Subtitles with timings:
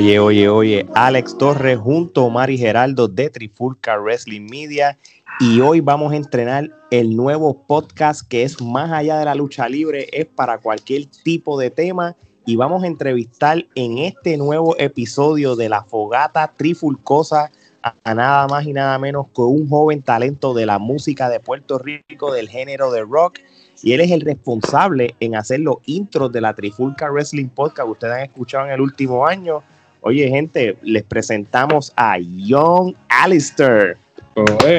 [0.00, 4.96] Oye, oye, oye, Alex Torres junto a Mari Geraldo de Trifulca Wrestling Media.
[5.40, 9.68] Y hoy vamos a entrenar el nuevo podcast que es más allá de la lucha
[9.68, 12.16] libre, es para cualquier tipo de tema.
[12.46, 17.50] Y vamos a entrevistar en este nuevo episodio de la Fogata Trifulcosa
[17.82, 21.78] a, nada más y nada menos que un joven talento de la música de Puerto
[21.78, 23.40] Rico del género de rock.
[23.82, 27.92] Y él es el responsable en hacer los intros de la Trifulca Wrestling Podcast que
[27.92, 29.62] ustedes han escuchado en el último año.
[30.02, 33.98] Oye, gente, les presentamos a Young Alistair.
[34.34, 34.78] Oye,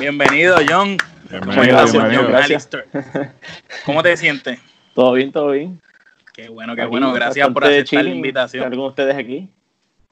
[0.00, 0.96] bienvenido, John.
[1.28, 2.22] Bienvenido, Gracias, bienvenido.
[2.22, 2.68] John Gracias.
[2.72, 3.32] Alistair.
[3.84, 4.58] ¿Cómo te sientes?
[4.94, 5.78] Todo bien, todo bien.
[6.32, 7.12] Qué bueno, qué Aquí, bueno.
[7.12, 8.64] Gracias por aceptar la invitación.
[8.64, 9.50] estar con ustedes aquí.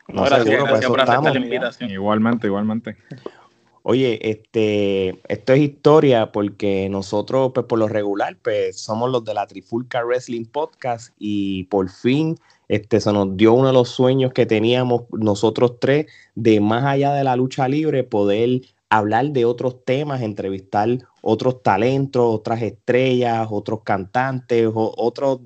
[0.09, 1.91] No, gracias, seguro, Gracias por aceptar la invitación.
[1.91, 2.97] Igualmente, igualmente.
[3.83, 9.34] Oye, este, esto es historia porque nosotros, pues por lo regular, pues somos los de
[9.34, 14.33] la Trifulca Wrestling Podcast y por fin, este, se nos dio uno de los sueños
[14.33, 19.84] que teníamos nosotros tres de más allá de la lucha libre, poder hablar de otros
[19.84, 20.89] temas, entrevistar
[21.20, 25.41] otros talentos, otras estrellas, otros cantantes, otros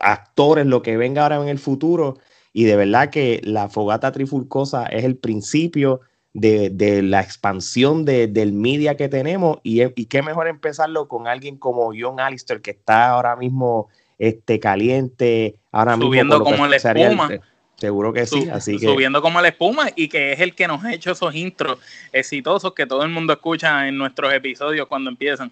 [0.00, 2.18] actores, lo que venga ahora en el futuro.
[2.52, 6.00] Y de verdad que la Fogata Trifulcosa es el principio
[6.34, 11.26] de, de la expansión de- del media que tenemos y, y qué mejor empezarlo con
[11.26, 13.88] alguien como John Alistair que está ahora mismo
[14.18, 17.30] este, caliente, ahora mismo Subiendo como la espuma.
[17.76, 20.66] seguro que sí, Sub- así que Subiendo como la espuma y que es el que
[20.66, 21.78] nos ha hecho esos intros
[22.12, 25.50] exitosos que todo el mundo escucha en nuestros episodios cuando empiezan.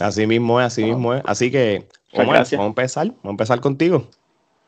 [0.00, 1.22] así mismo es, así mismo es.
[1.26, 4.08] Así que, vamos a empezar, vamos a empezar contigo.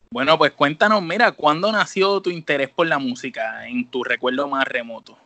[0.09, 4.65] Bueno, pues cuéntanos, mira, ¿cuándo nació tu interés por la música en tu recuerdo más
[4.65, 5.17] remoto?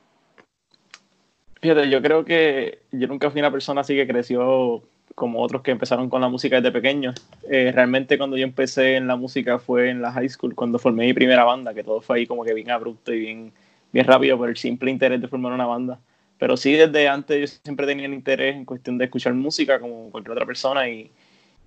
[1.62, 4.82] Fíjate, yo creo que yo nunca fui una persona así que creció
[5.16, 7.16] como otros que empezaron con la música desde pequeños.
[7.50, 11.06] Eh, realmente cuando yo empecé en la música fue en la high school, cuando formé
[11.06, 13.52] mi primera banda, que todo fue ahí como que bien abrupto y bien,
[13.92, 16.00] bien rápido por el simple interés de formar una banda.
[16.38, 20.10] Pero sí, desde antes yo siempre tenía el interés en cuestión de escuchar música como
[20.10, 21.12] cualquier otra persona y,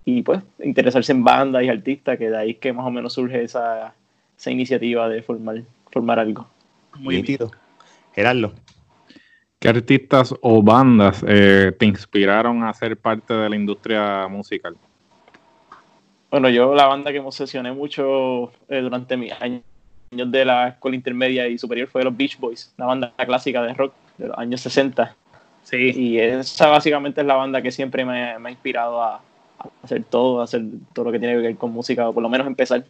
[0.05, 3.13] y pues interesarse en bandas y artistas, que de ahí es que más o menos
[3.13, 3.95] surge esa,
[4.37, 5.63] esa iniciativa de formar,
[5.93, 6.49] formar algo.
[6.99, 7.49] Muy bien.
[8.15, 8.53] Gerardo.
[9.65, 14.77] ¿Qué artistas o bandas eh, te inspiraron a ser parte de la industria musical?
[16.31, 19.63] Bueno, yo la banda que me obsesioné mucho eh, durante mis años
[20.11, 23.95] de la escuela intermedia y superior fue los Beach Boys, una banda clásica de rock
[24.19, 25.17] de los años 60.
[25.63, 29.23] Sí, Y esa básicamente es la banda que siempre me, me ha inspirado a, a
[29.83, 30.61] hacer todo, a hacer
[30.93, 32.85] todo lo que tiene que ver con música, o por lo menos empezar.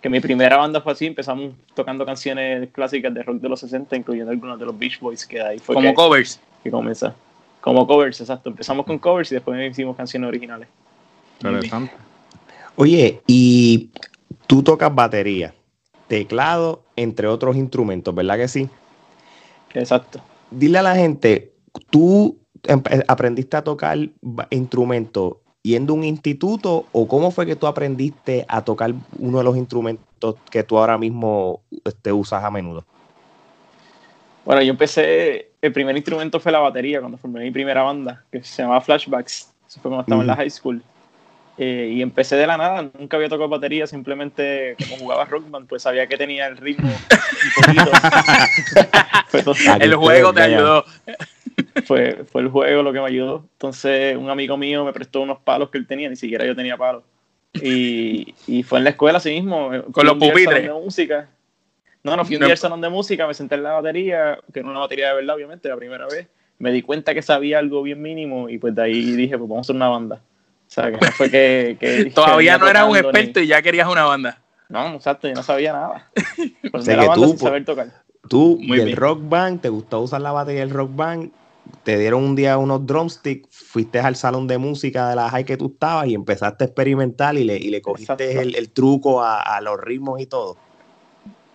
[0.00, 3.96] Que mi primera banda fue así, empezamos tocando canciones clásicas de rock de los 60,
[3.96, 6.40] incluyendo algunas de los Beach Boys, que de ahí fue como que, covers.
[6.62, 7.12] que comenzó.
[7.60, 8.50] Como covers, exacto.
[8.50, 10.68] Empezamos con covers y después hicimos canciones originales.
[11.40, 11.92] Interesante.
[12.76, 13.90] Oye, y
[14.46, 15.52] tú tocas batería,
[16.06, 18.68] teclado, entre otros instrumentos, ¿verdad que sí?
[19.74, 20.20] Exacto.
[20.50, 21.52] Dile a la gente,
[21.90, 22.38] tú
[23.08, 23.98] aprendiste a tocar
[24.50, 25.38] instrumentos
[25.68, 29.56] yendo a un instituto o cómo fue que tú aprendiste a tocar uno de los
[29.56, 32.84] instrumentos que tú ahora mismo este, usas a menudo?
[34.44, 38.42] Bueno, yo empecé, el primer instrumento fue la batería cuando formé mi primera banda, que
[38.42, 39.52] se llamaba Flashbacks.
[39.68, 40.82] Eso fue cuando estaba en la high school.
[41.58, 45.66] Eh, y empecé de la nada, nunca había tocado batería, simplemente como jugaba rock band,
[45.66, 47.90] pues sabía que tenía el ritmo un poquito.
[49.78, 50.84] que El juego te ayudó.
[51.86, 53.44] Fue, fue el juego lo que me ayudó.
[53.52, 56.76] Entonces, un amigo mío me prestó unos palos que él tenía, ni siquiera yo tenía
[56.76, 57.02] palos.
[57.54, 59.72] Y, y fue en la escuela así mismo.
[59.74, 60.62] eh, fui los pupitres.
[60.62, 61.28] de música.
[62.04, 62.46] No, no, fui un No.
[62.46, 65.14] día al salón de música, me senté en la batería, que era una batería de
[65.16, 66.28] verdad, obviamente, la primera vez.
[66.58, 69.58] Me di cuenta que sabía algo bien mínimo y pues de ahí dije, pues vamos
[69.58, 70.16] a hacer una banda.
[70.16, 72.10] O sea, que no fue que...
[72.14, 74.38] Todavía no eras un ni- experto y ya querías una banda.
[74.68, 76.10] No, exacto, yo no sabía nada.
[76.70, 77.88] Formé sea, la que banda tú, sin pues, saber tocar.
[78.28, 78.96] Tú Muy bien.
[78.96, 81.30] rock band, te gustó usar la batería del rock band,
[81.84, 85.56] te dieron un día unos drumsticks, fuiste al salón de música de la high que
[85.56, 89.40] tú estabas y empezaste a experimentar y le, y le cogiste el, el truco a,
[89.40, 90.56] a los ritmos y todo.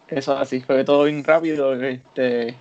[0.07, 1.73] Eso así fue todo bien rápido.
[1.81, 2.55] Este,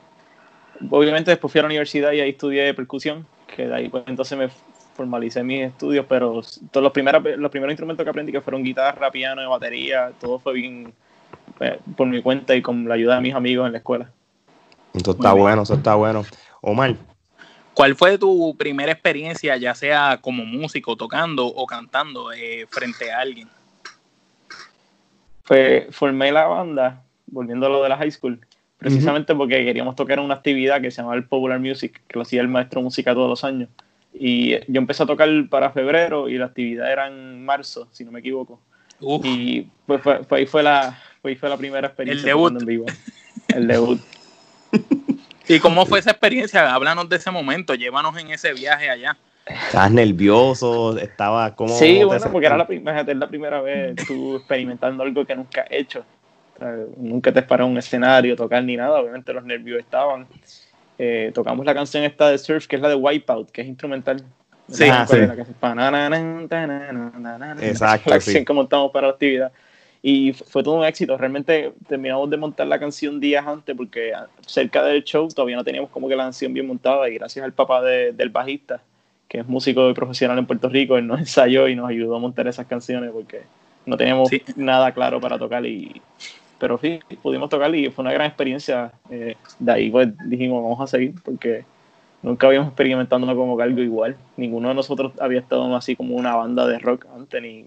[0.91, 4.39] obviamente después fui a la universidad y ahí estudié percusión, que de ahí pues entonces
[4.39, 4.49] me
[4.95, 9.11] formalicé mis estudios, pero todos los primeros, los primeros instrumentos que aprendí que fueron guitarra,
[9.11, 10.93] piano y batería, todo fue bien
[11.61, 14.11] eh, por mi cuenta y con la ayuda de mis amigos en la escuela.
[14.95, 16.25] Eso está bueno, eso está bueno.
[16.61, 16.97] Omar,
[17.75, 23.21] ¿Cuál fue tu primera experiencia, ya sea como músico, tocando o cantando eh, frente a
[23.21, 23.49] alguien?
[25.45, 28.39] Fue, formé la banda, volviendo a lo de la high school,
[28.79, 32.23] precisamente porque queríamos tocar en una actividad que se llamaba el Popular Music, que lo
[32.23, 33.69] hacía el maestro de música todos los años.
[34.13, 38.13] Y yo empecé a tocar para febrero y la actividad era en marzo, si no
[38.13, 38.61] me equivoco.
[39.25, 42.21] Y pues fue, ahí fue la, fue la primera experiencia.
[42.21, 42.61] El debut.
[42.61, 42.87] En vivo.
[43.49, 44.01] El debut.
[45.49, 46.73] ¿Y cómo fue esa experiencia?
[46.75, 49.17] Háblanos de ese momento, llévanos en ese viaje allá.
[49.47, 50.97] ¿Estabas nervioso?
[50.99, 52.67] ¿Estaba como Sí, bueno, porque era la,
[53.15, 56.05] la primera vez tú experimentando algo que nunca he hecho.
[56.97, 59.01] nunca te has parado un escenario, tocar ni nada.
[59.01, 60.27] Obviamente los nervios estaban.
[60.99, 64.23] Eh, tocamos la canción esta de Surf, que es la de Wipeout, que es instrumental.
[64.69, 65.17] Sí, ah, sí.
[67.61, 68.45] Exacto, sí.
[68.45, 69.53] que montamos para la actividad.
[70.03, 71.17] Y fue todo un éxito.
[71.17, 74.13] Realmente terminamos de montar la canción días antes porque
[74.45, 77.53] cerca del show todavía no teníamos como que la canción bien montada y gracias al
[77.53, 78.83] papá del bajista,
[79.29, 82.19] que es músico y profesional en Puerto Rico, él nos ensayó y nos ayudó a
[82.19, 83.43] montar esas canciones porque
[83.87, 86.01] no teníamos nada claro para tocar y
[86.63, 88.93] pero sí, pudimos tocar y fue una gran experiencia.
[89.11, 91.65] Eh, de ahí pues dijimos, vamos a seguir porque
[92.23, 94.17] nunca habíamos experimentado como algo igual.
[94.37, 97.67] Ninguno de nosotros había estado así como una banda de rock antes, ni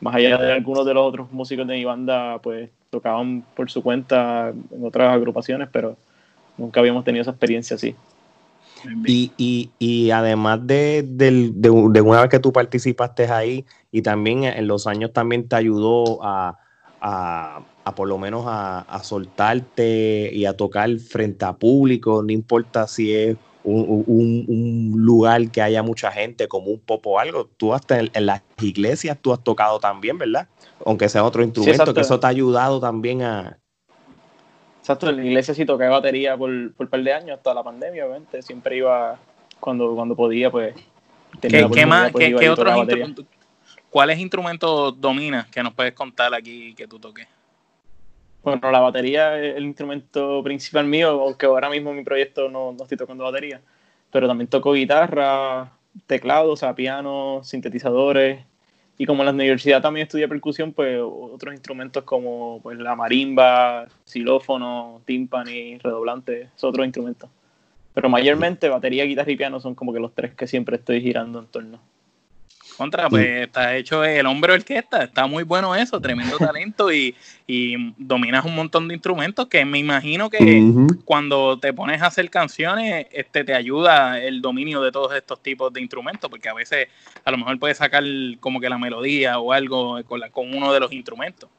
[0.00, 3.82] más allá de algunos de los otros músicos de mi banda, pues tocaban por su
[3.82, 5.96] cuenta en otras agrupaciones, pero
[6.56, 7.94] nunca habíamos tenido esa experiencia así.
[9.06, 11.70] Y, y, y además de, de, de,
[12.00, 16.58] una vez que tú participaste ahí, y también en los años también te ayudó a,
[17.00, 22.32] a, a por lo menos a, a, soltarte y a tocar frente a público, no
[22.32, 27.18] importa si es un, un, un, lugar que haya mucha gente, como un pop o
[27.18, 27.48] algo.
[27.56, 30.48] Tú hasta en, las iglesias tú has tocado también, ¿verdad?
[30.84, 33.58] Aunque sea otro instrumento, que eso te ha ayudado también a...
[34.78, 37.62] Exacto, en la iglesia sí toqué batería por, por un par de años, hasta la
[37.62, 38.42] pandemia, obviamente.
[38.42, 39.18] Siempre iba,
[39.58, 40.74] cuando, cuando podía, pues...
[41.40, 43.24] ¿Qué, ¿qué más, pues, ¿qué, ¿qué otros instrumentos?
[43.90, 47.26] ¿Cuáles instrumentos dominas que nos puedes contar aquí que tú toques?
[48.42, 52.72] Bueno, la batería es el instrumento principal mío, aunque ahora mismo en mi proyecto no,
[52.72, 53.60] no estoy tocando batería,
[54.10, 55.72] pero también toco guitarra,
[56.06, 58.44] teclado, o sea, piano, sintetizadores,
[59.00, 63.86] y como en la universidad también estudié percusión, pues otros instrumentos como pues, la marimba,
[64.04, 67.30] xilófono, timpani, redoblante, son otros instrumentos.
[67.94, 71.38] Pero mayormente batería, guitarra y piano son como que los tres que siempre estoy girando
[71.38, 71.80] en torno.
[72.80, 77.14] Contra, pues está hecho el hombre orquesta, está muy bueno eso, tremendo talento y,
[77.46, 80.64] y, dominas un montón de instrumentos que me imagino que
[81.04, 85.70] cuando te pones a hacer canciones, este te ayuda el dominio de todos estos tipos
[85.74, 86.88] de instrumentos, porque a veces
[87.22, 88.02] a lo mejor puedes sacar
[88.40, 91.50] como que la melodía o algo con, la, con uno de los instrumentos.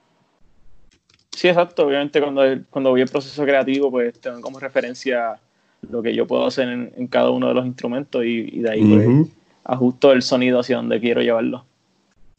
[1.29, 1.85] Sí, exacto.
[1.85, 2.41] Obviamente cuando,
[2.71, 5.39] cuando voy al proceso creativo, pues tengo como referencia
[5.87, 9.40] lo que yo puedo hacer en, cada uno de los instrumentos y, de ahí pues
[9.71, 11.65] ajusto el sonido hacia donde quiero llevarlo.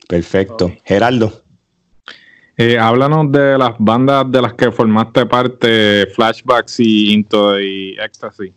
[0.08, 0.72] Perfecto.
[0.84, 1.42] Geraldo.
[2.56, 8.52] Eh, háblanos de las bandas de las que formaste parte, Flashbacks y Into y Ecstasy.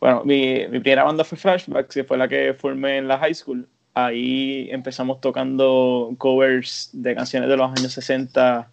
[0.00, 3.34] Bueno, mi, mi, primera banda fue Flashbacks, que fue la que formé en la high
[3.34, 3.68] school.
[3.94, 8.71] Ahí empezamos tocando covers de canciones de los años 60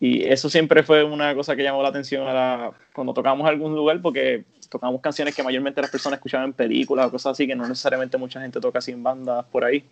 [0.00, 3.74] y eso siempre fue una cosa que llamó la atención a la, cuando tocamos algún
[3.74, 7.56] lugar porque tocamos canciones que mayormente las personas escuchaban en películas o cosas así, que
[7.56, 9.84] no necesariamente mucha gente toca así en bandas por ahí.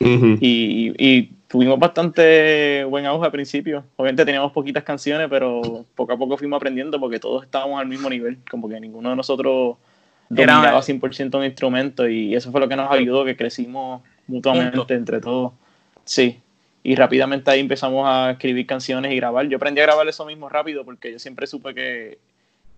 [0.00, 3.84] y, y, tuvimos bastante buen auge al principio.
[3.96, 8.08] Obviamente teníamos poquitas canciones, pero poco a poco fuimos aprendiendo porque todos estábamos al mismo
[8.10, 9.76] nivel, como que ninguno de nosotros
[10.28, 15.20] dominaba 100% un instrumento y eso fue lo que nos ayudó, que crecimos mutuamente entre
[15.20, 15.52] todos.
[16.04, 16.40] Sí,
[16.82, 19.46] y rápidamente ahí empezamos a escribir canciones y grabar.
[19.48, 22.18] Yo aprendí a grabar eso mismo rápido porque yo siempre supe que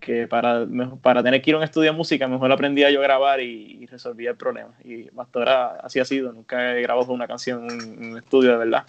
[0.05, 0.67] que para,
[1.01, 3.85] para tener que ir a un estudio de música, mejor aprendía yo a grabar y,
[3.87, 4.71] resolvía el problema.
[4.83, 8.57] Y hasta ahora así ha sido, nunca he grabado una canción en un estudio de
[8.57, 8.85] verdad.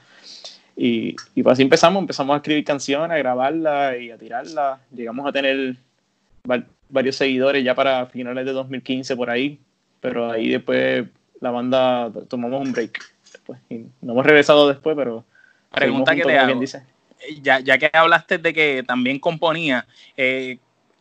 [0.77, 4.81] Y, y pues así empezamos, empezamos a escribir canciones, a grabarlas y a tirarlas.
[4.93, 5.77] Llegamos a tener
[6.89, 9.59] varios seguidores ya para finales de 2015 por ahí,
[10.01, 11.07] pero ahí después
[11.41, 13.16] la banda tomamos un break.
[13.47, 15.25] Después, y no hemos regresado después, pero...
[15.71, 16.59] Pregunta que te hago.
[16.59, 16.83] Dice.
[17.43, 19.87] Ya, ya que hablaste de que también componía,
[20.17, 20.59] eh,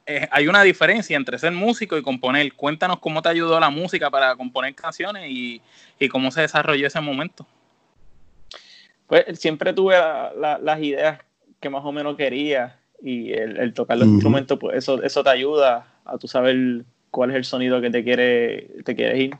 [0.08, 2.54] eh, hay una diferencia entre ser músico y componer.
[2.54, 5.62] Cuéntanos cómo te ayudó la música para componer canciones y,
[6.10, 7.46] cómo se desarrolló ese momento.
[9.08, 9.96] Pues siempre tuve
[10.36, 11.20] las ideas
[11.60, 15.88] que más o menos quería y el, tocar los instrumentos, pues eso, eso te ayuda
[16.06, 19.38] a tú saber cuál es el sonido que te quiere te quieres ir.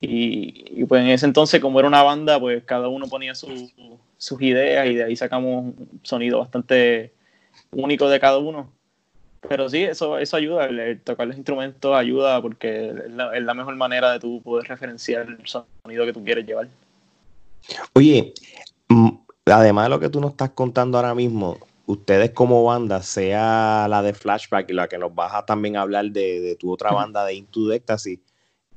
[0.00, 4.86] Y, pues en ese entonces, como era una banda, pues cada uno ponía sus ideas
[4.86, 7.12] y de ahí sacamos un sonido bastante
[7.72, 8.70] único de cada uno
[9.46, 14.12] pero sí, eso, eso ayuda, el, tocar los instrumentos ayuda porque es la, mejor manera
[14.12, 16.68] de tú poder referenciar el sonido que tú quieres llevar.
[17.94, 18.34] Oye,
[18.88, 19.10] mm,
[19.46, 24.02] además de lo que tú nos estás contando ahora mismo, ustedes como banda, sea la
[24.02, 27.34] de Flashback y la que nos vas a también hablar de, tu otra banda de
[27.34, 28.20] Into the Ecstasy,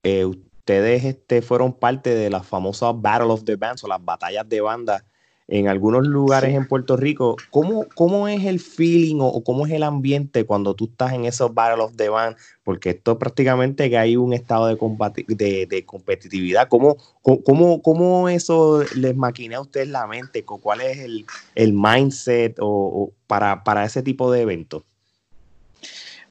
[0.04, 0.30] eh,
[0.72, 4.62] ustedes este, fueron parte de las famosas Battle of the Bands o las batallas de
[4.62, 5.04] banda
[5.50, 7.36] en algunos lugares en Puerto Rico.
[7.50, 11.54] ¿Cómo, ¿Cómo es el feeling o, cómo es el ambiente cuando tú estás en esos
[11.54, 12.38] Battle of the Band?
[12.64, 14.78] Porque esto prácticamente que hay un estado de,
[15.28, 16.70] de, de competitividad.
[16.70, 20.46] ¿Cómo, cómo, ¿Cómo, eso les maquina a ustedes la mente?
[20.46, 21.26] ¿Cuál es el,
[21.56, 24.84] el mindset o, para, para ese tipo de eventos?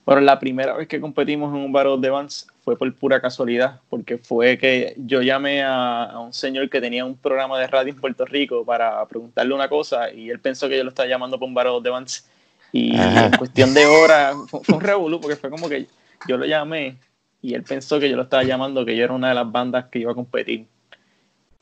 [0.06, 3.81] Bueno, la primera vez que competimos en un Battle de Bands fue por pura casualidad,
[3.88, 8.00] porque fue que yo llamé a, un señor que tenía un programa de radio en
[8.00, 11.49] Puerto Rico para preguntarle una cosa y él pensó que yo lo estaba llamando por
[11.49, 12.29] un Battle de Bands
[12.73, 15.87] y en cuestión de horas fue, un revolú porque fue como que
[16.29, 16.97] yo lo llamé
[17.43, 19.87] y él pensó que yo lo estaba llamando, que yo era una de las bandas
[19.87, 20.67] que iba a competir.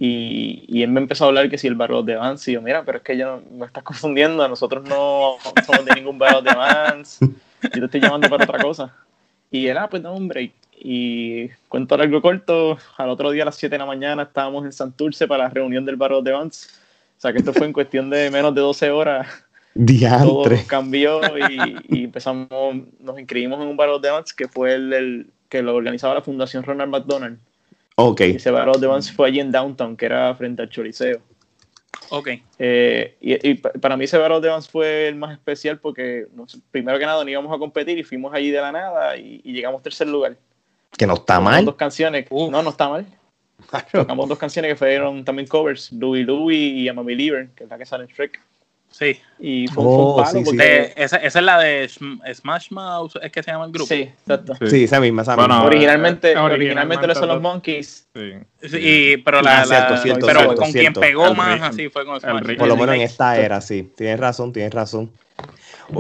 [0.01, 2.63] Y, y, él me empezó a hablar que si el Battle de Vans, y yo,
[2.63, 5.37] mira, pero es que yo me estás confundiendo, nosotros no
[5.67, 7.19] somos de ningún Battle de Vans
[7.63, 8.95] yo te estoy llamando para otra cosa.
[9.51, 10.53] Y él, ah, pues dame un break.
[10.81, 14.73] Y cuento algo corto, al otro día a las 7 de la mañana estábamos en
[14.73, 16.81] Santurce para la reunión del Barro de Vans.
[17.17, 19.27] O sea que esto fue en cuestión de menos de 12 horas.
[19.75, 22.49] Todo cambió y, empezamos,
[23.01, 26.63] nos inscribimos en un Barro de Vans que fue el, que lo organizaba la Fundación
[26.63, 27.39] Ronald McDonald.
[27.97, 28.21] Ok.
[28.21, 31.21] Y ese Barro de Vans fue allí en Downtown, que era frente al Choliseo.
[32.11, 32.29] Ok.
[32.59, 36.27] Eh, y, para mí ese Battle de Vans fue el más especial porque
[36.71, 39.83] primero que nada no íbamos a competir y fuimos allí de la nada y, llegamos
[39.83, 40.37] tercer lugar.
[40.97, 41.65] Que no está mal.
[41.65, 42.27] Dos canciones.
[42.31, 43.07] No, no está mal.
[43.93, 47.71] Tocamos dos canciones que fueron también covers, Louie Louie y I'm a Believer, que es
[47.71, 48.41] la que sale en Shrek.
[48.91, 49.21] Sí.
[49.39, 50.95] Y fue, un oh, palo porque...
[50.97, 53.87] esa, esa, es la de Smash Mouth, es que se llama el grupo.
[53.87, 54.55] Sí, exacto.
[54.67, 55.63] Sí, esa misma, esa misma.
[55.63, 58.09] originalmente, originalmente, son los Monkeys.
[58.15, 58.33] Sí.
[58.67, 62.57] sí pero la, ah, pero con quien pegó más así fue con Smash.
[62.57, 63.93] Por lo menos en esta era, sí.
[63.95, 65.11] Tienes razón, tienes razón.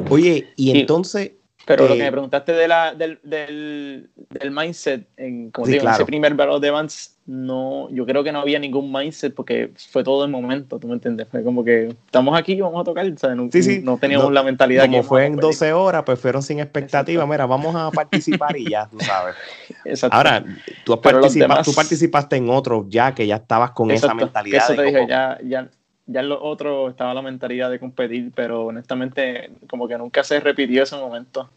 [0.08, 1.32] Oye, y entonces
[1.68, 5.90] pero lo que me preguntaste de la, del, del, del mindset, en, como digo, en
[5.90, 10.02] ese primer Battle de Vans, no, yo creo que no había ningún mindset porque fue
[10.02, 11.28] todo el momento, ¿tú me entiendes?
[11.30, 13.36] Fue como que estamos aquí y vamos a tocar, ¿sabes?
[13.36, 13.50] No,
[13.82, 17.76] no teníamos la mentalidad como fue en 12 horas, pues fueron sin expectativa, mira, vamos
[17.76, 19.34] a participar y ya, tú sabes.
[19.84, 20.16] Exacto.
[20.16, 20.42] Ahora,
[20.84, 24.64] tú, has tú participaste en otros ya que ya estabas con esa mentalidad.
[24.64, 25.68] Eso te dije, ya, ya,
[26.08, 30.40] ya en los otros estaba la mentalidad de competir, pero honestamente como que nunca se
[30.40, 31.48] repitió ese momento.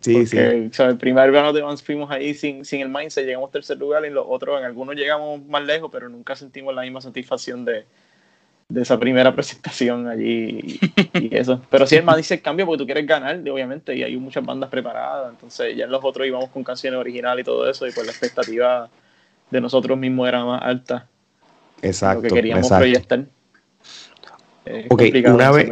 [0.00, 0.36] Sí, sí.
[0.36, 4.10] el primer verano de Vans fuimos ahí sin, sin el mindset, llegamos tercer lugar y
[4.10, 7.84] los otros, en algunos llegamos más lejos, pero nunca sentimos la misma satisfacción de,
[8.68, 10.80] de esa primera presentación allí
[11.14, 11.60] y, eso.
[11.70, 15.30] Pero sí el mindset cambia porque tú quieres ganar, obviamente, y hay muchas bandas preparadas,
[15.30, 18.12] entonces ya en los otros íbamos con canciones originales y todo eso, y pues la
[18.12, 18.88] expectativa
[19.50, 21.06] de nosotros mismos era más alta.
[21.82, 22.22] Exacto.
[22.22, 23.26] Lo que queríamos proyectar.
[24.88, 25.70] Ok, una vez,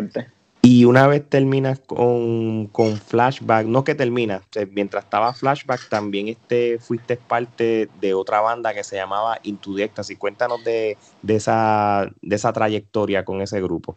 [0.64, 2.70] y una vez terminas con,
[3.06, 8.82] Flashback, no que terminas, mientras estaba Flashback también este, fuiste parte de otra banda que
[8.82, 10.16] se llamaba Into the Ecstasy.
[10.16, 10.96] Cuéntanos de,
[11.28, 13.94] esa, de esa trayectoria con ese grupo.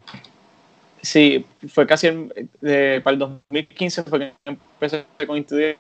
[1.02, 2.10] Sí, fue casi
[2.60, 5.78] para el 2015 fue que empecé con Into the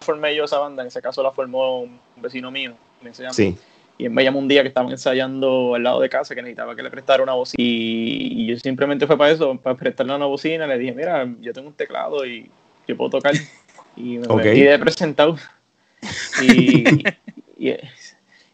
[0.00, 2.74] Formé yo esa banda, en ese caso la formó un vecino mío.
[3.30, 3.56] sí
[3.96, 6.82] y me llamó un día que estaban ensayando al lado de casa que necesitaba que
[6.82, 7.62] le prestara una bocina.
[7.62, 11.68] Y, yo simplemente fue para eso, para prestarle una bocina, le dije, mira, yo tengo
[11.68, 12.50] un teclado y
[12.88, 13.34] yo puedo tocar
[13.96, 14.46] y me okay.
[14.46, 15.36] metí de presentado
[16.42, 16.84] y,
[17.56, 17.76] y,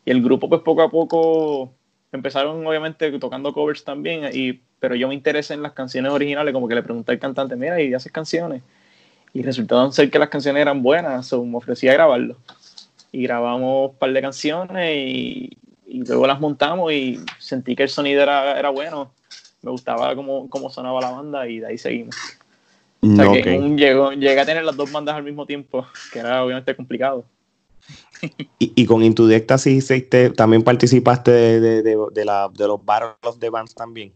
[0.05, 1.73] el grupo pues poco a poco
[2.13, 4.29] empezaron obviamente tocando covers también.
[4.33, 7.57] Y pero yo me interesé en las canciones originales como que le pregunté al cantante,
[7.57, 8.63] mira, ¿y haces canciones?
[9.33, 12.37] Y resultaron ser que las canciones eran buenas, o me ofrecía grabarlo
[13.13, 18.23] y grabamos un par de canciones y, luego las montamos y sentí que el sonido
[18.23, 19.13] era, era bueno.
[19.63, 22.17] Me gustaba cómo, cómo, sonaba la banda y de ahí seguimos.
[23.03, 26.45] O sea que llegó, llegué a tener las dos bandas al mismo tiempo, que era
[26.45, 27.25] obviamente complicado.
[28.59, 29.81] Y, y con Intudecta sí
[30.37, 34.13] también participaste de, de, de, la, de los battles de bands también.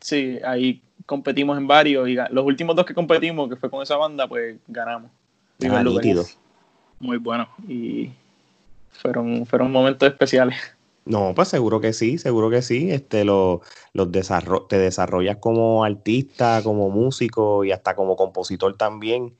[0.00, 3.96] Sí, ahí competimos en varios y los últimos dos que competimos, que fue con esa
[3.96, 5.10] banda, pues ganamos.
[5.68, 5.82] Ah,
[6.98, 7.48] muy bueno.
[7.68, 8.10] Y
[8.90, 10.56] fueron, fueron momentos especiales.
[11.04, 12.90] No, pues seguro que sí, seguro que sí.
[12.90, 13.62] Este, lo,
[13.92, 14.10] los
[14.68, 19.34] te desarrollas como artista, como músico y hasta como compositor también.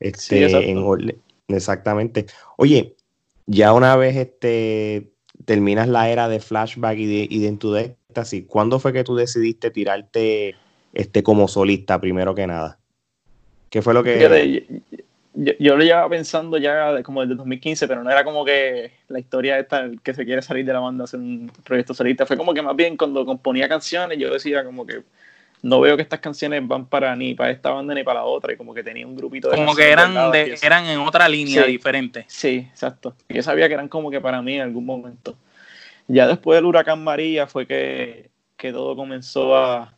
[0.00, 0.74] Este,
[1.48, 2.26] exactamente.
[2.56, 2.96] Oye,
[3.46, 5.12] ya una vez este,
[5.44, 7.96] terminas la era de flashback y de, y de
[8.46, 10.56] ¿cuándo fue que tú decidiste tirarte
[10.92, 12.78] este, como solista primero que nada?
[13.70, 14.66] ¿Qué fue lo que
[15.36, 19.58] yo, lo llevaba pensando ya como desde 2015, pero no era como que la historia
[19.58, 22.24] esta, que se quiere salir de la banda, hacer un proyecto solista.
[22.24, 25.02] Fue como que más bien cuando componía canciones, yo decía como que
[25.62, 28.52] no veo que estas canciones van para ni para esta banda ni para la otra
[28.52, 31.64] y como que tenía un grupito de como que eran de, eran en otra línea
[31.64, 32.24] diferente.
[32.28, 33.14] Sí exacto.
[33.28, 35.36] Yo sabía que eran como que para mí en algún momento.
[36.08, 39.95] Ya después del huracán María fue que, que todo comenzó a,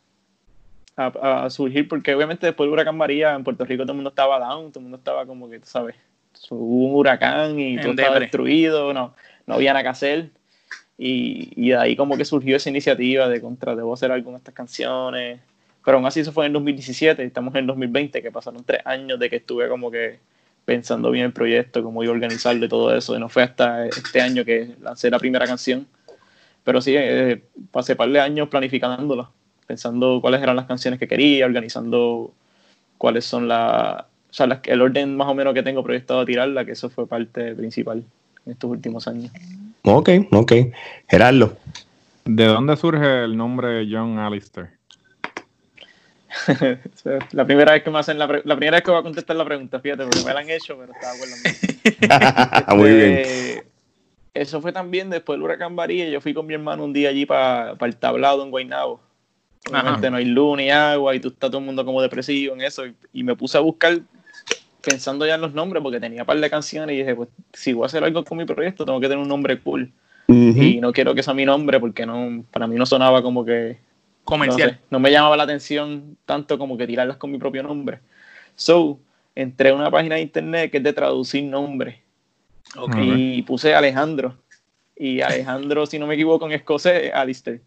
[0.99, 4.39] a, surgir porque obviamente después del huracán María en Puerto Rico todo el mundo estaba
[4.39, 5.95] down todo el mundo estaba como que tú sabes
[6.49, 9.13] hubo un huracán y todo estaba destruido no
[9.45, 10.29] no había nada que hacer
[10.97, 14.53] y, y de ahí como que surgió esa iniciativa de contra debo hacer con estas
[14.53, 15.39] canciones
[15.89, 19.29] pero aún así eso fue en 2017, estamos en 2020, que pasaron tres años de
[19.29, 20.19] que estuve como que
[20.65, 23.15] pensando bien el proyecto, cómo iba a organizarlo y todo eso.
[23.15, 25.87] Y no fue hasta este año que lancé la primera canción.
[26.63, 27.41] Pero sí, eh,
[27.71, 29.31] pasé par de años planificándolo,
[29.69, 32.33] pensando cuáles eran las canciones que quería, organizando
[32.97, 34.01] cuáles son las...
[34.01, 37.05] O sea, el orden más o menos que tengo proyectado a tirarla, que eso fue
[37.05, 38.03] parte principal
[38.47, 39.31] en estos últimos años.
[39.83, 40.53] Ok, ok.
[41.07, 41.55] Gerardo.
[42.25, 44.71] ¿De dónde surge el nombre John Alistair?
[47.31, 49.45] la primera vez que me hacen la, la, primera vez que voy a contestar la
[49.45, 52.75] pregunta, fíjate, porque me la han hecho, pero estaba bueno.
[52.75, 53.17] Muy bien.
[53.19, 53.67] Este,
[54.33, 56.09] eso fue también después del huracán María.
[56.09, 59.08] Yo fui con mi hermano un día allí para el tablado en Guaynabo.
[59.69, 62.61] Obviamente no hay luz ni agua y tú estás todo el mundo como depresivo en
[62.61, 62.83] eso.
[63.13, 63.99] Y, me puse a buscar
[64.81, 67.73] pensando ya en los nombres porque tenía un par de canciones y dije, pues si
[67.73, 69.91] voy a hacer algo con mi proyecto tengo que tener un nombre cool.
[70.27, 73.77] Y no quiero que sea mi nombre porque no para mí no sonaba como que
[74.23, 74.79] comercial.
[74.91, 77.99] No, me llamaba la atención tanto como que tirarlas con mi propio nombre.
[78.55, 78.99] So,
[79.33, 81.97] entré a una página de internet que es de traducir nombres.
[83.01, 84.35] Y puse Alejandro.
[84.95, 87.61] Y Alejandro, si no me equivoco, en escocés es Alistair.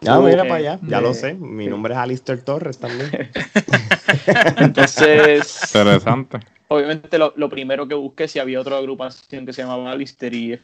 [0.00, 1.34] Ya, mira para allá, ya lo sé.
[1.34, 3.10] Mi nombre es Alistair Torres también.
[4.56, 5.60] Entonces.
[5.74, 6.38] Interesante.
[6.68, 10.58] Obviamente, lo, lo, primero que busqué si había otra agrupación que se llamaba Alistair y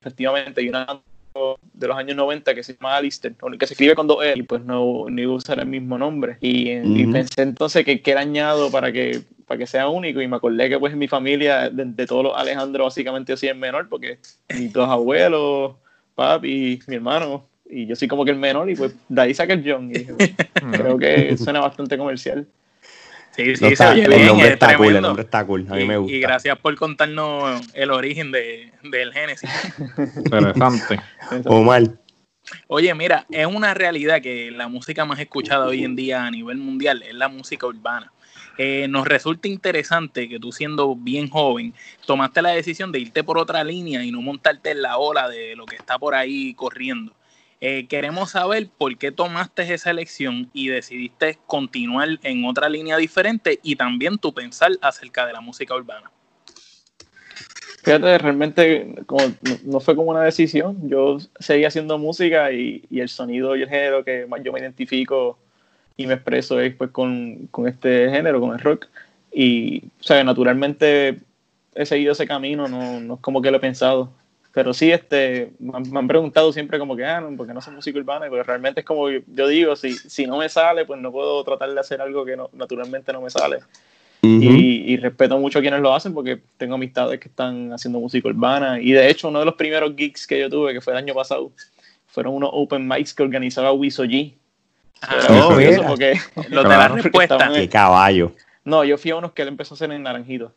[0.00, 1.02] efectivamente hay una
[1.72, 4.42] de los años 90 que se llama Alistair, que se escribe con dos E, y
[4.42, 6.36] pues no, ni iba a usar el mismo nombre.
[6.40, 10.36] Y, pensé entonces que, que, era añado para que, para que sea único, y me
[10.36, 13.88] acordé que pues en mi familia, de, todos los Alejandro, básicamente yo soy el menor,
[13.88, 14.18] porque
[14.54, 15.74] mis dos abuelos,
[16.14, 19.54] papi, mi hermano, y yo soy como que el menor, y pues de ahí saqué
[19.54, 20.04] el John, y
[20.72, 22.46] creo que suena bastante comercial.
[23.34, 26.14] Sí, sí, el nombre está cool, el nombre está cool, a mí me gusta.
[26.14, 29.48] Y gracias por contarnos el origen de, del Génesis.
[30.16, 31.00] Interesante.
[31.46, 31.82] Omar.
[32.66, 36.58] Oye, mira, es una realidad que la música más escuchada hoy en día a nivel
[36.58, 38.12] mundial es la música urbana.
[38.58, 41.72] Eh, nos resulta interesante que tú siendo bien joven
[42.04, 45.56] tomaste la decisión de irte por otra línea y no montarte en la ola de
[45.56, 47.14] lo que está por ahí corriendo.
[47.64, 53.60] Eh, queremos saber por qué tomaste esa elección y decidiste continuar en otra línea diferente
[53.62, 56.10] y también tu pensar acerca de la música urbana.
[57.84, 58.92] Fíjate, realmente
[59.62, 60.76] no, fue como una decisión.
[60.88, 65.38] Yo seguía haciendo música y, el sonido y el género que más yo me identifico
[65.96, 68.88] y me expreso es pues con, este género, con el rock.
[69.32, 71.20] Y, o sea, naturalmente
[71.76, 74.10] he seguido ese camino, no, no es como que lo he pensado
[74.52, 77.98] pero sí, este, me han, preguntado siempre como que, ah, no, porque no soy músico
[77.98, 81.42] urbano, porque realmente es como yo digo, si, si no me sale, pues no puedo
[81.42, 83.60] tratar de hacer algo que no, naturalmente no me sale.
[84.22, 88.78] y, respeto mucho a quienes lo hacen porque tengo amistades que están haciendo música urbana.
[88.78, 91.14] Y de hecho, uno de los primeros gigs que yo tuve, que fue el año
[91.14, 91.50] pasado,
[92.06, 94.34] fueron unos open mics que organizaba Wiso G.
[95.00, 95.48] Ah, oh,
[95.88, 97.50] porque, Los de la respuesta.
[97.52, 98.32] Qué caballo.
[98.64, 100.52] No, yo fui a unos que él empezó a hacer en Naranjito.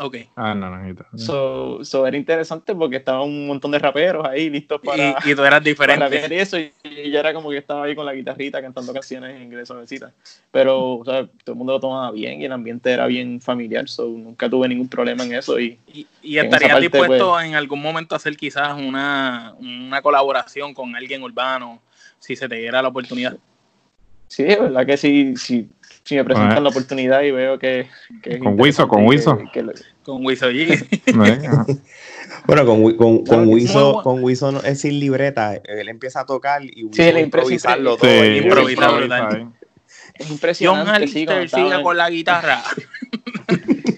[0.00, 0.16] Ok.
[0.36, 1.06] Ah, naranjita.
[1.16, 5.16] So, so, era interesante porque estaba un montón de raperos ahí listos para.
[5.24, 6.28] Y, tú eras diferente.
[6.30, 6.72] y eso, y,
[7.10, 10.12] yo era como que estaba ahí con la guitarrita cantando canciones en inglés suavecita.
[10.50, 13.88] Pero, o sea, todo el mundo lo tomaba bien y el ambiente era bien familiar,
[13.88, 15.58] so nunca tuve ningún problema en eso.
[15.58, 15.78] Y,
[16.22, 21.22] y, estarías dispuesto pues en algún momento a hacer quizás una, una colaboración con alguien
[21.22, 21.80] urbano
[22.18, 23.36] si se te diera la oportunidad.
[24.28, 25.68] Sí, es verdad que sí, sí
[26.08, 27.86] si me presentan la oportunidad y veo que,
[28.42, 29.38] con Wiso con Wiso
[30.02, 30.46] con Wiso
[32.46, 36.64] bueno con, con, con Wiso con Wiso no, es sin libreta él empieza a tocar
[36.64, 39.50] y Wiso sí, improvisarlo todo sí, improvisar
[40.14, 42.62] es impresionante sí, sigue con la guitarra.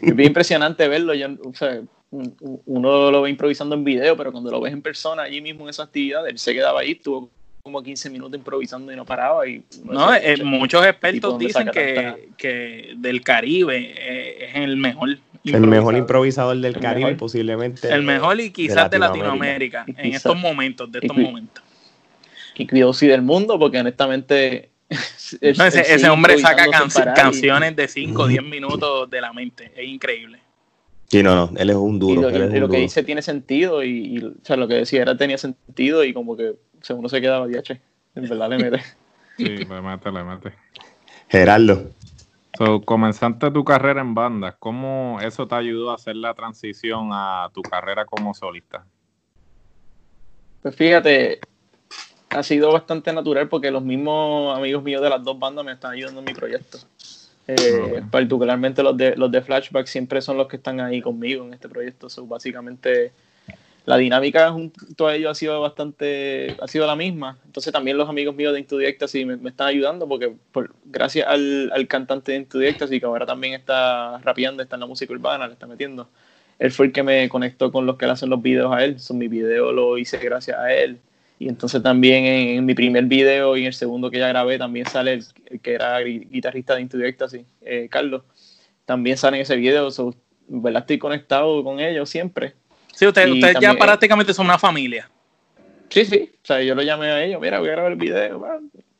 [0.02, 1.78] Es bien impresionante verlo yo, o sea,
[2.10, 5.70] uno lo ve improvisando en video pero cuando lo ves en persona allí mismo en
[5.70, 7.30] esa actividad él se quedaba ahí tuvo
[7.62, 9.46] como 15 minutos improvisando y no paraba.
[9.46, 15.18] Y no, eh, muchos expertos dicen que, que, del Caribe eh, es el mejor.
[15.44, 17.92] El mejor improvisador del Caribe, posiblemente.
[17.92, 21.64] El mejor y quizás de Latinoamérica, en estos momentos, de estos momentos.
[22.56, 24.70] Y cuidado sí del mundo, porque honestamente.
[25.40, 26.66] ese, hombre saca
[27.14, 30.40] canciones de 5 o 10 minutos de la mente, es increíble.
[31.06, 32.30] Sí, no, no, él es un duro.
[32.30, 36.04] Y lo, que dice tiene sentido, y, o sea, lo que decía era tenía sentido,
[36.04, 36.54] y como que
[36.90, 37.80] uno se quedaba, che,
[38.14, 38.80] en verdad le mete.
[39.36, 40.52] sí, le mete, le mete.
[41.28, 41.90] Gerardo.
[42.58, 47.48] So, comenzaste tu carrera en bandas, ¿cómo eso te ayudó a hacer la transición a
[47.54, 48.84] tu carrera como solista?
[50.60, 51.40] Pues fíjate,
[52.30, 55.92] ha sido bastante natural porque los mismos amigos míos de las dos bandas me están
[55.92, 56.78] ayudando en mi proyecto.
[57.46, 61.54] Eh, particularmente los de, los de Flashback siempre son los que están ahí conmigo en
[61.54, 62.08] este proyecto.
[62.08, 63.12] So, básicamente
[63.86, 67.38] la dinámica junto a ellos ha sido bastante, ha sido la misma.
[67.46, 71.26] Entonces también los amigos míos de Into the Ecstasy me, están ayudando porque por, gracias
[71.26, 75.12] al, cantante de Into the Ecstasy, que ahora también está rapeando, está en la música
[75.12, 76.08] urbana, le está metiendo.
[76.58, 79.00] Él fue el que me conectó con los que le hacen los videos a él.
[79.00, 80.98] Son mi video lo hice gracias a él.
[81.38, 84.84] Y entonces también en, mi primer video y en el segundo que ya grabé también
[84.86, 88.22] sale el, que era guitarrista de Into the Ecstasy, eh, Carlos.
[88.84, 89.90] También sale en ese video.
[89.90, 90.14] So,
[90.48, 90.82] ¿verdad?
[90.82, 92.59] Estoy conectado con ellos siempre
[93.00, 95.08] Sí, ustedes usted ya prácticamente son una familia.
[95.88, 96.30] Sí, sí.
[96.34, 98.46] O sea, yo lo llamé a ellos, mira, voy a grabar el video.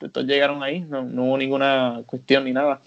[0.01, 2.81] estos llegaron ahí, no, hubo ninguna cuestión ni nada.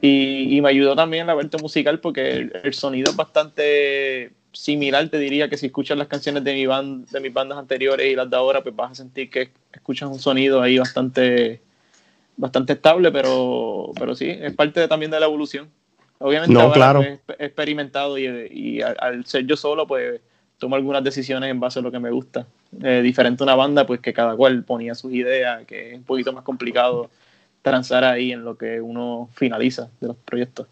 [0.00, 5.50] Y, me ayudó también la parte musical porque el, sonido es bastante similar, te diría
[5.50, 8.36] que si escuchas las canciones de, mi band, de mis bandas anteriores y las de
[8.36, 11.60] ahora, pues vas a sentir que escuchas un sonido ahí bastante,
[12.34, 15.68] bastante estable, pero, pero sí, es parte también de la evolución.
[16.18, 17.02] Obviamente no, claro.
[17.02, 20.22] he, experimentado y, y al, ser yo solo, pues
[20.58, 22.46] tomo algunas decisiones en base a lo que me gusta.
[22.82, 26.04] Eh, diferente a una banda, pues que cada cual ponía sus ideas, que es un
[26.04, 27.10] poquito más complicado
[27.62, 30.68] transar ahí en lo que uno finaliza de los proyectos.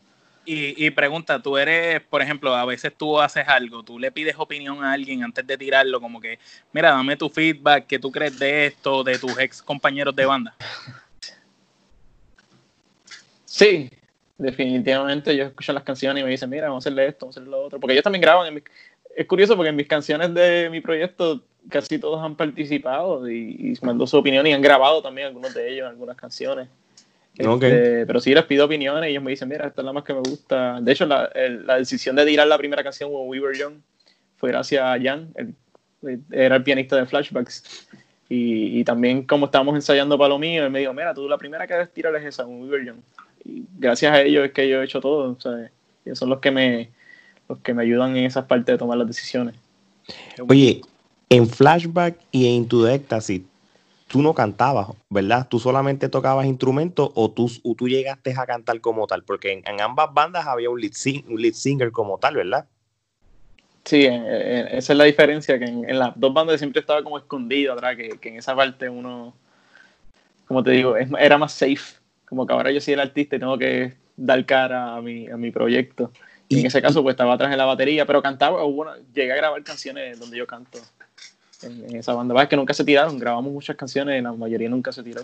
[0.46, 4.34] Y, y, pregunta, tú eres, por ejemplo, a veces tú haces algo, tú le pides
[4.36, 6.38] opinión a alguien antes de tirarlo, como que,
[6.72, 10.54] mira, dame tu feedback, ¿qué tú crees de esto, de tus ex compañeros de banda?
[13.46, 13.90] Sí,
[14.36, 17.40] definitivamente yo escucho las canciones y me dicen, mira, vamos a hacerle esto, vamos a
[17.40, 18.62] hacerle lo otro, porque ellos también graban en mi,
[19.16, 23.84] es curioso porque en mis canciones de mi proyecto casi todos han participado y, y
[23.84, 26.68] mandó su opinión y han grabado también algunos de ellos, algunas canciones.
[27.36, 30.04] Este, pero sí les pido opiniones y ellos me dicen, mira, esta es la más
[30.04, 30.80] que me gusta.
[30.80, 31.30] De hecho, la,
[31.64, 33.74] la decisión de tirar la primera canción, When We Were Young,
[34.36, 35.32] fue gracias a Jan,
[36.30, 37.88] era el pianista de Flashbacks.
[38.28, 41.36] Y, y, también como estábamos ensayando para lo mío, él me dijo, mira, tú la
[41.36, 43.00] primera que debes tirar es esa, When We Were Young.
[43.44, 45.38] Y gracias a ellos es que yo he hecho todo.
[45.40, 45.70] Sea,
[46.04, 46.90] ellos son los que me,
[47.48, 49.54] los que me ayudan en esas partes de tomar las decisiones.
[50.48, 50.82] Oye,
[51.28, 53.46] en Flashback y en Into the Ecstasy,
[54.06, 55.46] tú no cantabas, ¿verdad?
[55.48, 60.12] Tú solamente tocabas instrumentos o tú, tú llegaste a cantar como tal, porque en, ambas
[60.12, 60.92] bandas había un lead,
[61.28, 62.66] un lead, singer como tal, ¿verdad?
[63.84, 67.96] Sí, esa es la diferencia, que en, las dos bandas siempre estaba como escondido atrás,
[67.96, 69.34] que, que en esa parte uno,
[70.46, 73.58] como te digo, era más safe, como que ahora yo soy el artista y tengo
[73.58, 76.12] que dar cara a mi, a mi proyecto.
[76.54, 79.36] Y en ese caso, pues estaba atrás de la batería, pero cantaba, bueno, llegué a
[79.36, 80.78] grabar canciones donde yo canto
[81.62, 82.40] en, esa banda.
[82.42, 85.22] Es que nunca se tiraron, grabamos muchas canciones, la mayoría nunca se tiró.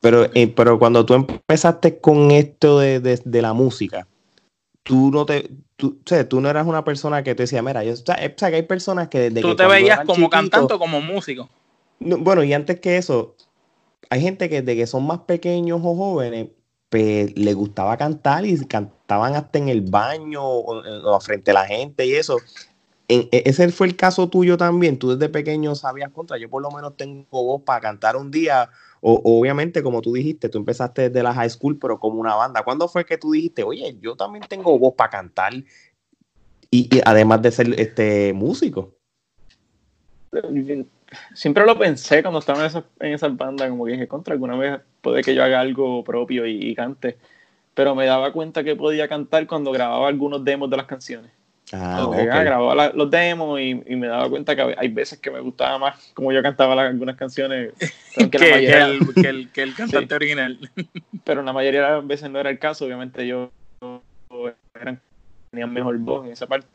[0.00, 4.06] Pero, eh, pero cuando tú empezaste con esto de, de, la música,
[4.84, 7.82] tú no te, tú, o sea, tú no eras una persona que te decía, mira,
[7.82, 11.00] yo, o sea, que hay personas que desde tú te veías como cantante o como
[11.00, 11.48] músico.
[11.98, 13.34] bueno, y antes que eso,
[14.08, 16.48] hay gente que desde que son más pequeños o jóvenes,
[16.88, 22.06] pues le gustaba cantar y cantaban hasta en el baño o, frente a la gente
[22.06, 22.38] y eso.
[23.08, 24.98] E, ese fue el caso tuyo también.
[24.98, 26.38] Tú desde pequeño sabías contra.
[26.38, 28.70] Yo por lo menos tengo voz para cantar un día.
[29.00, 32.62] O, obviamente, como tú dijiste, tú empezaste desde la high school, pero como una banda.
[32.64, 35.52] ¿Cuándo fue que tú dijiste, oye, yo también tengo voz para cantar?
[36.70, 38.98] Y, además de ser este músico
[41.34, 44.80] siempre lo pensé cuando estaba en esa, en esa banda, como dije, contra, alguna vez
[45.08, 47.16] puede que yo haga algo propio y, cante.
[47.74, 51.30] Pero me daba cuenta que podía cantar cuando grababa algunos demos de las canciones.
[51.72, 52.24] Ah, okay.
[52.24, 56.12] grababa los demos y, y, me daba cuenta que hay veces que me gustaba más
[56.14, 57.74] como yo cantaba algunas canciones
[58.16, 60.58] que, que, el, que, el, que, el, cantante original.
[61.24, 63.50] Pero la mayoría de las veces no era el caso, obviamente yo
[64.80, 64.98] eran,
[65.50, 66.66] tenían mejor voz en esa parte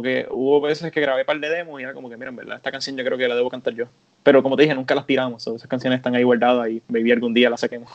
[0.00, 2.36] que hubo veces que grabé un par de demos y era como que, mira, en
[2.36, 3.86] verdad, esta canción yo creo que la debo cantar yo.
[4.22, 5.46] Pero como te dije, nunca las tiramos.
[5.46, 7.90] esas canciones están ahí guardadas y maybe algún día las saquemos.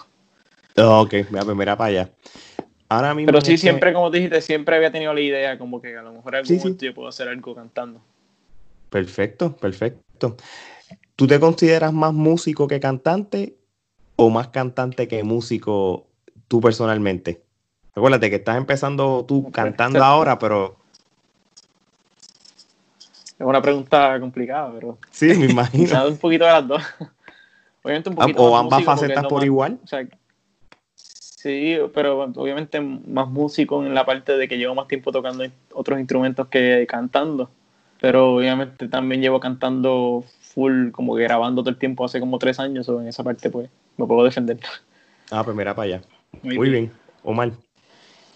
[0.76, 2.10] ok, pues mira para allá.
[2.90, 6.02] Ahora mismo Pero sí, siempre, como dijiste, siempre había tenido la idea como que a
[6.02, 8.02] lo mejor algún momento yo puedo hacer algo cantando.
[8.90, 10.38] Perfecto, perfecto.
[11.16, 13.58] ¿Tú te consideras más músico que cantante
[14.16, 16.08] o más cantante que músico
[16.48, 17.42] tú personalmente?
[17.94, 20.78] Recuérdate que estás empezando tú cantando ahora, pero
[23.40, 24.98] es una pregunta complicada, pero.
[25.12, 26.08] Sí, me imagino.
[26.08, 26.84] un poquito de las dos.
[27.84, 29.80] Obviamente un poquito O ambas facetas por igual.
[30.96, 36.00] sí, pero obviamente más músico en la parte de que llevo más tiempo tocando otros
[36.00, 37.50] instrumentos que cantando.
[38.02, 42.60] Pero obviamente también llevo cantando full, como que grabando todo el tiempo hace como tres
[42.60, 44.60] años, o en esa parte, pues me puedo defender.
[45.32, 46.02] Ah, pues mira para allá.
[46.42, 46.92] Muy, bien.
[47.24, 47.52] Omar.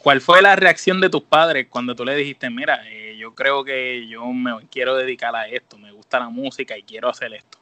[0.03, 3.63] ¿Cuál fue la reacción de tus padres cuando tú le dijiste, mira, eh, yo creo
[3.63, 7.59] que yo me quiero dedicar a esto, me gusta la música y quiero hacer esto?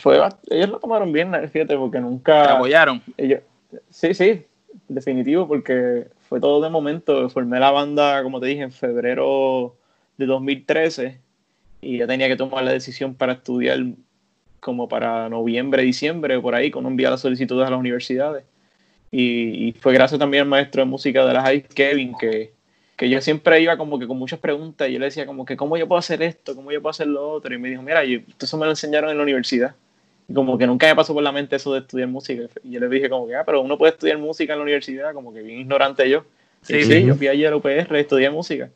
[0.00, 2.42] Fue, ellos lo tomaron bien, fíjate, porque nunca...
[2.42, 3.02] ¿Te apoyaron?
[3.16, 3.40] Ellos,
[3.88, 4.44] sí, sí,
[4.88, 7.28] definitivo, porque fue todo de momento.
[7.30, 9.76] Formé la banda, como te dije, en febrero
[10.18, 11.20] de 2013
[11.80, 13.78] y ya tenía que tomar la decisión para estudiar
[14.60, 18.44] como para noviembre, diciembre, por ahí, cuando enviar las solicitudes a las universidades.
[19.10, 22.52] Y, fue gracias también al maestro de música de la high, Kevin, que,
[22.96, 25.56] que yo siempre iba como que con muchas preguntas y yo le decía como que,
[25.56, 26.54] ¿cómo yo puedo hacer esto?
[26.54, 27.54] ¿Cómo yo puedo hacer lo otro?
[27.54, 29.74] Y me dijo, mira, yo, eso me lo enseñaron en la universidad.
[30.28, 32.42] Y como que nunca me pasó por la mente eso de estudiar música.
[32.64, 35.14] Y yo le dije como que, ah, pero uno puede estudiar música en la universidad,
[35.14, 36.24] como que bien ignorante yo.
[36.62, 38.70] Sí, sí, yo fui allí a la UPR, estudié música.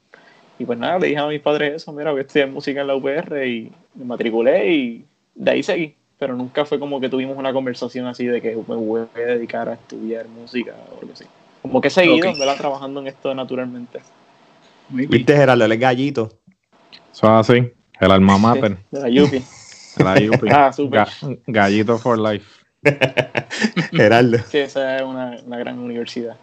[0.60, 2.86] Y pues nada, le dije a mis padres eso, mira, voy a estudiar música en
[2.86, 5.96] la UPR y me matriculé y de ahí seguí.
[6.20, 9.70] Pero nunca fue como que tuvimos una conversación así de que me voy a dedicar
[9.70, 11.24] a estudiar música o algo así.
[11.62, 12.56] Como que he seguido, ¿verdad?
[12.58, 14.00] Trabajando en esto naturalmente.
[14.90, 15.64] ¿Viste, Gerardo?
[15.64, 16.30] El gallito.
[17.10, 18.76] Eso es así, el alma mater.
[18.90, 19.42] de la Yupi.
[19.96, 20.48] La Yupi.
[20.52, 21.08] ah, súper.
[21.46, 22.46] gallito for life.
[23.90, 24.38] Gerardo.
[24.46, 26.36] Sí, esa es una, una gran universidad.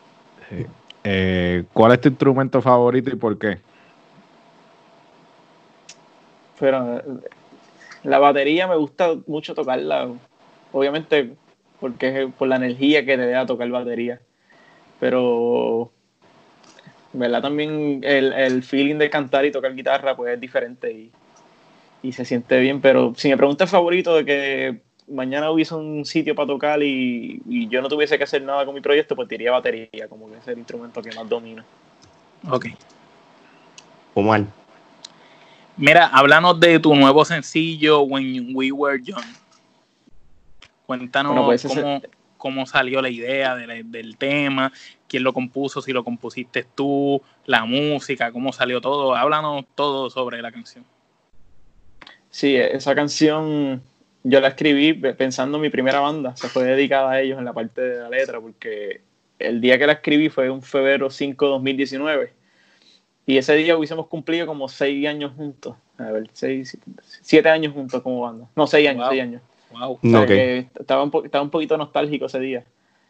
[1.04, 3.60] Eh, ¿Cuál es tu instrumento favorito y por qué?
[6.60, 7.04] Pero
[8.04, 10.10] la batería me gusta mucho tocarla,
[10.72, 11.36] obviamente
[11.80, 14.20] porque es por la energía que te da tocar batería,
[15.00, 15.92] pero
[17.14, 21.12] verdad también el, el, feeling de cantar y tocar guitarra pues es diferente y,
[22.04, 26.36] y se siente bien, pero si me preguntas favorito de que mañana hubiese un sitio
[26.36, 29.52] para tocar y, y, yo no tuviese que hacer nada con mi proyecto, pues diría
[29.52, 31.64] batería, como que es el instrumento que más domina.
[32.50, 32.68] Ok.
[34.14, 34.46] Omar.
[35.78, 39.24] Mira, háblanos de tu nuevo sencillo, When We Were Young.
[40.88, 41.68] Cuéntanos pues
[42.38, 44.72] cómo, salió la idea del tema,
[45.08, 49.16] quién lo compuso, si lo compusiste tú, la música, cómo salió todo.
[49.16, 50.84] Háblanos todo sobre la canción.
[52.32, 53.84] Sí, esa canción
[54.24, 56.36] yo la escribí pensando en mi primera banda.
[56.38, 59.02] Se fue dedicada a ellos en la parte de la letra, porque
[59.38, 62.37] el día que la escribí fue un febrero 5 de 2019
[63.28, 65.76] y ese día hubiésemos cumplido como seis años juntos.
[65.98, 66.78] A ver, seis,
[67.22, 68.48] siete años juntos como banda.
[68.56, 69.42] No, seis años, seis años.
[69.70, 70.00] Wow.
[70.80, 72.64] estaba, un estaba un poquito nostálgico ese día.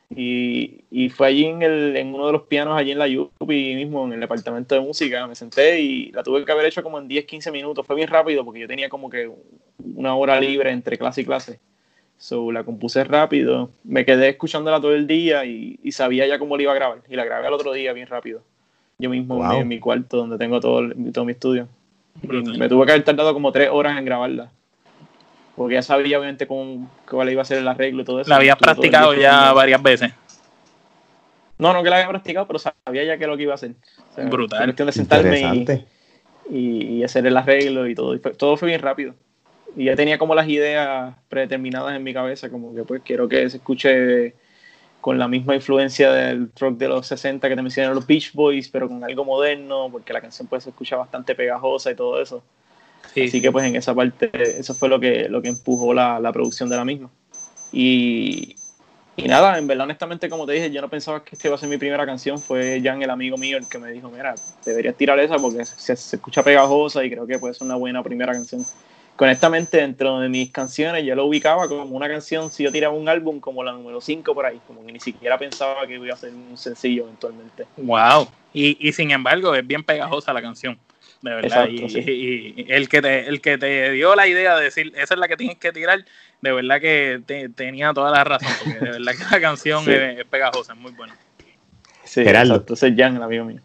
[0.09, 3.75] Y, y, fue allí en, el, en uno de los pianos, allí en la Yupi
[3.75, 5.27] mismo, en el departamento de música.
[5.27, 7.85] Me senté y la tuve que haber hecho como en 10, 15 minutos.
[7.85, 9.29] Fue bien rápido porque yo tenía como que
[9.95, 11.59] una hora libre entre clase y clase.
[12.17, 13.69] So, la compuse rápido.
[13.83, 17.03] Me quedé escuchándola todo el día y, y sabía ya cómo la iba a grabar.
[17.07, 18.41] Y la grabé al otro día bien rápido
[18.99, 21.67] yo mismo en mi cuarto donde tengo todo, todo mi estudio.
[22.23, 24.49] me tuve que haber tardado como tres horas en grabarla.
[25.55, 28.29] Porque ya sabía obviamente cómo, cuál iba a ser el arreglo y todo eso.
[28.29, 30.13] La habías practicado ya varias veces.
[31.57, 33.55] No, no que la había practicado, pero sabía ya qué es lo que iba a
[33.55, 33.73] hacer.
[34.29, 34.63] Brutal.
[34.65, 35.65] cuestión de sentarme
[36.49, 38.15] y, y, hacer el arreglo y todo.
[38.15, 39.13] Y todo fue bien rápido.
[39.75, 43.49] Y ya tenía como las ideas predeterminadas en mi cabeza, como que pues quiero que
[43.49, 44.33] se escuche
[45.07, 48.67] con la misma influencia del rock de los 60 que te mencionaron los Beach Boys,
[48.67, 52.43] pero con algo moderno, porque la canción pues se escucha bastante pegajosa y todo eso.
[53.11, 56.33] Así que pues en esa parte, eso fue lo que, lo que empujó la, la
[56.33, 57.09] producción de la misma.
[57.71, 58.57] Y,
[59.15, 61.57] y, nada, en verdad, honestamente, como te dije, yo no pensaba que esta iba a
[61.57, 62.37] ser mi primera canción.
[62.37, 65.95] Fue Jan, el amigo mío, el que me dijo, mira, deberías tirar esa porque se,
[65.95, 68.61] se escucha pegajosa y creo que puede ser una buena primera canción
[69.25, 73.09] honestamente dentro de mis canciones yo lo ubicaba como una canción, si yo tiraba un
[73.09, 76.17] álbum como la número 5 por ahí, como que ni siquiera pensaba que iba a
[76.17, 77.65] ser un sencillo eventualmente.
[77.77, 80.77] Wow, y, y sin embargo es bien pegajosa la canción,
[81.21, 81.67] de verdad.
[81.69, 85.27] y, el, que te, el que te dio la idea de decir, esa es la
[85.27, 86.05] que tienes que tirar,
[86.41, 87.21] de verdad que
[87.55, 91.15] tenía toda la razón, porque de verdad que la canción es, pegajosa, es muy buena.
[92.03, 93.61] Sí, entonces Jan, el amigo mío.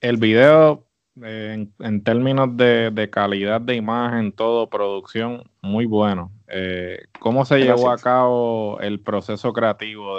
[0.00, 0.84] el video
[1.20, 6.30] en, términos de, calidad de imagen, todo, producción, muy bueno.
[6.48, 10.18] Eh, ¿Cómo se llevó a cabo el proceso creativo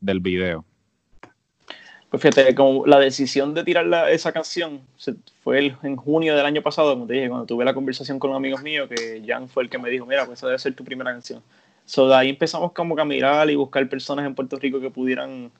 [0.00, 0.64] del video?
[2.10, 4.80] Pues fíjate, como la decisión de tirar esa canción
[5.42, 8.62] fue en junio del año pasado, como te dije, cuando tuve la conversación con amigos
[8.62, 11.12] míos, que Jan fue el que me dijo, mira, pues esa debe ser tu primera
[11.12, 11.42] canción.
[11.84, 15.50] So, de ahí empezamos como a mirar y buscar personas en Puerto Rico que pudieran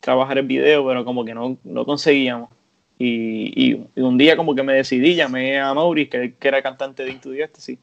[0.00, 2.48] trabajar el video, pero como que no, no conseguíamos.
[3.02, 7.12] Y, un día como que me decidí, llamé a Maurice, que, que era cantante de
[7.12, 7.78] Into sí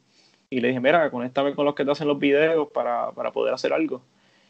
[0.50, 3.54] y le dije, mira, conéctame con los que te hacen los videos para, para poder
[3.54, 4.02] hacer algo.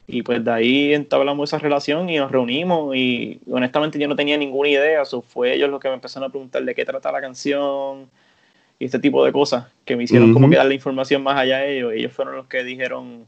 [0.05, 4.37] Y pues de ahí entablamos esa relación y nos reunimos y honestamente yo no tenía
[4.37, 7.19] ninguna idea, eso fue ellos los que me empezaron a preguntar de qué trata la
[7.19, 8.09] canción,
[8.79, 11.59] y este tipo de cosas que me hicieron como que dar la información más allá
[11.59, 11.93] de ellos.
[11.93, 13.27] Ellos fueron los que dijeron,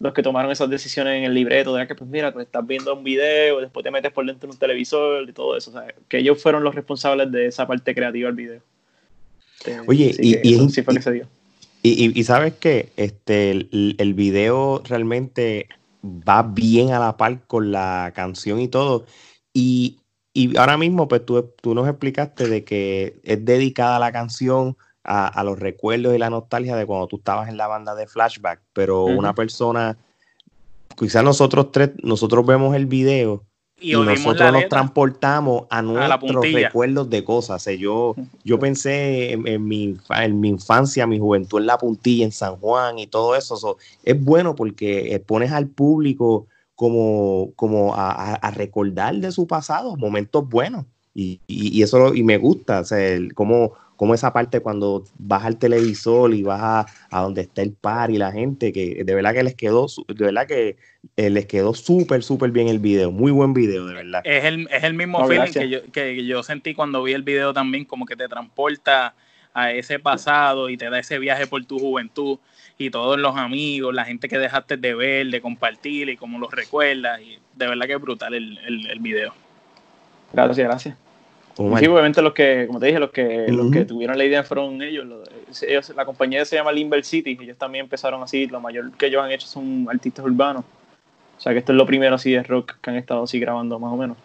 [0.00, 2.94] los que tomaron esas decisiones en el libreto, de que pues mira, pues estás viendo
[2.94, 5.70] un video, después te metes por dentro de un televisor y todo eso.
[5.70, 8.60] O sea, que ellos fueron los responsables de esa parte creativa del video.
[9.86, 11.26] Oye, y, y, sí fue que se dio.
[11.82, 15.68] Y, sabes que este, el, el, video realmente
[16.04, 19.06] va bien a la par con la canción y todo.
[19.54, 19.98] Y,
[20.56, 24.76] ahora mismo, pues tú, tú, nos explicaste de que es dedicada a la canción,
[25.10, 28.60] a, los recuerdos y la nostalgia de cuando tú estabas en la banda de Flashback,
[28.74, 29.96] pero una persona,
[30.98, 33.42] quizás nosotros tres, nosotros vemos el video
[33.80, 37.64] y, nosotros nos transportamos a nuestros recuerdos de cosas.
[37.78, 42.56] yo, yo pensé en, mi, en mi infancia, mi juventud en la puntilla, en San
[42.56, 43.78] Juan y todo eso.
[44.02, 50.46] es bueno porque eh, pones al público como, como a, recordar de su pasado, momentos
[50.46, 50.84] buenos.
[51.14, 55.58] Y, y, eso y me gusta, o sea, como como esa parte cuando vas al
[55.58, 59.42] televisor y vas a, donde está el par y la gente, que de verdad que
[59.42, 60.76] les quedó, de verdad que
[61.16, 64.20] eh, les quedó súper, súper bien el video, muy buen video, de verdad.
[64.22, 67.52] Es el, es el mismo feeling que yo, que yo sentí cuando vi el video
[67.52, 69.16] también, como que te transporta
[69.52, 72.38] a ese pasado y te da ese viaje por tu juventud
[72.78, 76.52] y todos los amigos, la gente que dejaste de ver, de compartir y cómo los
[76.52, 77.20] recuerdas.
[77.20, 79.34] Y de verdad que es brutal el, el, el video.
[80.32, 81.07] Gracias, gracias.
[81.58, 84.80] Sí, obviamente los que, como te dije, los que, los que tuvieron la idea fueron
[84.80, 85.06] ellos,
[85.62, 85.92] ellos.
[85.96, 89.32] La compañía se llama Limber City, ellos también empezaron así, lo mayor que ellos han
[89.32, 90.64] hecho son artistas urbanos.
[91.36, 93.78] O sea que esto es lo primero así de rock que han estado así grabando
[93.80, 94.16] más o menos.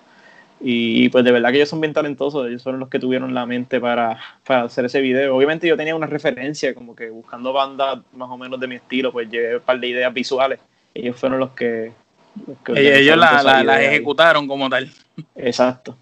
[0.62, 3.46] Y, pues de verdad que ellos son bien talentosos, ellos fueron los que tuvieron la
[3.48, 5.36] mente para, para, hacer ese video.
[5.36, 9.12] Obviamente yo tenía una referencia, como que buscando bandas más o menos de mi estilo,
[9.12, 10.60] pues llevé un par de ideas visuales.
[10.94, 11.92] Ellos fueron los que...
[12.76, 14.90] ellos las la, ejecutaron como tal.
[15.36, 15.98] Exacto.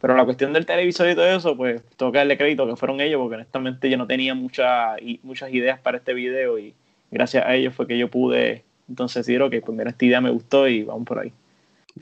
[0.00, 3.00] Pero la cuestión del televisor y todo eso, pues tengo que darle crédito que fueron
[3.00, 6.74] ellos, porque honestamente yo no tenía mucha, muchas ideas para este video y
[7.10, 10.30] gracias a ellos fue que yo pude entonces decir, que pues mira, esta idea me
[10.30, 11.32] gustó y vamos por ahí.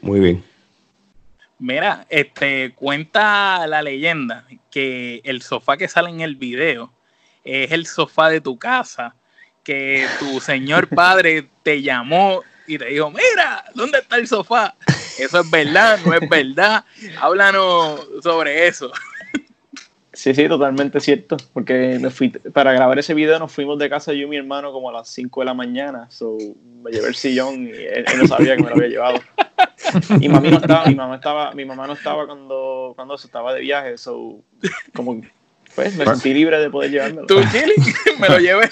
[0.02, 0.44] Muy bien.
[1.58, 6.92] Mira, este cuenta la leyenda que el sofá que sale en el video
[7.44, 9.14] es el sofá de tu casa,
[9.62, 14.74] que tu señor padre te llamó y te dijo, mira, ¿dónde está el sofá?
[15.18, 15.98] ¿Eso es verdad?
[16.04, 16.84] ¿No es verdad?
[17.20, 18.90] Háblanos sobre eso.
[20.12, 21.36] Sí, sí, totalmente cierto.
[21.52, 24.72] Porque me fui, para grabar ese video nos fuimos de casa yo y mi hermano
[24.72, 26.06] como a las 5 de la mañana.
[26.10, 26.38] So,
[26.82, 29.20] me llevé el sillón y él, no sabía que me lo había llevado.
[30.20, 33.52] Y mami no estaba, mi mamá estaba, mi mamá no estaba cuando, cuando se estaba
[33.52, 33.98] de viaje.
[33.98, 34.40] So,
[34.94, 35.20] como
[35.74, 37.26] pues me sentí libre de poder llevármelo.
[37.26, 37.74] Tú, Chili,
[38.20, 38.70] me lo llevé.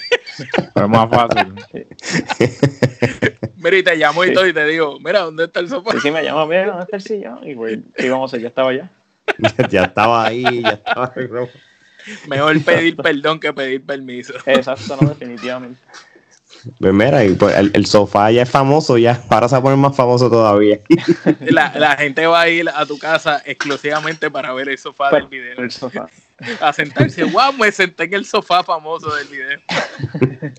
[0.73, 1.53] Fue más fácil.
[3.57, 5.93] Mira, y te llamo y todo y te digo, mira, ¿dónde está el sofá?
[5.93, 7.49] Sí, sí me llama, mira, ¿dónde está el sillón?
[7.49, 8.41] Y pues, ¿qué vamos a hacer?
[8.41, 8.91] Ya estaba allá.
[9.69, 11.13] ya estaba ahí, ya estaba.
[12.27, 14.33] Mejor pedir perdón que pedir permiso.
[14.45, 15.79] Exacto, no, definitivamente.
[16.79, 19.77] Pues mira, y pues el, sofá ya es famoso, ya ahora se va a poner
[19.77, 20.79] más famoso todavía.
[21.41, 25.27] La, la, gente va a ir a tu casa exclusivamente para ver el sofá del
[25.27, 25.57] video.
[25.57, 26.07] El sofá.
[26.61, 29.59] A sentarse, wow, me senté en el sofá famoso del video.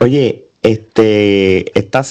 [0.00, 2.02] Oye, este, esta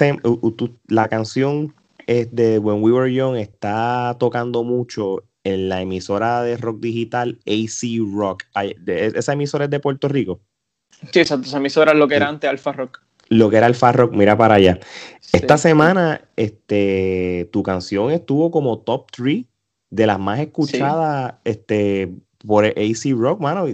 [0.87, 1.73] la canción
[2.07, 7.39] es de When We Were Young está tocando mucho en la emisora de rock digital
[7.45, 8.43] AC Rock.
[8.87, 10.39] ¿Esa emisora es de Puerto Rico?
[11.11, 13.01] Sí, esa, emisora es lo que era antes Alfa Rock.
[13.29, 14.79] Lo que era Alfa Rock, mira para allá.
[15.33, 19.45] Esta semana, este, tu canción estuvo como top 3
[19.89, 22.11] de las más escuchadas este,
[22.45, 23.65] por AC Rock, mano.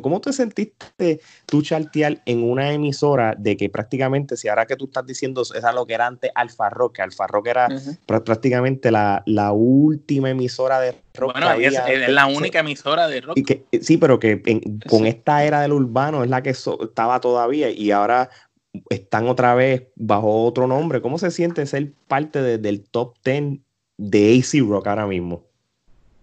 [0.00, 4.86] ¿Cómo te sentiste tú chartear en una emisora de que prácticamente, si ahora que tú
[4.86, 7.68] estás diciendo, esa lo que era antes Alfa Rock, que Alfa Rock era
[8.06, 11.32] prácticamente la, la, última emisora de rock.
[11.32, 13.38] Bueno, es, la única emisora de rock.
[13.46, 14.42] que, sí, pero que
[14.88, 18.30] con esta era del urbano es la que estaba todavía y ahora
[18.90, 21.00] están otra vez bajo otro nombre.
[21.00, 23.60] ¿Cómo se siente ser parte del top 10
[23.96, 25.44] de AC Rock ahora mismo?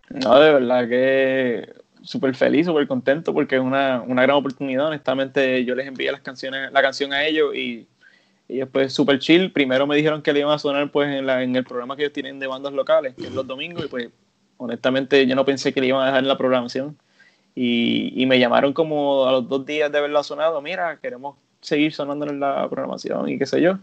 [0.10, 4.88] No, de verdad que súper feliz, súper contento porque es una, una, gran oportunidad.
[4.88, 7.88] Honestamente, yo les envié las canciones, la canción a ellos y,
[8.48, 9.52] y después súper chill.
[9.52, 12.04] Primero me dijeron que le iban a sonar pues en, la, en el programa que
[12.04, 14.10] ellos tienen de bandas locales, que es los domingos, y pues
[14.58, 16.98] honestamente yo no pensé que le iban a dejar en la programación.
[17.54, 21.94] Y, y me llamaron como a los dos días de haberla sonado, mira, queremos seguir
[21.94, 23.78] sonando en la programación y qué sé yo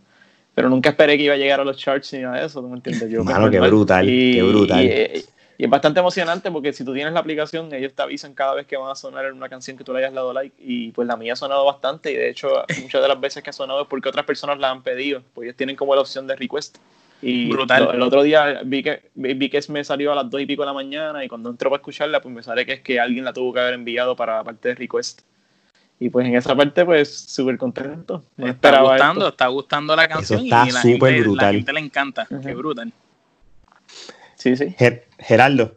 [0.58, 2.66] pero nunca esperé que iba a llegar a los charts ni nada de eso, ¿tú
[2.66, 3.08] me entiendes?
[3.08, 4.84] Yo, Mano, qué brutal, qué brutal.
[4.84, 5.24] Y,
[5.60, 8.64] y es bastante emocionante porque si tú tienes la aplicación, ellos te avisan cada vez
[8.64, 10.54] que van a sonar en una canción que tú le hayas dado like.
[10.56, 12.12] Y pues la mía ha sonado bastante.
[12.12, 12.48] Y de hecho,
[12.80, 15.20] muchas de las veces que ha sonado es porque otras personas la han pedido.
[15.34, 16.78] Pues ellos tienen como la opción de request.
[17.20, 17.90] Y Brutal.
[17.92, 20.66] el otro día vi que, vi que me salió a las dos y pico de
[20.66, 23.32] la mañana y cuando entró para escucharla, pues me sale que es que alguien la
[23.32, 25.22] tuvo que haber enviado para la parte de request.
[25.98, 28.22] Y pues en esa parte, pues súper contento.
[28.36, 32.28] está gustando, está gustando la canción y la gente, la gente, le encanta.
[32.28, 32.92] Qué brutal.
[34.38, 34.74] Sí, sí.
[35.18, 35.76] Geraldo.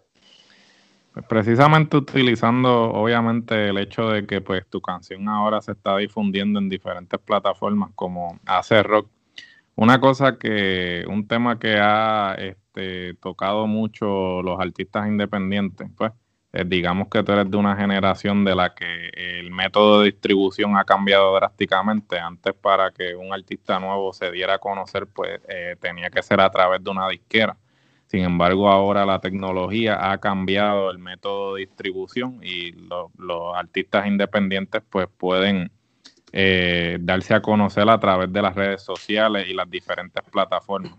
[1.14, 6.60] Pues precisamente utilizando, obviamente, el hecho de que pues tu canción ahora se está difundiendo
[6.60, 9.10] en diferentes plataformas como hace rock
[9.76, 16.12] una cosa que, un tema que ha este, tocado mucho los artistas independientes, pues
[16.68, 20.84] digamos que tú eres de una generación de la que el método de distribución ha
[20.84, 22.20] cambiado drásticamente.
[22.20, 26.42] Antes para que un artista nuevo se diera a conocer, pues eh, tenía que ser
[26.42, 27.58] a través de una disquera.
[28.12, 34.84] Sin embargo, ahora la tecnología ha cambiado el método de distribución y los artistas independientes
[34.90, 35.72] pues pueden
[36.34, 40.92] eh, darse a conocer a través de las redes sociales y las diferentes plataformas.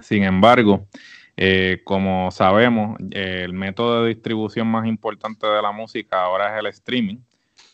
[0.00, 0.88] Sin embargo,
[1.36, 6.66] eh, como sabemos, el método de distribución más importante de la música ahora es el
[6.66, 7.18] streaming,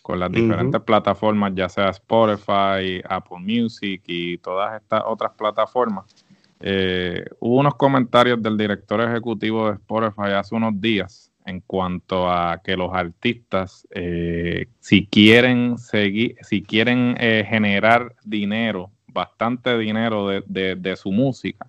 [0.03, 6.22] con las diferentes plataformas, ya sea Spotify, Apple Music y todas estas otras plataformas.
[6.65, 12.61] Eh, hubo unos comentarios del director ejecutivo de Spotify hace unos días en cuanto a
[12.63, 20.97] que los artistas, eh, si quieren seguir, si quieren eh, generar dinero, bastante dinero de,
[20.97, 21.69] su música,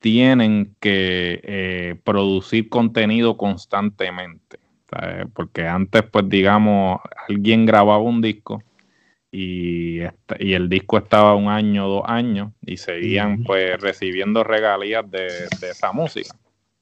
[0.00, 4.58] tienen que eh, producir contenido constantemente.
[5.34, 8.62] Porque antes, pues digamos, alguien grababa un disco
[9.36, 10.00] y,
[10.38, 15.92] y el disco estaba un año, dos años y seguían pues recibiendo regalías de esa
[15.92, 16.34] música.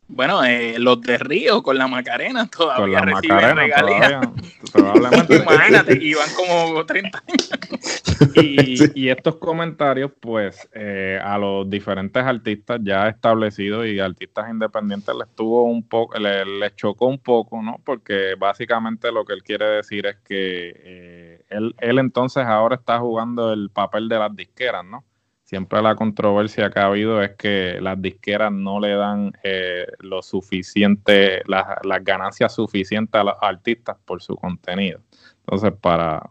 [0.06, 4.28] Bueno, eh, los de Río con la Macarena todavía reciben regalías.
[4.72, 5.36] probablemente.
[5.42, 8.02] Imagínate, iban como 30 años.
[8.36, 15.28] Y, estos comentarios, pues, eh, a los diferentes artistas ya establecidos y artistas independientes les
[15.34, 17.80] tuvo un poco, les, chocó un poco, ¿no?
[17.84, 22.98] Porque básicamente lo que él quiere decir es que eh, él, él entonces ahora está
[22.98, 25.04] jugando el papel de las disqueras, ¿no?
[25.44, 30.20] siempre la controversia que ha habido es que las disqueras no le dan eh, lo
[30.22, 31.64] suficiente, las,
[32.02, 35.00] ganancias suficientes a los artistas por su contenido.
[35.40, 36.28] Entonces, para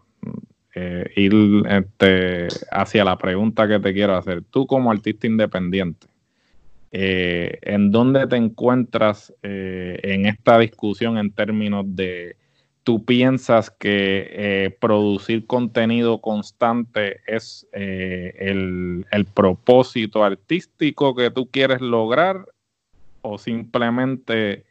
[0.76, 1.34] eh, ir
[1.70, 6.08] este, hacia la pregunta que te quiero hacer, tú como artista independiente,
[6.92, 12.36] eh, ¿en dónde te encuentras en esta discusión en términos de
[12.84, 21.82] tú piensas que eh, producir contenido constante es eh, el, propósito artístico que tú quieres
[21.82, 22.46] lograr
[23.22, 24.66] o simplemente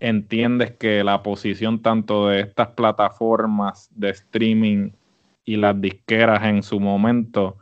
[0.00, 4.90] entiendes que la posición tanto de estas plataformas de streaming
[5.44, 7.58] y las disqueras en su momento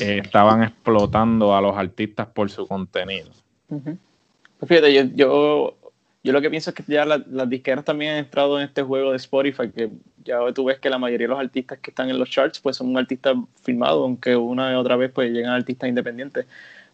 [0.00, 3.30] eh, estaban explotando a los artistas por su contenido.
[3.68, 5.76] Pues fíjate, yo
[6.24, 9.16] lo que pienso es que ya las disqueras también han entrado en este juego de
[9.16, 9.90] Spotify, que
[10.24, 12.76] ya tú ves que la mayoría de los artistas que están en los charts pues
[12.76, 16.46] son artistas filmados, aunque una y otra vez pues llegan artistas independientes.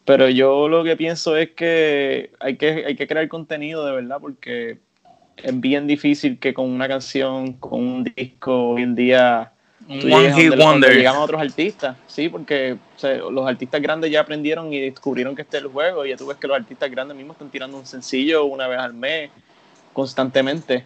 [0.04, 4.18] Pero yo lo que pienso es que hay que, hay que crear contenido de verdad,
[4.20, 4.78] porque
[5.36, 9.53] es bien difícil que con una canción, con un disco hoy en día
[9.88, 10.94] One Hit Wonder.
[10.94, 12.76] Llegan otros artistas, sí, porque
[13.30, 16.06] los artistas grandes ya aprendieron y descubrieron que este es el juego.
[16.06, 18.78] Y ya tú ves que los artistas grandes mismos están tirando un sencillo una vez
[18.78, 19.30] al mes,
[19.92, 20.84] constantemente.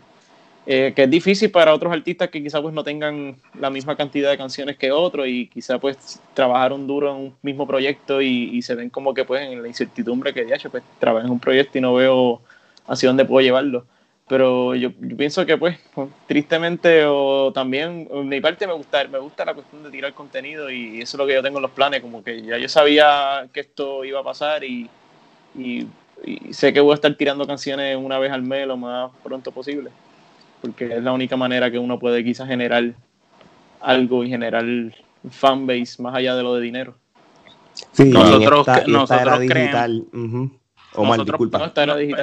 [0.71, 4.31] Eh, que es difícil para otros artistas que quizás pues no tengan la misma cantidad
[4.31, 8.75] de canciones que otros y quizás pues trabajaron duro en un mismo proyecto y, se
[8.75, 11.81] ven como que pues en la incertidumbre que hecho pues trabajo en un proyecto y
[11.81, 12.43] no veo
[12.87, 13.87] hacia dónde puedo llevarlo
[14.29, 15.79] pero yo, pienso que pues,
[16.27, 20.71] tristemente o también en mi parte me gusta me gusta la cuestión de tirar contenido
[20.71, 23.49] y eso es lo que yo tengo en los planes como que ya yo sabía
[23.53, 24.89] que esto iba a pasar y,
[26.51, 29.91] sé que voy a estar tirando canciones una vez al mes lo más pronto posible
[30.61, 32.93] porque es la única manera que uno puede quizás generar
[33.81, 34.65] algo y generar
[35.31, 36.95] fanbase más allá de lo de dinero.
[37.93, 40.01] Sí, nosotros, nosotros creemos
[40.97, 41.41] nosotros,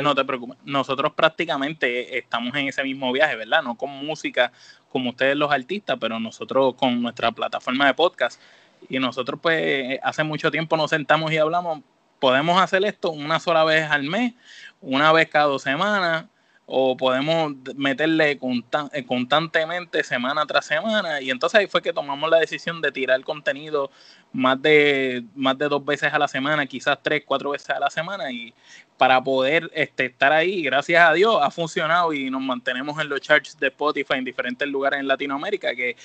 [0.02, 0.58] no, te preocupes.
[0.66, 3.62] Nosotros prácticamente estamos en ese mismo viaje, ¿verdad?
[3.62, 4.52] No con música
[4.90, 8.42] como ustedes los artistas, pero nosotros con nuestra plataforma de podcast.
[8.90, 11.82] Y nosotros pues hace mucho tiempo nos sentamos y hablamos,
[12.20, 14.34] podemos hacer esto una sola vez al mes,
[14.82, 16.26] una vez cada dos semanas,
[16.66, 22.40] o podemos meterle eh, constantemente semana tras semana y entonces ahí fue que tomamos la
[22.40, 23.92] decisión de tirar contenido
[24.36, 27.90] más de más de dos veces a la semana quizás tres cuatro veces a la
[27.90, 28.54] semana y
[28.98, 33.22] para poder este, estar ahí gracias a Dios ha funcionado y nos mantenemos en los
[33.22, 35.96] charts de Spotify en diferentes lugares en Latinoamérica que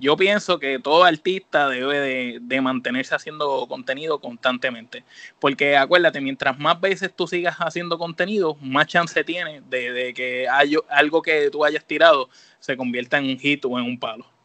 [0.00, 5.04] yo pienso que todo artista debe de, mantenerse haciendo contenido constantemente
[5.38, 10.48] porque acuérdate mientras más veces tú sigas haciendo contenido más chance tiene de que
[10.88, 12.28] algo que tú hayas tirado
[12.58, 14.35] se convierta en un hit o en un palo.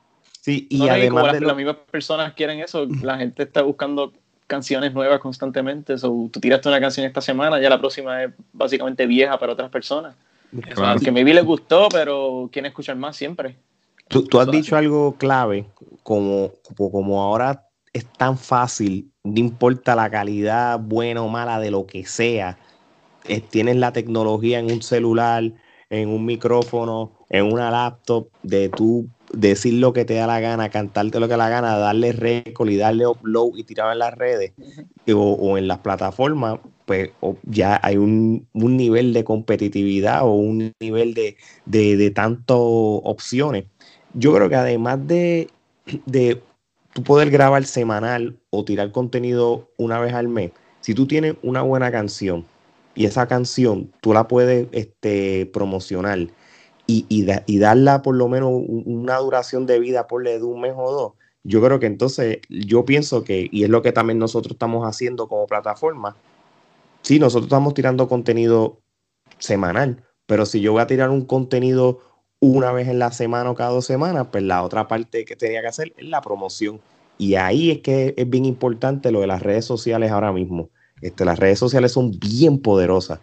[0.42, 4.12] Sí, y además las, mismas personas quieren eso, la gente está buscando
[4.48, 5.98] canciones nuevas constantemente.
[6.00, 9.70] So, tú tiraste una canción esta semana, ya la próxima es básicamente vieja para otras
[9.70, 10.16] personas.
[10.74, 11.00] Claro.
[11.00, 13.56] Que maybe les gustó, pero quieren escuchar más siempre.
[14.10, 15.66] Tú, has dicho algo clave,
[16.04, 21.86] como, como ahora es tan fácil, no importa la calidad buena o mala de lo
[21.86, 22.58] que sea,
[23.52, 25.44] tienes la tecnología en un celular,
[25.90, 30.70] en un micrófono, en una laptop, de tú decir lo que te da la gana,
[30.70, 34.14] cantarte lo que da la gana, darle récord y darle upload y tirar en las
[34.14, 34.54] redes
[35.14, 37.12] o, en las plataformas, pues
[37.44, 43.66] ya hay un, nivel de competitividad o un nivel de, de, tantas opciones.
[44.14, 45.50] Yo creo que además de,
[46.06, 46.42] de
[46.94, 50.52] tú poder grabar semanal o tirar contenido una vez al mes,
[50.82, 52.46] si tú tienes una buena canción,
[52.94, 56.28] y esa canción tú la puedes este, promocionar
[56.92, 60.92] y, y, darla por lo menos una duración de vida por de un mes o
[60.92, 61.14] dos,
[61.44, 65.28] yo creo que entonces yo pienso que, y es lo que también nosotros estamos haciendo
[65.28, 66.16] como plataforma,
[67.02, 68.80] sí, nosotros estamos tirando contenido
[69.40, 72.00] semanal, pero si yo voy a tirar un contenido
[72.40, 75.62] una vez en la semana o cada dos semanas, pues la otra parte que tenía
[75.62, 76.82] que hacer es la promoción.
[77.18, 80.70] Y ahí es que es bien importante lo de las redes sociales ahora mismo.
[81.02, 83.20] Este, las redes sociales son bien poderosas.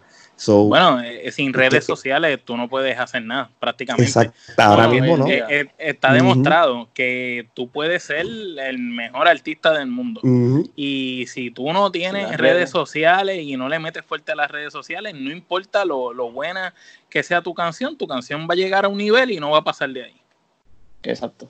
[0.47, 4.07] Bueno, eh, sin redes sociales tú no puedes hacer nada, prácticamente.
[4.07, 5.27] Exacto, ahora mismo no.
[5.27, 10.21] Eh, eh, está demostrado que tú puedes ser el mejor artista del mundo.
[10.75, 14.71] Y si tú no tienes redes, sociales y no le metes fuerte a las redes
[14.71, 16.73] sociales, no importa lo, lo buena
[17.09, 19.59] que sea tu canción, tu canción va a llegar a un nivel y no va
[19.59, 20.21] a pasar de ahí.
[21.03, 21.49] Exacto.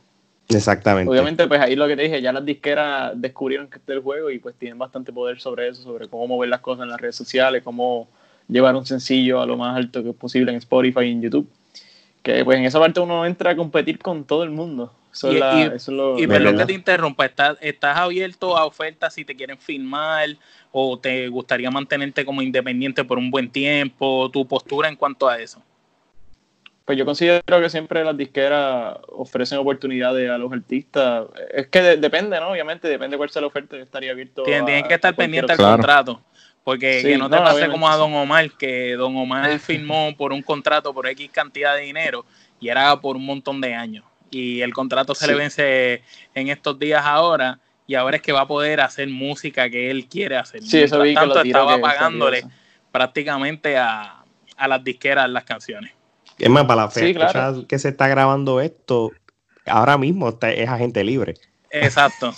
[0.50, 1.12] Exactamente.
[1.12, 4.04] Obviamente, pues ahí lo que te dije, ya las disqueras descubrieron que este es el
[4.04, 7.00] juego y pues tienen bastante poder sobre eso, sobre cómo mover las cosas en las
[7.00, 8.10] redes sociales, cómo
[8.50, 11.50] llevar un sencillo a lo más alto que es posible en Spotify y en YouTube.
[12.22, 14.92] Que pues en esa parte uno entra a competir con todo el mundo.
[15.24, 20.30] y, y, perdón que te interrumpa, ¿estás, ¿estás abierto a ofertas si te quieren filmar
[20.72, 24.30] o te gustaría mantenerte como independiente por un buen tiempo?
[24.32, 25.62] ¿Tu postura en cuanto a eso?
[26.90, 31.28] pues yo considero que siempre las disqueras ofrecen oportunidades a los artistas.
[31.54, 32.50] Es que depende, ¿no?
[32.50, 34.42] Obviamente, depende cuál sea la oferta, yo estaría abierto.
[34.42, 36.20] Tienen, que estar pendientes del contrato.
[36.70, 40.44] Porque que no te pase como a Don Omar, que Don Omar firmó por un
[40.44, 42.28] contrato por X cantidad de dinero
[42.60, 44.06] y era por un montón de años.
[44.30, 46.04] Y el contrato se le vence
[46.36, 47.58] en estos días ahora
[47.88, 50.62] y ahora es que va a poder hacer música que él quiere hacer.
[50.62, 52.46] Sí, eso vi tanto, estaba pagándole
[52.92, 54.24] prácticamente a,
[54.56, 55.94] a las disqueras las canciones.
[56.38, 59.12] Es más, para la fecha que se está grabando esto,
[59.66, 61.34] ahora mismo es agente libre.
[61.72, 62.34] Exacto.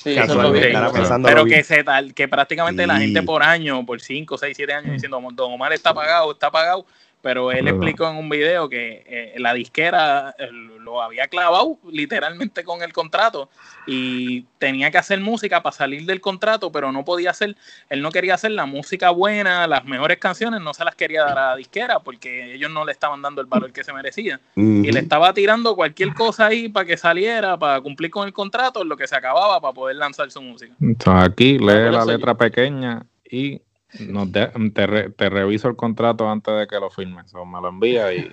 [1.24, 5.22] Pero que, se, que prácticamente la gente por año, por 5, 6, 7 años, diciendo,
[5.34, 6.86] Don Omar está pagado, está pagado,
[7.22, 12.64] pero él explicó en un video que eh, la disquera eh, lo había clavado literalmente
[12.64, 13.50] con el contrato
[13.86, 17.56] y tenía que hacer música para salir del contrato, pero no podía hacer,
[17.90, 21.38] él no quería hacer la música buena, las mejores canciones, no se las quería dar
[21.38, 24.40] a la disquera porque ellos no le estaban dando el valor que se merecía.
[24.56, 28.84] Y le estaba tirando cualquier cosa ahí para que saliera, para cumplir con el contrato,
[28.84, 30.74] lo que se acababa para poder lanzar su música.
[30.82, 33.62] Entonces aquí lee la letra pequeña y
[34.00, 37.34] no, te, reviso el contrato antes de que lo firmes.
[37.34, 38.30] O me lo envía y.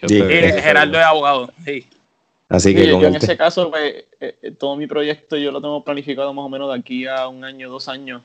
[0.00, 1.86] Yo Gerardo es abogado, sí.
[2.48, 5.82] Así que yo, en ese caso, pues, eh, eh, todo mi proyecto yo lo tengo
[5.82, 8.22] planificado más o menos de aquí a un año, dos años,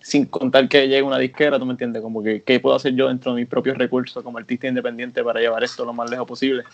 [0.00, 2.02] sin contar que llegue una disquera, ¿tú me entiendes?
[2.02, 5.40] Como que qué puedo hacer yo dentro de mis propios recursos como artista independiente para
[5.40, 6.64] llevar esto lo más lejos posible.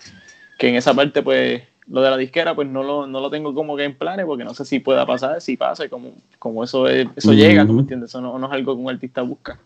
[0.59, 3.55] Que en esa parte, pues, lo de la disquera, pues no lo, no lo tengo
[3.55, 6.65] como que en planes, porque no sé si pueda pasar, si pasa, y como, como
[6.65, 8.11] eso, eso llega, ¿tú me entiendes?
[8.11, 9.59] Eso no, es algo que un artista busca.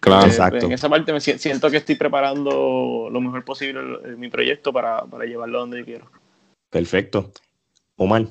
[0.00, 0.66] Claro, eh, exacto.
[0.66, 3.80] En esa parte me siento que estoy preparando lo mejor posible
[4.16, 6.10] mi proyecto para, para llevarlo donde yo quiero.
[6.70, 7.30] Perfecto.
[7.96, 8.26] Omar.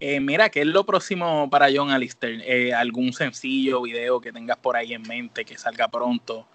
[0.00, 2.40] Eh, mira, ¿qué es lo próximo para John Alistair?
[2.44, 6.46] Eh, ¿Algún sencillo video que tengas por ahí en mente que salga pronto?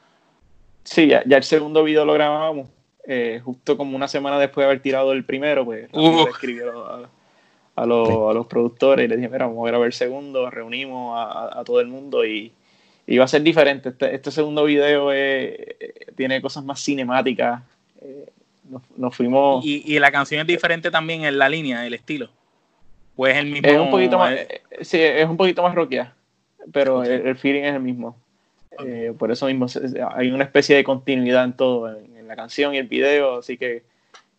[0.84, 2.70] Sí, ya, ya el segundo video lo grabamos.
[3.06, 5.90] Eh, justo como una semana después de haber tirado el primero, pues
[6.30, 7.10] escribió a,
[7.76, 11.82] a, los, productores y les dije, mira, vamos a grabar el segundo, reunimos a, todo
[11.82, 12.54] el mundo y,
[13.18, 13.90] va a ser diferente.
[13.90, 15.10] Este, este segundo video
[16.16, 17.62] tiene cosas más cinemáticas,
[18.04, 18.26] eh,
[18.98, 19.66] nos, fuimos...
[19.66, 22.30] ¿Y, la canción es diferente también en la línea, el estilo?
[23.16, 23.68] ¿Pues el mismo?
[23.68, 26.14] Es un poquito más, eh, sí, es un poquito más rockia,
[26.72, 28.18] pero el, feeling es el mismo.
[28.84, 29.68] Eh, por eso mismo
[30.16, 33.84] hay una especie de continuidad en todo, en, la canción y el video, así que,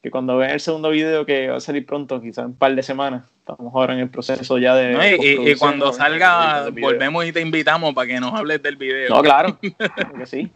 [0.02, 2.74] que cuando vean el segundo video que va a salir pronto, quizás en un par
[2.74, 5.16] de semanas, estamos ahora en el proceso ya de...
[5.22, 9.10] y, cuando salga, volvemos y te invitamos para que nos hables del video.
[9.10, 10.50] No, claro, que sí.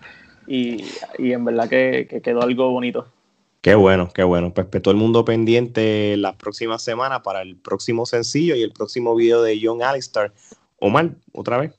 [0.48, 0.84] Y,
[1.18, 3.06] y, en verdad que, que, quedó algo bonito.
[3.60, 4.52] Qué bueno, qué bueno.
[4.52, 8.72] Pues, pues todo el mundo pendiente las próximas semanas para el próximo sencillo y el
[8.72, 10.32] próximo video de John Alistair.
[10.80, 11.78] Omar, otra vez.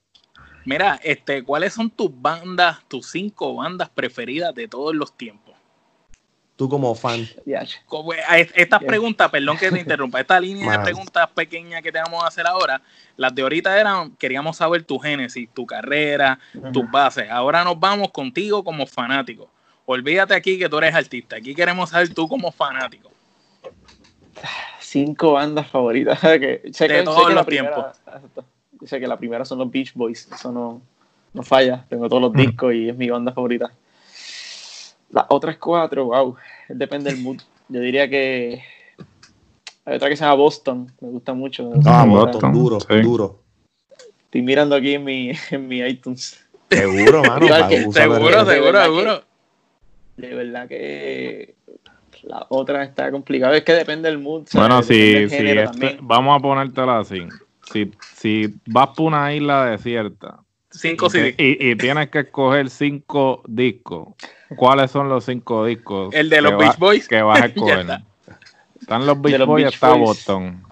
[0.66, 5.49] Mira, este, ¿cuáles son tus bandas, tus cinco bandas preferidas de todos los tiempos?
[6.60, 7.26] Tú como fan.
[7.88, 12.22] Como, estas preguntas, perdón que te interrumpa, esta línea de preguntas pequeñas que te vamos
[12.24, 12.82] a hacer ahora,
[13.16, 16.38] las de ahorita eran, queríamos saber tu génesis, tu carrera,
[16.74, 17.30] tus bases.
[17.32, 19.50] Ahora nos vamos contigo como fanático.
[19.86, 23.10] Olvídate aquí que tú eres artista, aquí queremos saber tú como fanático.
[24.80, 27.86] Cinco bandas favoritas de todos los tiempos
[28.80, 30.82] yo sé que la primera son los Beach Boys, eso no,
[31.34, 33.72] no falla, tengo todos los discos y es mi banda favorita.
[35.12, 36.36] Las otras cuatro, wow,
[36.68, 37.42] depende del mood.
[37.68, 38.62] Yo diría que
[39.86, 41.72] hay otra que se llama Boston, me gusta mucho.
[41.86, 43.40] ah, Boston, duro, duro.
[44.26, 46.46] Estoy mirando aquí en mi, en mi iTunes.
[46.70, 47.48] Seguro, mano.
[47.92, 49.24] seguro, seguro, seguro.
[50.18, 51.56] De verdad que
[52.24, 53.58] la otra está complicada.
[53.58, 54.48] Es que depende del mood.
[54.54, 57.26] Bueno, sí, sí, este, vamos a ponértela así
[57.72, 60.40] si, si vas por una isla desierta
[60.72, 64.10] cinco y, y, tienes que escoger cinco discos,
[64.56, 66.14] ¿cuáles son los cinco discos?
[66.14, 67.08] El de los Beach Boys.
[67.08, 67.86] Que vas a escoger.
[68.80, 70.64] Están los Beach Boys y está Boston.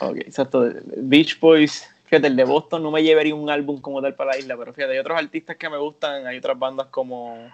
[0.00, 0.68] Ok, exacto.
[0.96, 1.88] Beach Boys.
[2.06, 4.74] Fíjate, el de Boston no me llevaría un álbum como tal para la isla, pero
[4.74, 7.50] fíjate, hay otros artistas que me gustan, hay otras bandas como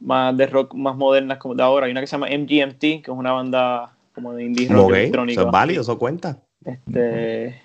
[0.00, 1.86] más de rock más modernas como de ahora.
[1.86, 5.40] Hay una que se llama MGMT, que es una banda como de indie rock electrónico.
[5.40, 6.38] Eso es válido, eso cuenta.
[6.64, 7.60] Este,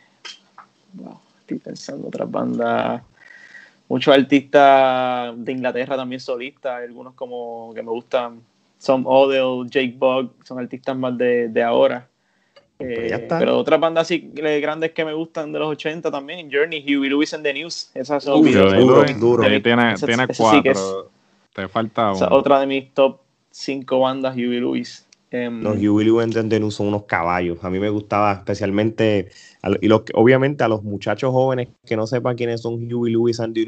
[1.44, 3.02] estoy pensando otras bandas.
[3.88, 8.42] Muchos artistas de Inglaterra también solistas, algunos como que me gustan,
[8.80, 12.08] Some Odell, Jake Bug, son artistas más de, de ahora.
[12.78, 16.84] Pues eh, pero otras bandas así grandes que me gustan de los 80 también, Journey,
[16.84, 19.62] Huey Lewis and the News, esas son duro, duro.
[19.62, 21.12] tiene, tiene cuatro,
[21.54, 23.20] te falta otra de mis top
[23.52, 25.03] 5 bandas, Huey Lewis.
[25.34, 27.58] Em, los Huey Lewis and son unos caballos.
[27.64, 29.32] A mí me gustaba especialmente,
[29.82, 33.56] y los, obviamente a los muchachos jóvenes que no sepan quiénes son Huey Lewis and
[33.56, 33.66] the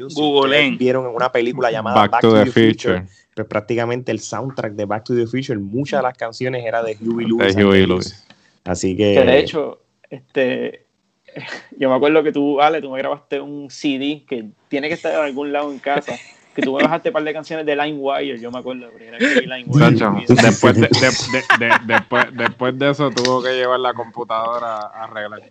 [0.78, 5.06] vieron en una película llamada Back, to, the, Future, pues prácticamente el soundtrack de Back
[5.06, 8.24] to the Future, muchas de las canciones eran de Huey Lewis.
[8.62, 9.14] Así que...
[9.14, 10.86] que de hecho, este,
[11.76, 15.12] yo me acuerdo que tú, Ale, tú me grabaste un CD que tiene que estar
[15.12, 16.16] en algún lado en casa
[16.56, 20.88] que tú me bajaste un par de canciones de LimeWire, yo me acuerdo, después, de,
[21.86, 25.42] después, después de eso tuvo que llevar la computadora a arreglar.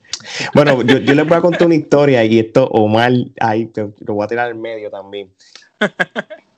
[0.53, 4.15] Bueno, yo, yo les voy a contar una historia y esto Omar, ahí te, lo
[4.15, 5.31] voy a tirar al medio también.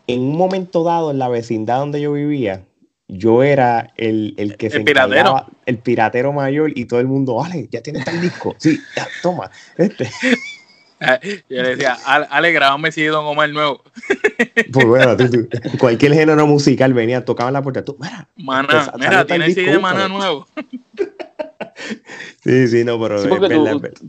[0.08, 2.64] En un momento dado en la vecindad donde yo vivía,
[3.10, 5.46] yo era el, el que se el piratero.
[5.66, 8.56] el piratero mayor y todo el mundo, vale, ya tienes el disco.
[8.58, 8.80] Sí,
[9.22, 9.52] toma.
[9.78, 10.10] Este.
[11.50, 13.84] Yo le decía, Ale, grabame si Don Omar nuevo.
[14.72, 15.16] Pues bueno,
[15.80, 17.84] cualquier género musical venía, tocaban la puerta.
[17.84, 20.48] Tú, mira, Mana, mira, tienes CD de Mana nuevo.
[22.44, 23.24] sí, sí, no, pero.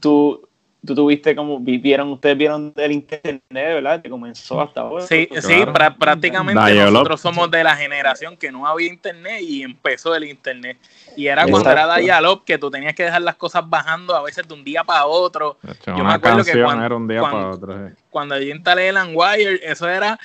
[0.00, 0.47] tú,
[0.84, 4.00] tú tuviste como vivieron, ustedes vieron del internet, ¿verdad?
[4.00, 5.06] Que comenzó hasta ahora.
[5.06, 5.64] Sí, sí,
[5.98, 10.78] prácticamente nosotros somos de la generación que no había internet y empezó el internet.
[11.16, 14.46] Y era cuando era Dialog que tú tenías que dejar las cosas bajando a veces
[14.46, 15.58] de un día para otro.
[15.86, 19.60] yo me acuerdo que cuando, era un día para otro, cuando yo instalé el Unwire,
[19.64, 20.18] eso era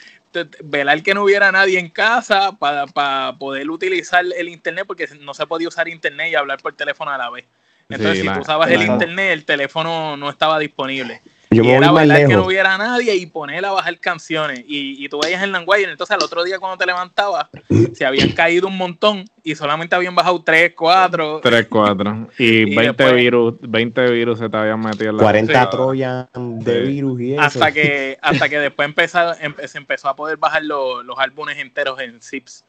[0.64, 5.34] velar que no hubiera nadie en casa para, para poder utilizar el internet porque no
[5.34, 7.46] se podía usar internet y hablar por teléfono a la vez.
[7.90, 11.22] Entonces, si tú usabas el internet, el teléfono no estaba disponible.
[11.50, 14.64] y era verdad que no hubiera nadie y poner a bajar canciones.
[14.68, 17.48] Y, y tú veías el Langwire, entonces al otro día cuando te levantabas,
[17.94, 21.42] se habían caído un montón y solamente habían bajado 3, 4.
[21.44, 22.28] 3, 4.
[22.40, 27.22] Y, 20 virus, 20 virus se te habían metido en la 40 troyas de virus
[27.22, 27.42] y eso.
[27.42, 32.00] Hasta que, hasta que después empezó, se empezó a poder bajar los, los álbumes enteros
[32.00, 32.66] en zips.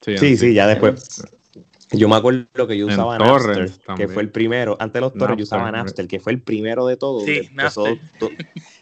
[0.00, 1.22] Sí, sí, ya después.
[1.92, 4.76] Yo me acuerdo que yo usaba Napster, que fue el primero.
[4.78, 7.24] Antes de los torres yo usaba Napster, que fue el primero de todos.
[7.24, 7.48] Sí,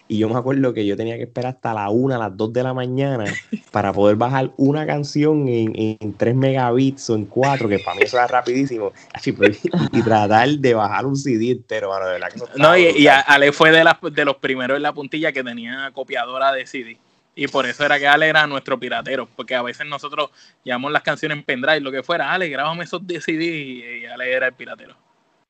[0.09, 2.53] y yo me acuerdo que yo tenía que esperar hasta la 1, a las 2
[2.53, 3.25] de la mañana
[3.73, 8.03] para poder bajar una canción en, en 3 megabits o en 4, que para mí
[8.03, 8.93] eso era rapidísimo.
[9.37, 9.61] Pues,
[9.93, 13.53] y, tratar de bajar un CD entero, mano, de verdad que No, y, y Ale
[13.53, 16.99] fue de, las, de los primeros en la puntilla que tenía copiadora de CD.
[17.39, 20.31] Y por eso era que Ale era nuestro piratero, porque a veces nosotros
[20.65, 24.47] llevamos las canciones en pendrive, lo que fuera, Ale, grabame esos CD y Ale era
[24.47, 24.97] el piratero.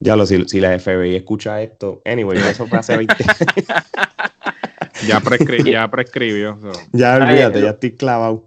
[0.01, 3.15] Ya lo, si, si la FBI escucha esto, anyway, eso fue hace 20
[5.07, 5.23] ya,
[5.65, 6.59] ya prescribió.
[6.93, 8.47] Ya olvídate, ya estoy clavado.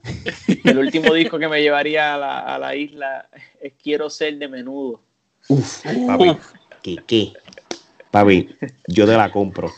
[0.63, 3.29] El último disco que me llevaría a la, a la isla
[3.61, 5.01] es Quiero ser de menudo.
[5.47, 6.37] Uf, papi,
[6.83, 7.33] ¿qué, qué?
[8.11, 8.49] Papi,
[8.87, 9.71] yo te la compro.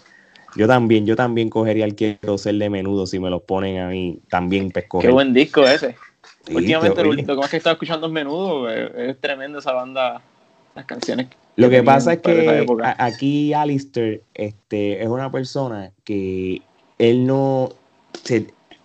[0.56, 3.88] Yo también, yo también cogería el quiero ser de menudo si me lo ponen a
[3.88, 5.00] mí, también pesco.
[5.00, 5.96] Qué buen disco ese.
[6.54, 10.22] Últimamente lo, que más que estaba escuchando es menudo, es, tremendo esa banda,
[10.76, 11.28] las canciones.
[11.56, 12.66] Lo que pasa es que
[12.98, 16.62] aquí Alistair este, es una persona que
[16.98, 17.70] él no,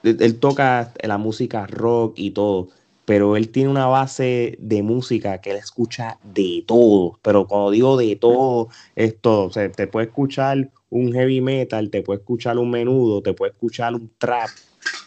[0.02, 2.68] él toca la música rock y todo,
[3.06, 7.96] pero él tiene una base de música que él escucha de todo, pero cuando digo
[7.96, 12.68] de todo, esto, o sea, te puede escuchar un heavy metal, te puede escuchar un
[12.68, 14.50] menudo, te puede escuchar un trap,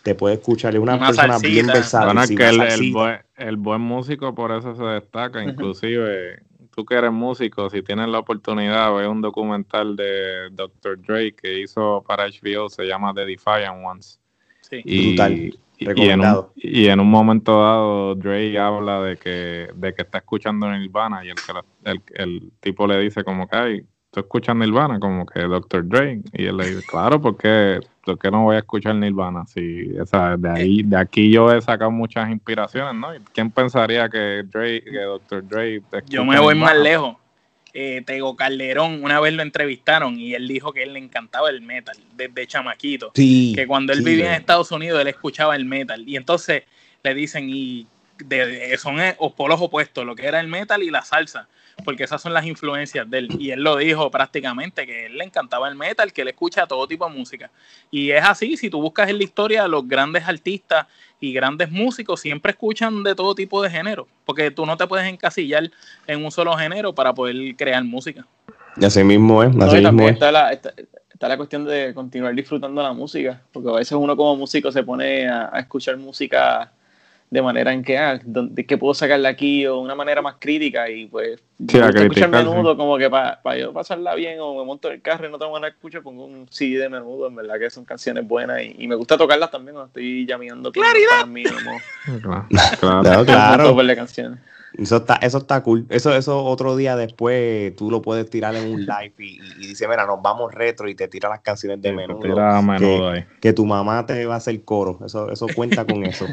[0.02, 2.06] te puede escuchar una, persona bien versada.
[2.06, 6.42] Bueno, que el, buen, el, buen, músico por eso se destaca, inclusive
[6.74, 11.02] tú que eres músico, si tienes la oportunidad, ve un documental de Dr.
[11.02, 14.22] Dre que hizo para HBO, se llama The Defiant Ones.
[14.62, 14.82] Sí.
[14.86, 15.60] Y, Brutal.
[15.80, 21.30] Y en, un, momento dado, Dre habla de que, de que está escuchando Nirvana y
[21.30, 21.36] el,
[21.86, 25.00] el, el tipo le dice como que, ay, ¿tú escuchas Nirvana?
[25.00, 25.88] Como que Dr.
[25.88, 26.22] Dre.
[26.34, 29.46] Y él le dice, claro, porque ¿por qué no voy a escuchar Nirvana?
[29.46, 33.10] Si, esa, de ahí, de aquí yo he sacado muchas inspiraciones, ¿no?
[33.34, 35.48] ¿Quién pensaría que Dre, que Dr.
[35.48, 37.16] Dre Yo me voy más lejos.
[37.74, 41.62] Eh, Tego Calderón, una vez lo entrevistaron y él dijo que él le encantaba el
[41.62, 43.12] metal desde chamaquito.
[43.14, 46.04] que cuando él vivía en Estados Unidos él escuchaba el metal.
[46.08, 46.64] Y entonces
[47.04, 47.86] le dicen, y
[48.26, 48.98] de, son
[49.36, 51.48] polos opuestos, lo que era el metal y la salsa
[51.84, 53.30] porque esas son las influencias de él.
[53.40, 56.88] Y él lo dijo prácticamente, que él le encantaba el metal, que él escucha todo
[56.88, 57.50] tipo de música.
[57.92, 60.88] Y es así, si tú buscas en la historia, los grandes artistas
[61.20, 65.08] y grandes músicos siempre escuchan de todo tipo de género, porque tú no te puedes
[65.08, 65.70] encasillar
[66.08, 68.26] en un solo género para poder crear música.
[68.78, 69.56] Y así mismo es.
[69.58, 70.74] Así mismo Está, la, está,
[71.28, 75.28] la cuestión de continuar disfrutando la música, porque a veces uno como músico se pone
[75.28, 76.72] a escuchar música
[77.32, 80.90] de manera en que, ah, de qué puedo sacarla aquí o una manera más crítica
[80.90, 84.96] y pues sí, escuchar menudo como que para yo pasarla bien o me monto en
[84.96, 87.60] el carro y no tengo ganas de escuchar, pongo un CD de menudo, en verdad
[87.60, 90.72] que son canciones buenas y, me gusta tocarlas también cuando estoy llameando.
[90.72, 91.28] ¡Claridad!
[91.28, 91.44] Mí,
[92.82, 93.76] claro, claro.
[93.76, 93.96] claro.
[93.96, 94.40] canciones.
[94.82, 95.86] Eso está, eso está cool.
[95.90, 99.88] Eso, eso otro día después tú lo puedes tirar en un live y, y dice,
[99.88, 102.20] mira, nos vamos retro y te tira las canciones de menudo.
[102.78, 105.00] que, que, tu mamá te va a hacer coro.
[105.06, 106.26] Eso, eso cuenta con eso.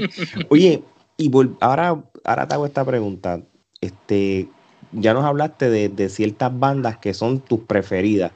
[0.50, 0.82] Oye,
[1.16, 1.30] y
[1.60, 3.40] ahora, ahora te hago esta pregunta.
[3.80, 4.48] Este,
[4.92, 8.32] ya nos hablaste de, de ciertas bandas que son tus preferidas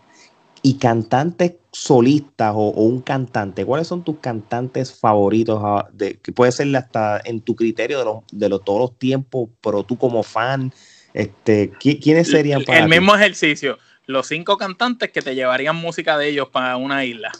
[0.63, 5.61] y cantantes solistas o, un cantante, ¿cuáles son tus cantantes favoritos?
[5.63, 8.99] Ah, de, que puede ser hasta en tu criterio de, los, de los, todos los
[8.99, 10.73] tiempos, pero tú como fan,
[11.13, 16.29] este, ¿quiénes serían para El mismo ejercicio, los cinco cantantes que te llevarían música de
[16.29, 17.31] ellos para una isla.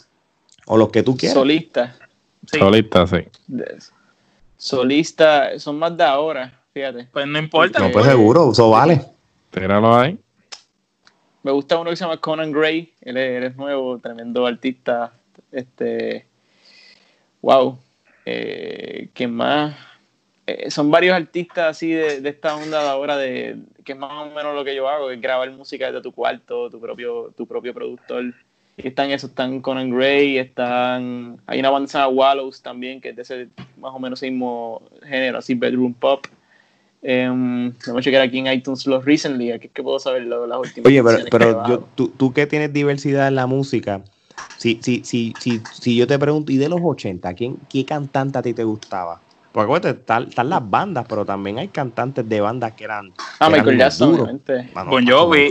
[0.67, 1.33] O los que tú quieras.
[1.33, 1.95] Solistas.
[2.51, 2.59] Sí.
[2.59, 3.17] Solistas, sí.
[4.55, 7.07] Solistas, son más de ahora, fíjate.
[7.11, 7.79] Pues no importa.
[7.79, 9.01] No, pues seguro, eso vale.
[9.49, 10.19] Tíralo ahí.
[11.47, 15.13] Me gusta uno que se llama Conan Gray, él es, nuevo, tremendo artista.
[15.49, 16.25] Este,
[17.41, 17.79] wow.
[18.25, 19.73] Eh, ¿Quién más?
[20.45, 24.35] Eh, son varios artistas así de, esta onda de ahora de que es más o
[24.35, 27.73] menos lo que yo hago, es grabar música desde tu cuarto, tu propio, tu propio
[27.73, 28.33] productor.
[28.75, 31.39] Están esos, están Conan Gray, están.
[31.47, 35.55] Hay una banda Wallows también, que es de ese más o menos mismo género, así
[35.55, 36.27] bedroom pop.
[37.07, 40.87] Um, vamos a checar aquí en iTunes los recently, aquí que puedo saber las últimas.
[40.87, 44.01] Oye, pero, pero yo, tú, tú, que tienes diversidad en la música,
[44.57, 48.39] si, si, si, si, si yo te pregunto, ¿y de los 80, ¿quién, qué cantante
[48.39, 49.21] a ti te gustaba?
[49.53, 53.13] Porque bueno, están, están, las bandas, pero también hay cantantes de bandas que eran.
[53.39, 54.69] Ah, Michael Jackson, obviamente.
[54.85, 55.49] Bon Jovi.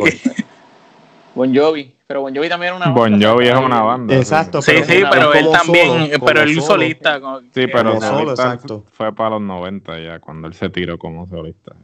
[1.34, 1.95] Bon Jovi.
[2.07, 3.00] Pero Bon Jovi también era una banda.
[3.00, 4.16] Bon Jovi es una banda.
[4.16, 4.62] Exacto.
[4.62, 7.20] Sí, sí, pero él también, pero él solista.
[7.52, 8.84] Sí, pero solo, exacto.
[8.92, 11.74] fue para los 90 ya, cuando él se tiró como solista.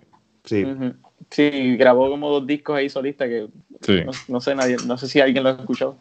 [0.45, 0.65] Sí.
[1.31, 3.49] Sí, grabó como dos discos ahí solista que
[4.29, 5.97] no, sé nadie, no sé si alguien lo ha escuchado.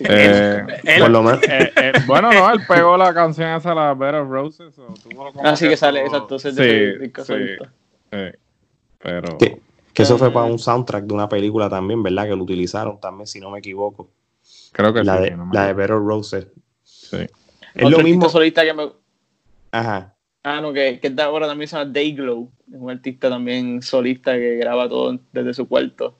[0.00, 0.64] Eh,
[1.00, 1.42] por lo menos.
[1.42, 4.78] Eh, eh, bueno, no, él pegó la canción esa, la Better Roses.
[4.78, 6.38] O tuvo como ah, sí, que, sale, exacto.
[6.38, 7.34] Sí, disco sí,
[8.98, 9.38] pero.
[9.96, 12.24] Que eso fue para un soundtrack de una película también, ¿verdad?
[12.24, 14.10] Que lo utilizaron también, si no me equivoco.
[14.72, 15.22] Creo que la sí.
[15.22, 16.48] De, la de Better Roses.
[16.82, 17.26] Sí.
[17.74, 18.28] Es lo mismo.
[18.28, 18.92] solista que me...
[19.72, 20.14] Ajá.
[20.42, 22.50] Ah, no, que, que ahora también se llama Dayglow.
[22.70, 26.14] Es un artista también solista que graba todo desde su cuarto.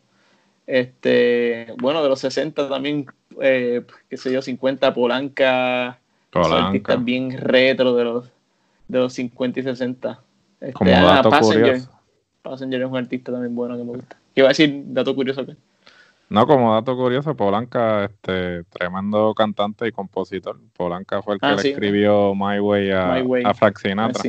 [0.67, 3.05] Este, bueno, de los 60 también,
[3.43, 6.01] eh, qué sé yo, 50 Polanca.
[6.33, 8.33] artistas bien retro de los,
[8.89, 10.23] de los 50 y 60.
[10.63, 11.91] Este, Como dato curioso.
[12.51, 14.17] Passenger es un artista también bueno que me gusta.
[14.35, 15.45] ¿Qué iba a decir dato curioso?
[15.47, 15.57] ¿qué?
[16.29, 20.59] No, como dato curioso, Polanca, este, tremendo cantante y compositor.
[20.77, 24.23] Polanca fue el que ah, le escribió My Way a, My a Frank Sinatra.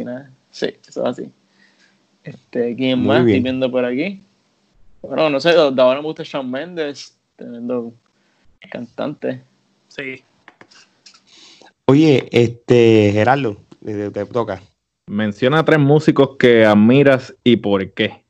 [0.51, 1.31] Sí, eso es así.
[2.23, 3.19] Este, ¿Quién más?
[3.19, 4.21] Estoy viendo por aquí.
[5.01, 7.93] Bueno, no sé, de ahora me gusta Shawn Mendes, tremendo
[8.69, 9.41] cantante.
[9.87, 10.21] Sí.
[11.85, 14.61] Oye, este, Gerardo, te toca.
[15.07, 18.25] Menciona tres músicos que admiras y por qué.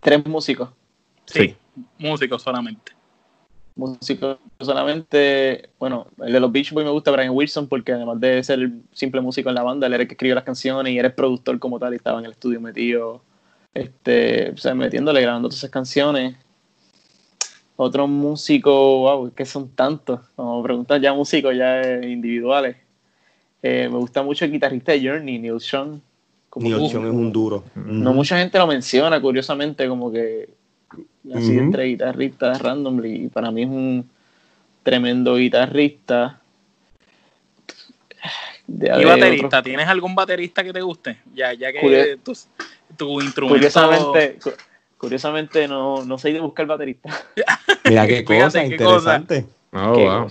[0.00, 0.70] Tres músicos.
[1.26, 1.56] Sí,
[1.98, 2.92] músicos solamente.
[3.74, 8.44] Músicos solamente, bueno, el de los Beach Boys me gusta Brian Wilson porque además de
[8.44, 10.98] ser el simple músico en la banda, él era el que escribió las canciones y
[10.98, 13.24] era el productor como tal y estaba en el estudio metido,
[13.72, 16.36] este, o sea, metiéndole, grabando todas esas canciones.
[17.74, 22.83] Otro músico, wow, que son tantos, como preguntar ya músicos ya individuales.
[23.66, 26.02] Eh, me gusta mucho el guitarrista de Journey, Neil Sean.
[26.56, 27.64] Neil Sean es un duro.
[27.74, 30.50] No mucha gente lo menciona, curiosamente, como que
[31.34, 33.24] así entre guitarristas randomly.
[33.24, 34.10] Y para mí es un
[34.82, 36.42] tremendo guitarrista.
[38.68, 39.62] ¿Y baterista?
[39.62, 41.16] ¿Tienes algún baterista que te guste?
[41.34, 42.34] Ya, ya que tu,
[42.98, 43.56] tu, instrumento...
[43.56, 44.38] Curiosamente,
[44.98, 47.08] curiosamente no, no sé de buscar baterista.
[47.88, 49.46] Mira qué cosa, interesante.
[49.72, 50.28] Oh,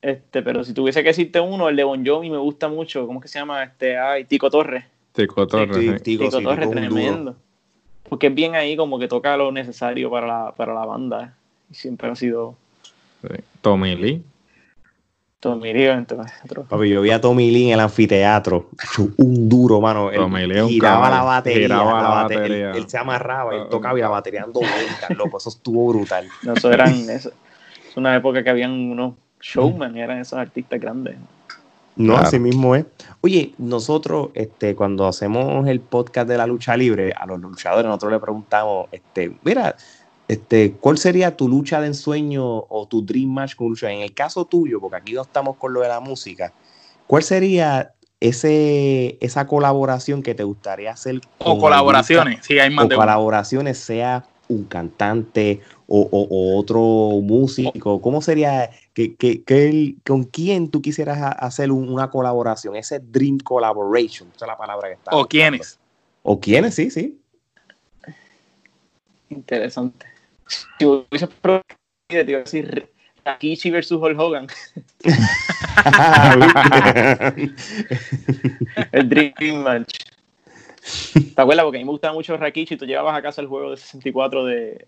[0.00, 3.06] este, pero si tuviese que decirte uno, el de Bon Jovi me gusta mucho.
[3.06, 3.64] ¿Cómo es que se llama?
[3.64, 4.84] Este, ay, Tico Torres.
[5.12, 6.02] Tico Torres.
[6.02, 7.36] Tico, Torres, tremendo.
[8.08, 11.34] Porque es bien ahí como que toca lo necesario para la, para la banda.
[11.70, 12.54] Y siempre ha sido.
[13.60, 14.22] Tommy Lee.
[15.40, 15.88] Tommy Lee,
[16.68, 18.70] Papi, yo vi a Tommy Lee en el anfiteatro.
[19.18, 20.10] Un duro, mano.
[20.12, 21.62] Tommy Lee giraba la batería.
[21.62, 22.70] Giraba la, batería.
[22.72, 25.38] Él, se amarraba, él tocaba y la batería dando vueltas, loco.
[25.38, 26.28] Eso estuvo brutal.
[26.42, 26.92] No, eso eran.
[27.10, 27.30] Eso,
[27.88, 31.16] es una época que habían unos showman, eran esos artistas grandes.
[31.98, 32.86] No, así mismo es.
[33.22, 38.12] Oye, nosotros, este, cuando hacemos el podcast de la lucha libre, a los luchadores, nosotros
[38.12, 39.74] le preguntamos, este, mira,
[40.28, 43.90] este, ¿cuál sería tu lucha de ensueño o tu dream match con lucha?
[43.90, 46.52] En el caso tuyo, porque aquí no estamos con lo de la música,
[47.08, 51.20] ¿cuál sería ese, esa colaboración que te gustaría hacer?
[51.38, 56.80] O colaboraciones, sí, hay más o colaboraciones, sea un cantante o, otro
[57.22, 58.00] músico?
[58.00, 62.76] ¿Cómo sería que, que, con quién tú quisieras hacer una colaboración?
[62.76, 65.16] Ese dream collaboration, esa es la palabra que está.
[65.16, 65.78] ¿O quiénes?
[66.22, 66.74] ¿O quiénes?
[66.74, 67.18] Sí, sí.
[69.30, 70.06] Interesante.
[70.78, 71.28] Si hubiese
[72.08, 72.90] te iba a decir
[73.22, 74.46] Takichi versus Hulk Hogan.
[78.92, 80.17] el Dream Match.
[81.34, 81.64] ¿Te acuerdas?
[81.64, 83.76] Porque a mí me gustaba mucho Rakichi y tú llevabas a casa el juego de
[83.76, 84.86] 64 de,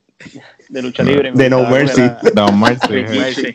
[0.68, 1.32] de lucha libre.
[1.34, 2.03] De No Mercy.
[2.34, 3.55] No Mercy.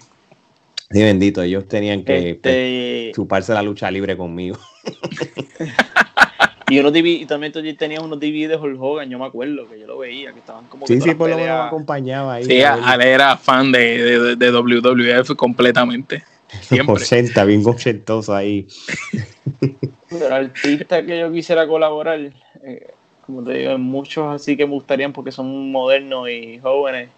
[0.92, 3.12] Sí, bendito, ellos tenían que este...
[3.16, 4.58] chuparse la lucha libre conmigo.
[6.70, 9.68] y unos DVD, y también tú tenías unos DVD de Hulk Hogan, yo me acuerdo
[9.68, 10.86] que yo lo veía, que estaban como.
[10.86, 12.46] Sí, sí, por lo menos me acompañaba ahí.
[12.46, 16.24] Sí, Ale era fan de, de, de, WWF completamente.
[16.62, 16.96] Siempre.
[16.96, 18.68] 80, bien ochentoso ahí.
[20.10, 22.20] Pero artistas que yo quisiera colaborar,
[22.64, 22.88] eh,
[23.26, 27.10] como te digo, muchos así que me gustarían porque son modernos y jóvenes.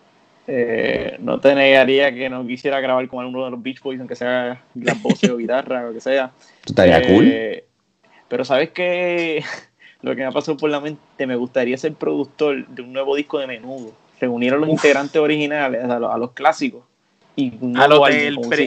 [0.49, 4.15] Eh, no te negaría que no quisiera grabar con alguno de los Beach Boys, aunque
[4.15, 6.31] sea las voces o guitarra o lo que sea.
[6.65, 7.67] estaría eh, cool.
[8.29, 9.43] Pero sabes que
[10.01, 13.15] lo que me ha pasado por la mente, me gustaría ser productor de un nuevo
[13.15, 13.93] disco de menudo.
[14.19, 16.83] Reunir a los integrantes originales, a los, clásicos.
[17.37, 18.01] Y a, los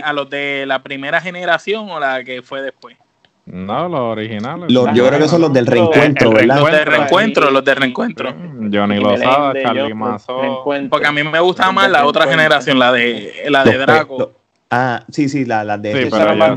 [0.03, 2.97] a los de la primera generación o la que fue después.
[3.45, 4.69] No, los originales.
[4.69, 6.61] yo creo que son los del reencuentro, ¿verdad?
[6.61, 8.33] Los de reencuentro, los de reencuentro.
[8.73, 10.63] Johnny Lozada, Charlie Mazo.
[10.89, 14.33] Porque a mí me gustaba más la otra generación, la de la de Draco.
[14.71, 16.57] Ah, sí, sí, la, la de sí, pero más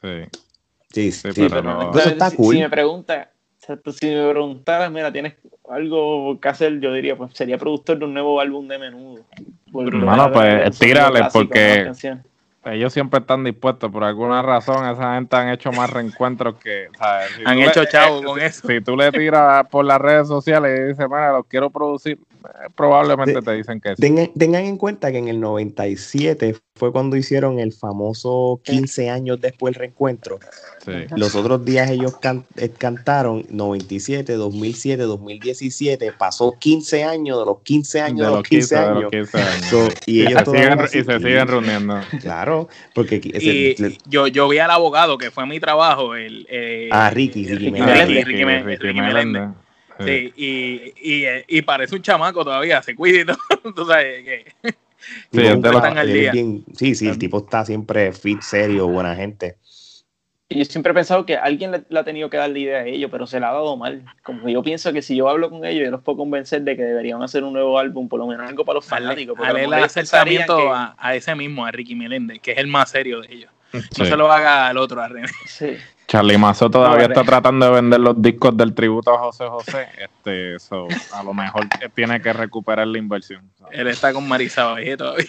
[0.00, 0.10] Sí.
[0.92, 2.54] Sí, sí, pero, eso está cool.
[2.54, 2.68] Si me
[3.66, 5.34] preguntas, si me preguntaras, mira, tienes
[5.68, 9.22] algo que hacer, yo diría, pues sería productor de un nuevo álbum de menudo.
[9.70, 11.90] Bueno, pues tírale, porque
[12.66, 13.90] ellos siempre están dispuestos.
[13.90, 16.88] Por alguna razón, esa gente han hecho más reencuentros que.
[17.44, 18.66] han hecho chavos con eso.
[18.66, 22.33] Si tú le tiras por las redes sociales y dices, mira, los quiero producir, eh,
[22.74, 24.30] probablemente te dicen que sí.
[24.36, 29.74] Tengan, en cuenta que en el 97 fue cuando hicieron el famoso 15 años después
[29.74, 30.38] del reencuentro.
[31.16, 32.16] Los otros días ellos
[32.56, 38.76] eh, cantaron 97, 2007, 2017, pasó 15 años de los 15 años de, los 15,
[38.76, 39.10] años.
[40.06, 42.00] y, ellos y se siguen reuniendo.
[42.20, 43.74] Claro, porque y
[44.06, 48.44] yo, yo vi al abogado que fue mi trabajo, el, eh, ah, Ricky, Ricky, Ricky,
[48.44, 49.63] Ricky,
[50.00, 53.38] Sí, y, y, y, parece un chamaco todavía, se cuida y todo.
[53.74, 54.74] Tú sabes que
[55.30, 55.40] Sí,
[56.32, 59.56] bien, sí, sí, el tipo está siempre fit, serio, buena gente.
[60.48, 62.86] Y yo siempre he pensado que alguien le, ha tenido que dar la idea a
[62.86, 64.04] ellos, pero se la ha dado mal.
[64.22, 66.82] Como yo pienso que si yo hablo con ellos, yo los puedo convencer de que
[66.82, 69.38] deberían hacer un nuevo álbum, por lo menos algo para los fanáticos.
[69.38, 73.34] Dale el acercamiento a, ese mismo, a Ricky Meléndez, que es el más serio de
[73.34, 73.50] ellos.
[73.74, 75.28] No se lo haga al otro, a René.
[75.46, 75.76] Sí.
[76.06, 79.88] Charlie Mazo todavía está tratando de vender los discos del tributo a José José.
[79.98, 80.56] Este,
[81.12, 83.50] a lo mejor tiene que recuperar la inversión.
[83.72, 85.26] Él está con Marisa Valle todavía.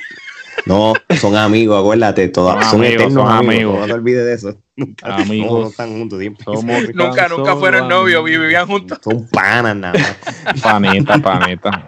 [0.65, 3.79] No, son amigos, acuérdate, todos son, amigos, son amigos.
[3.79, 4.57] No te olvides de eso.
[4.77, 5.61] Nunca, amigos.
[5.61, 6.45] No, están juntos siempre.
[6.93, 8.99] nunca, nunca fueron novios, vivían juntos.
[9.03, 10.61] Son panas nada más.
[10.61, 11.87] Panita, panita.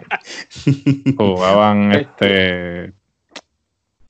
[1.16, 2.92] Jugaban este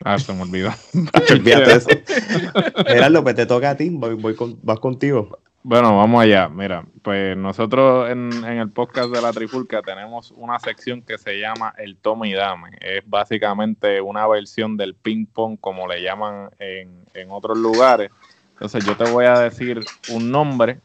[0.05, 0.71] Ah, se me olvidó.
[1.31, 1.89] Olvídate eso.
[2.89, 5.39] Mira, López, te toca a ti, voy, voy vas contigo.
[5.65, 6.49] Bueno, vamos allá.
[6.49, 11.41] Mira, pues nosotros en, en, el podcast de la Trifulca tenemos una sección que se
[11.41, 12.71] llama el toma y dame.
[12.81, 18.11] Es básicamente una versión del ping pong, como le llaman en, en otros lugares.
[18.53, 19.81] Entonces yo te voy a decir
[20.11, 20.81] un nombre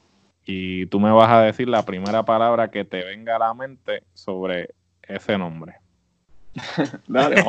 [0.45, 4.03] y tú me vas a decir la primera palabra que te venga a la mente
[4.13, 5.82] sobre ese nombre.
[7.07, 7.43] Dale,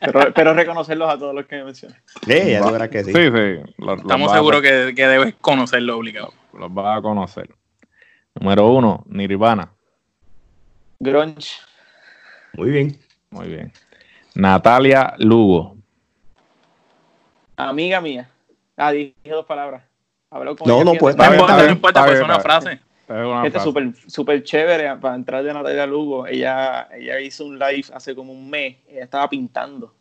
[0.00, 1.96] pero, pero, reconocerlos a todos los que mencioné.
[2.24, 3.12] Sí, ya verás que sí.
[3.12, 3.72] Sí, sí.
[3.98, 6.32] Estamos seguros que, que, debes conocerlo obligado.
[6.52, 7.50] Los vas a conocer.
[8.34, 9.72] Número uno, Nirvana.
[11.00, 11.60] Grunge.
[12.52, 12.98] Muy bien.
[13.30, 13.72] Muy bien.
[14.34, 15.76] Natalia Lugo.
[17.56, 18.28] Amiga mía.
[18.76, 19.82] Ah, dije dos palabras.
[20.30, 21.16] no, no puede.
[21.16, 22.80] No importa, pues una frase.
[23.44, 26.26] Este súper super chévere para entrar de Natalia Lugo.
[26.26, 28.76] Ella, ella hizo un live hace como un mes.
[28.88, 29.92] Ella estaba pintando.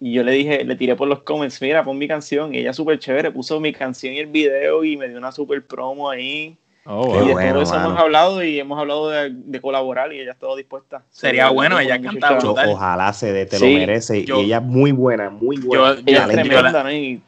[0.00, 2.54] Y yo le dije, le tiré por los comments, mira, pon mi canción.
[2.54, 5.64] Y ella súper chévere, puso mi canción y el video y me dio una súper
[5.64, 6.56] promo ahí.
[6.84, 10.46] Oh, y de todo eso hemos hablado y hemos hablado de, colaborar y ella está
[10.56, 11.04] dispuesta.
[11.10, 14.24] Sería bueno, ella canta Ojalá se dé, te lo merece.
[14.26, 16.00] y ella es muy buena, muy buena.
[16.04, 17.20] ella es tremenda, ¿no?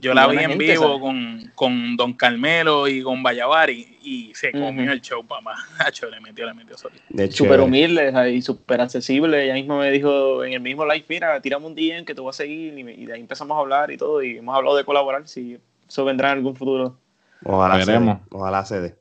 [0.00, 4.92] Yo la vi en vivo con, con, Don Carmelo y con Vallavari y se comió
[4.92, 5.54] el show, papá.
[5.78, 6.94] Hacho, le metió, le metió solo.
[7.30, 9.44] Súper humilde y súper accesible.
[9.44, 12.20] Ella misma me dijo en el mismo live, mira, tiramos un día en que te
[12.20, 14.84] voy a seguir y, de ahí empezamos a hablar y todo y hemos hablado de
[14.84, 16.98] colaborar si eso vendrá en algún futuro.
[17.44, 18.20] Ojalá Veremos.
[18.30, 18.94] Ojalá se dé.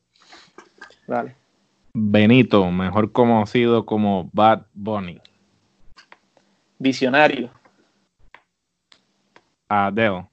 [1.07, 1.35] Dale.
[1.93, 5.21] Benito, mejor conocido como Bad Bunny.
[6.79, 7.49] Visionario.
[9.69, 10.25] Adele.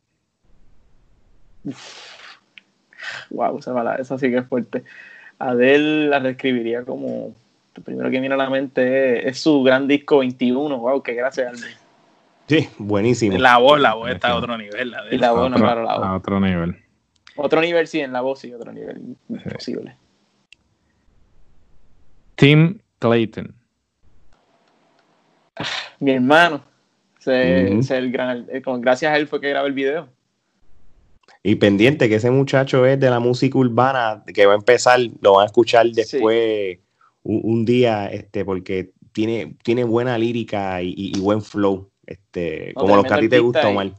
[3.30, 4.84] Wow, esa, esa sí que es fuerte.
[5.38, 7.34] Adele la describiría como.
[7.74, 10.76] Lo primero que viene a la mente es, su gran disco 21.
[10.76, 11.74] Wow, qué gracias, Aldi.
[12.48, 13.38] Sí, buenísimo.
[13.38, 14.92] La voz, la voz está a otro nivel.
[15.10, 16.06] y la voz, no, claro, la voz.
[16.06, 16.76] A otro nivel.
[17.36, 19.16] Otro nivel, sí, en la voz, sí, otro nivel.
[19.28, 19.96] Imposible.
[22.34, 23.54] Tim Clayton.
[26.00, 26.62] Mi hermano.
[27.26, 28.46] el gran,
[28.80, 30.08] gracias a él fue que grabé el video.
[31.42, 35.34] Y pendiente que ese muchacho es de la música urbana, que va a empezar, lo
[35.34, 36.78] van a escuchar después
[37.22, 43.14] un, día, este, porque tiene, tiene buena lírica y, buen flow, este, como los que
[43.14, 43.92] a ti te gusta, Omar.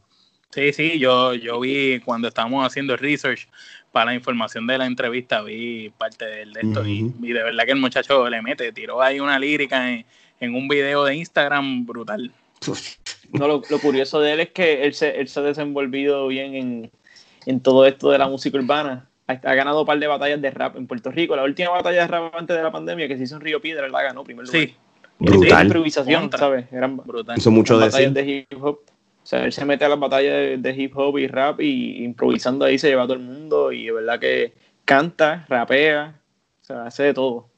[0.51, 3.47] Sí, sí, yo, yo vi cuando estábamos haciendo research
[3.91, 7.71] para la información de la entrevista, vi parte del de esto y, de verdad que
[7.71, 12.31] el muchacho le mete, tiró ahí una lírica en, un video de Instagram brutal.
[13.33, 16.91] No, lo, curioso de él es que él se, él se ha desenvolvido bien en,
[17.45, 19.07] en todo esto de la música urbana.
[19.27, 21.35] Ha, ganado un par de batallas de rap en Puerto Rico.
[21.35, 23.87] La última batalla de rap antes de la pandemia que se hizo en Río Piedra,
[23.87, 24.61] la ganó primer lugar.
[24.61, 24.75] Sí.
[25.19, 25.67] Brutal.
[25.67, 26.65] improvisación, ¿sabes?
[26.71, 27.37] Eran brutal.
[27.37, 28.79] Hizo mucho de batallas de hip hop.
[29.23, 32.65] O sea, él se mete a las batallas de, hip hop y rap y improvisando
[32.65, 36.19] ahí se lleva a todo el mundo y de verdad que canta, rapea,
[36.61, 37.49] o sea, hace de todo.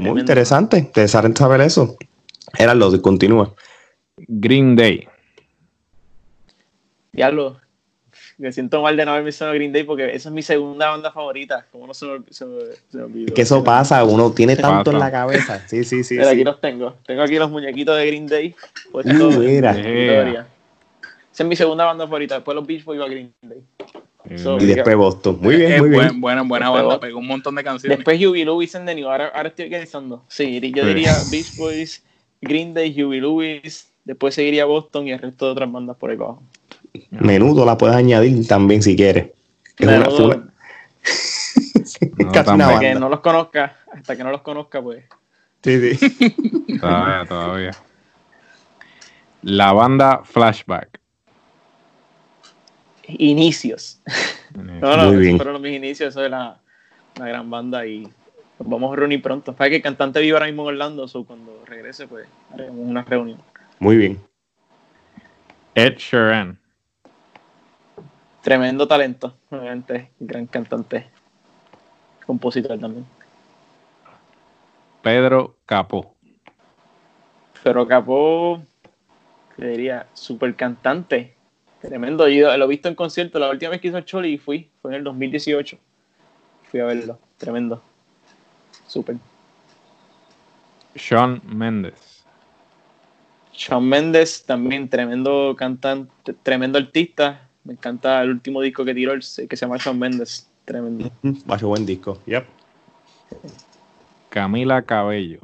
[0.00, 1.96] Muy interesante, interesante saber eso.
[2.58, 3.54] Era lo de continúa.
[4.16, 5.06] Green Day.
[7.12, 7.60] Diablo,
[8.38, 11.10] me siento mal de no haber mencionado Green Day porque esa es mi segunda banda
[11.10, 11.66] favorita.
[11.72, 13.34] Como no se me, se olvidó.
[13.34, 15.62] Que eso pasa, uno tiene tanto en la cabeza.
[15.66, 16.16] Sí, sí, sí.
[16.16, 16.94] Pero aquí los tengo.
[17.06, 18.54] Tengo aquí los muñequitos de Green Day.
[18.92, 19.72] Pues uh, mira.
[19.72, 22.34] Esa es mi segunda banda favorita.
[22.36, 23.62] Después los Beach Boys a Green Day.
[24.60, 25.38] y después Boston.
[25.40, 26.20] Muy bien, muy bien.
[26.20, 27.98] buena, buena banda, pegó un montón de canciones.
[27.98, 29.08] Después Huey Lewis en The New.
[29.08, 30.24] Ahora, ahora estoy organizando.
[30.28, 32.02] Sí, yo diría Beach Boys,
[32.42, 33.90] Green Day, Huey Lewis.
[34.04, 36.42] Después seguiría Boston y el resto de otras bandas por ahí abajo.
[37.10, 39.30] Menudo la puedes añadir también si quieres.
[39.78, 40.52] Es una,
[42.40, 45.04] hasta que no los conozca, hasta que no los conozca, pues.
[45.62, 46.78] Sí, sí.
[46.80, 47.70] todavía, todavía.
[49.42, 51.00] La banda Flashback.
[53.08, 54.00] Inicios.
[54.54, 56.60] no, no, Muy fueron mis inicios, eso de la,
[57.18, 58.08] la gran banda y
[58.58, 59.54] vamos a reunir pronto.
[59.54, 63.02] Para que el cantante viva ahora mismo en Orlando, o cuando regrese, pues haremos una
[63.02, 63.38] reunión.
[63.78, 64.20] Muy bien.
[65.74, 66.58] Ed Sheeran.
[68.46, 71.08] Tremendo talento, obviamente, gran cantante,
[72.24, 73.04] compositor también.
[75.02, 76.14] Pedro Capó.
[77.60, 78.62] Pedro Capó,
[79.56, 81.34] te diría, super cantante,
[81.80, 82.28] tremendo.
[82.28, 84.92] Yo lo he visto en concierto, la última vez que hizo Choli y fui, fue
[84.92, 85.76] en el 2018.
[86.70, 87.82] Fui a verlo, tremendo,
[88.86, 89.16] super.
[90.94, 92.24] Sean Méndez.
[93.50, 97.45] Sean Méndez, también tremendo cantante, tremendo artista.
[97.66, 100.48] Me encanta el último disco que tiró, que se llama Sean Méndez.
[100.64, 101.10] Tremendo.
[101.50, 102.46] Va buen disco, yep.
[104.28, 105.40] Camila Cabello.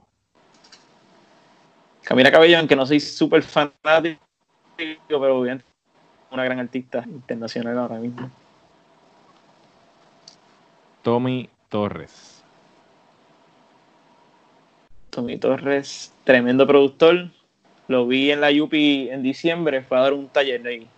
[2.02, 4.20] Camila Cabello, aunque no soy súper fanático,
[5.08, 5.62] pero bien,
[6.30, 8.30] una gran artista internacional ahora mismo.
[11.02, 12.42] Tommy Torres.
[15.10, 17.30] Tommy Torres, tremendo productor.
[17.88, 20.88] Lo vi en la Yupi en diciembre, fue a dar un taller de ahí.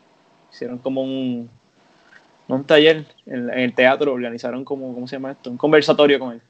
[0.54, 1.50] Hicieron como un,
[2.46, 5.50] un taller en, el teatro, organizaron como, ¿cómo se llama esto?
[5.50, 6.40] Un conversatorio con él.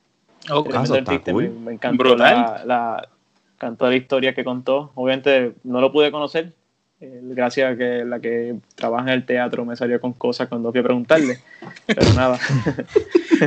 [0.51, 3.09] Oh, artista, me, me, encantó la, la,
[3.57, 4.93] cantó la historia que contó.
[4.95, 6.53] Obviamente no lo pude conocer,
[7.01, 10.71] eh, gracias a que la que trabaja en el teatro me salió con cosas cuando
[10.71, 11.39] fui a preguntarle,
[11.87, 12.39] pero nada.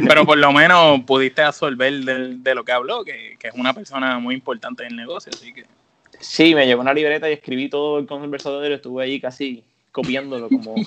[0.08, 3.74] pero por lo menos pudiste absorber de, de lo que habló, que, que, es una
[3.74, 5.66] persona muy importante en el negocio, así que...
[6.20, 9.64] Sí, me llevó una libreta y escribí todo el conversatorio, estuve ahí casi
[9.98, 10.76] copiándolo como...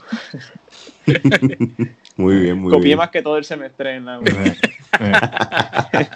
[2.16, 2.98] muy bien, muy Copié bien.
[2.98, 4.20] más que todo el semestre en la...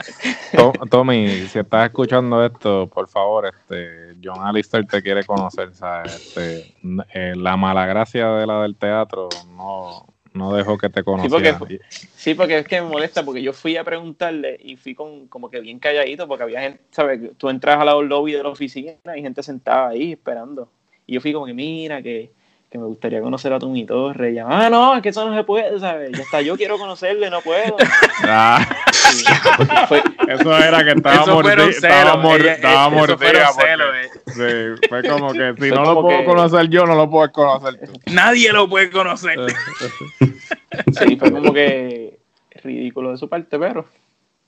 [0.91, 5.73] Tommy, si estás escuchando esto, por favor, este, John Alistair te quiere conocer,
[6.05, 6.73] Este,
[7.13, 11.53] eh, la mala gracia de la del teatro no, no dejó que te conociera.
[11.53, 14.95] Sí porque, sí, porque es que me molesta, porque yo fui a preguntarle y fui
[14.95, 17.37] con como que bien calladito, porque había gente, ¿sabes?
[17.39, 20.69] Tú entras al lobby de la oficina y gente sentada ahí esperando.
[21.09, 22.31] Y yo fui como que, mira, que
[22.75, 24.35] que me gustaría conocer a Tommy Torres.
[24.35, 26.11] Y ah, no, es que eso no se puede, ¿sabes?
[26.11, 27.77] Ya está, yo quiero conocerle, no puedo.
[28.27, 28.67] Ah.
[28.91, 29.25] Sí,
[29.87, 31.65] fue, eso era que estaba mordida.
[31.67, 33.51] Estaba, mor estaba mordida.
[34.27, 36.25] Sí, fue como que si fue no lo puedo que...
[36.25, 37.93] conocer yo, no lo puedes conocer tú.
[38.13, 39.39] Nadie lo puede conocer.
[40.99, 42.19] sí, fue como que
[42.63, 43.87] ridículo de su parte, pero.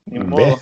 [0.06, 0.58] Ni modo.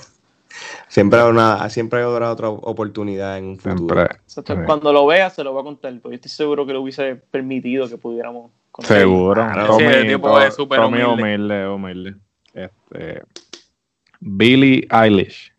[0.88, 4.06] Siempre una, siempre habrá otra oportunidad en un futuro.
[4.26, 4.66] Siempre.
[4.66, 7.16] Cuando lo vea, se lo va a contar, porque yo estoy seguro que lo hubiese
[7.16, 8.98] permitido que pudiéramos conocer.
[8.98, 9.42] Seguro.
[9.42, 11.06] Claro, Tommy, sí, el tipo es súper humilde.
[11.06, 12.14] humilde, humilde.
[12.52, 13.22] Este,
[14.20, 15.52] Billie Eilish.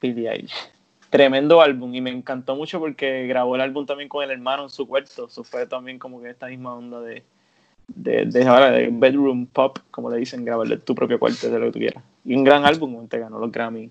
[0.00, 0.70] Billie Eilish.
[1.10, 4.70] Tremendo álbum y me encantó mucho porque grabó el álbum también con el hermano en
[4.70, 5.26] su cuarto.
[5.26, 7.24] Eso fue también como que esta misma onda de,
[7.94, 11.66] de, de, ahora, de bedroom pop, como le dicen, grabarle tu propio cuarto de lo
[11.66, 12.04] que tú quieras.
[12.24, 13.90] Y un gran álbum, te ganó los Grammy.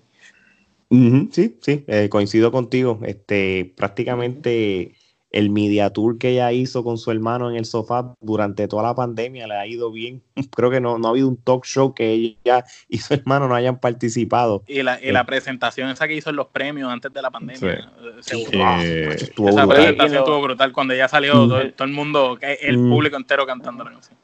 [0.90, 2.98] Uh sí, sí, eh, coincido contigo.
[3.04, 4.92] Este, prácticamente
[5.30, 8.94] el media tour que ella hizo con su hermano en el sofá durante toda la
[8.94, 10.22] pandemia le ha ido bien.
[10.56, 13.54] Creo que no, no ha habido un talk show que ella y su hermano no
[13.54, 14.64] hayan participado.
[14.66, 17.90] Y la, y la presentación esa que hizo en los premios antes de la pandemia.
[18.20, 18.44] Sí.
[18.44, 19.82] Se, wow, estuvo esa brutal.
[19.82, 20.72] presentación estuvo brutal.
[20.72, 24.18] Cuando ella salió, todo, todo, el mundo, el público entero cantando la canción.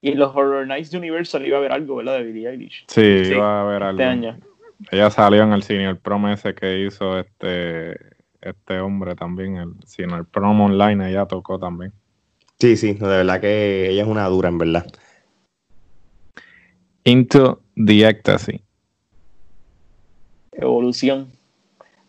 [0.00, 2.18] Y en los Horror Nights de Universal iba a haber algo, ¿verdad?
[2.18, 2.84] De Billie Eilish.
[2.88, 4.00] Sí, sí, iba a haber algo.
[4.00, 4.38] Este año.
[4.90, 8.13] Ella salió en el Senior Prom ese que hizo este
[8.44, 11.92] este hombre también, el Senior Prom Online, ella tocó también.
[12.58, 14.86] Sí, sí, de verdad que ella es una dura, en verdad.
[17.04, 18.60] Into the Ecstasy.
[20.52, 21.28] Evolución.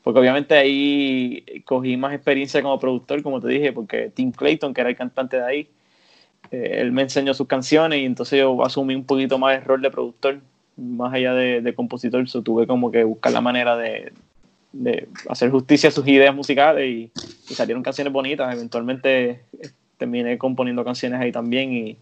[0.04, 4.82] Porque obviamente ahí cogí más experiencia como productor, como te dije, porque Tim Clayton, que
[4.82, 5.70] era el cantante de ahí,
[6.52, 9.82] eh, él me enseñó sus canciones y entonces yo asumí un poquito más el rol
[9.82, 10.42] de productor,
[10.78, 14.14] más allá de, de compositor, so tuve como que buscar la manera de,
[14.76, 17.12] de hacer justicia a sus ideas musicales y,
[17.50, 18.54] y, salieron canciones bonitas.
[18.54, 21.98] Eventualmente eh, terminé componiendo canciones ahí también y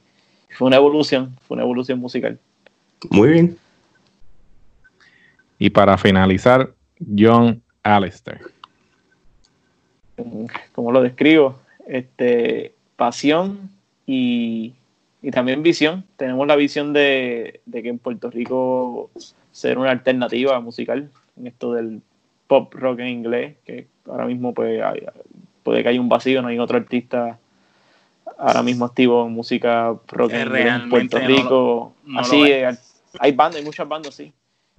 [0.57, 2.39] fue una evolución, fue una evolución musical.
[3.11, 3.57] Muy bien.
[5.59, 6.73] Y para finalizar,
[7.17, 8.41] John Alistair.
[10.73, 13.69] Como lo describo, este, pasión
[14.05, 14.73] y,
[15.21, 16.05] y también visión.
[16.17, 19.11] Tenemos la visión de, de, que en Puerto Rico
[19.51, 22.01] ser una alternativa musical en esto del
[22.47, 25.05] pop rock en inglés, que ahora mismo pues, hay,
[25.63, 27.39] puede que haya un vacío, no hay otro artista
[28.37, 31.93] ahora mismo activo en música rock en, inglés en Puerto Rico.
[32.03, 32.43] No lo, no Así,
[33.19, 34.33] hay bandas, hay muchas bandas, sí.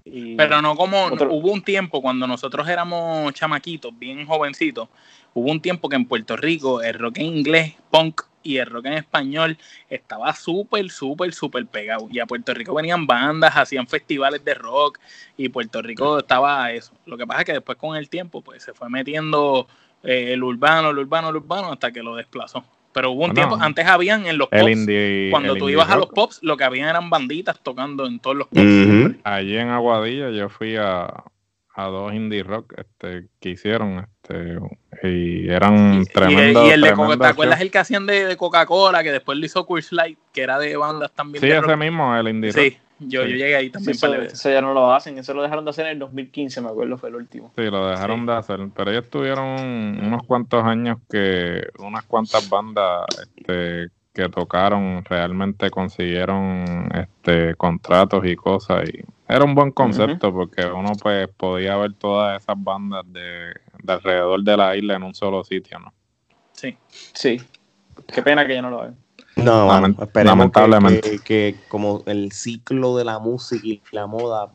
[0.05, 1.33] Y Pero no como otro...
[1.33, 4.89] hubo un tiempo cuando nosotros éramos chamaquitos, bien jovencitos,
[5.33, 8.87] hubo un tiempo que en Puerto Rico el rock en inglés, punk, y el rock
[8.87, 9.59] en español
[9.89, 12.07] estaba súper, súper, súper pegado.
[12.11, 15.01] Y a Puerto Rico venían bandas, hacían festivales de rock
[15.37, 16.93] y Puerto Rico estaba eso.
[17.07, 19.67] Lo que pasa es que después con el tiempo pues se fue metiendo
[20.05, 22.65] eh, el urbano, el urbano, el urbano hasta que lo desplazó.
[22.93, 24.87] Pero hubo un tiempo, antes habían en los pops,
[25.33, 28.47] cuando tú ibas a los pops, lo que habían eran banditas tocando en todos los
[28.47, 29.17] pops.
[29.25, 31.25] Allí en Aguadilla yo fui a,
[31.75, 34.59] a dos indie rock este, que hicieron este,
[35.03, 36.67] y eran tremendos.
[36.67, 39.95] Y, el de ¿te acuerdas el que hacían de, Coca-Cola que después lo hizo Curse
[39.95, 41.43] Light, que era de bandas también?
[41.43, 42.63] Sí, ese mismo, el indie rock.
[42.63, 43.97] Sí, yo, yo llegué ahí también.
[43.97, 46.97] eso, ya no lo hacen, eso lo dejaron de hacer en el 2015, me acuerdo,
[46.97, 47.53] fue el último.
[47.57, 49.47] Sí, lo dejaron de hacer, pero ellos tuvieron
[50.03, 53.05] unos cuantos años que unas cuantas bandas
[53.37, 60.65] este, que tocaron realmente consiguieron este contratos y cosas y era un buen concepto porque
[60.67, 63.53] uno pues podía ver todas esas bandas de,
[63.87, 65.93] alrededor de la isla en un solo sitio, ¿no?
[66.53, 66.77] Sí.
[67.13, 67.41] Sí.
[68.07, 68.95] Qué pena que yo no lo veo.
[69.37, 69.69] No,
[70.15, 71.19] lamentablemente.
[71.19, 74.53] Que, como el ciclo de la música y la moda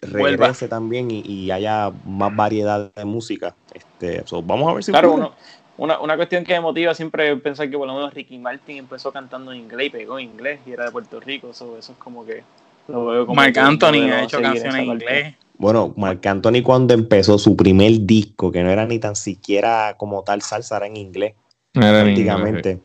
[0.00, 3.54] regrese también y, haya más variedad de música.
[3.74, 5.32] Este, vamos a ver si claro, uno,
[5.78, 9.12] una, una cuestión que me motiva siempre pensar que por lo menos Ricky Martin empezó
[9.12, 11.98] cantando en inglés y pegó en inglés y era de Puerto Rico, eso, eso es
[11.98, 12.42] como que
[12.88, 15.34] lo veo como Marc Anthony ha hecho canciones en inglés.
[15.58, 20.22] Bueno, Marc Anthony cuando empezó su primer disco, que no era ni tan siquiera como
[20.22, 21.34] tal salsa, era en inglés.
[21.72, 22.80] prácticamente.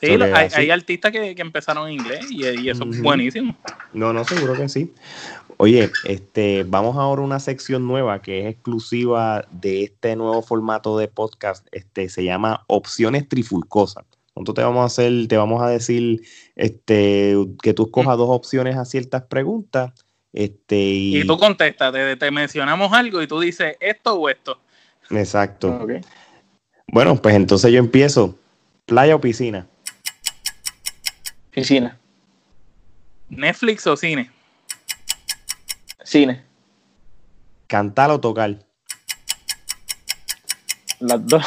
[0.00, 3.56] Sí, hay, artistas que, empezaron en inglés y, eso es buenísimo.
[3.94, 4.92] No, no, seguro que sí.
[5.58, 10.98] Oye, este, vamos ahora a una sección nueva que es exclusiva de este nuevo formato
[10.98, 11.66] de podcast.
[11.72, 14.04] Este, se llama Opciones Trifulcosas.
[14.34, 16.20] Nosotros te vamos a hacer, te vamos a decir
[16.56, 19.92] este, que tú escojas dos opciones a ciertas preguntas.
[20.34, 21.26] Este, y...
[21.26, 24.60] tú contestas, te, mencionamos algo y tú dices esto o esto.
[25.08, 25.86] Exacto.
[26.88, 28.38] Bueno, pues entonces yo empiezo.
[28.84, 29.66] ¿Playa o piscina?
[31.50, 31.98] Piscina.
[33.30, 34.35] ¿Netflix o cine?
[36.06, 36.44] Cine.
[37.66, 38.56] ¿Cantar o tocar?
[41.00, 41.44] Las dos.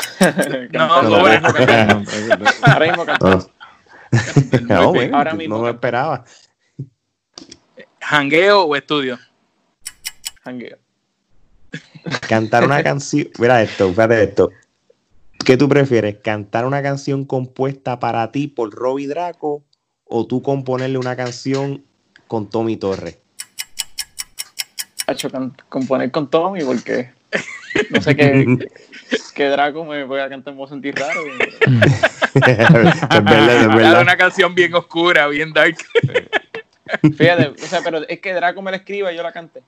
[0.73, 3.39] no, no, Ahora mismo cantar.
[4.67, 6.25] No, bueno, Ahora mismo no me esperaba.
[8.01, 9.17] ¿Hangueo o estudio?
[10.43, 10.77] Hangueo.
[12.27, 13.29] Cantar una canción.
[13.39, 14.49] Mira esto, fíjate esto.
[15.45, 16.17] ¿Qué tú prefieres?
[16.21, 19.63] ¿Cantar una canción compuesta para ti por Robbie Draco
[20.03, 21.85] o tú componerle una canción
[22.27, 23.19] con Tommy Torres?
[25.11, 25.29] Hecho
[25.69, 27.11] componer con Tommy porque
[27.89, 28.69] no sé qué,
[29.35, 31.21] qué Draco me voy a cantar, me voy a sentir raro.
[32.45, 35.77] es una canción bien oscura, bien dark.
[37.17, 39.61] Fíjate, o sea, pero es que Draco me la escriba y yo la cante.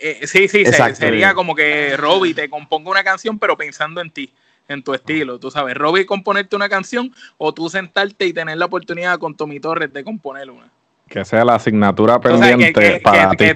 [0.00, 0.64] Eh, sí, sí,
[0.94, 4.32] sería como que Robbie te componga una canción, pero pensando en ti,
[4.66, 5.38] en tu estilo.
[5.38, 9.60] Tú sabes, Robbie componerte una canción o tú sentarte y tener la oportunidad con Tommy
[9.60, 10.70] Torres de componer una.
[11.08, 13.46] Que sea la asignatura pendiente para ti.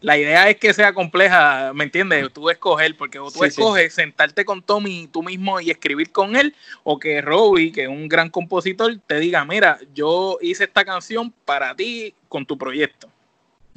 [0.00, 2.32] la idea es que sea compleja, ¿me entiendes?
[2.32, 6.98] Tú escoger, porque tú escoges sentarte con Tommy tú mismo y escribir con él, o
[6.98, 11.74] que Robbie, que es un gran compositor, te diga, mira, yo hice esta canción para
[11.74, 13.08] ti con tu proyecto.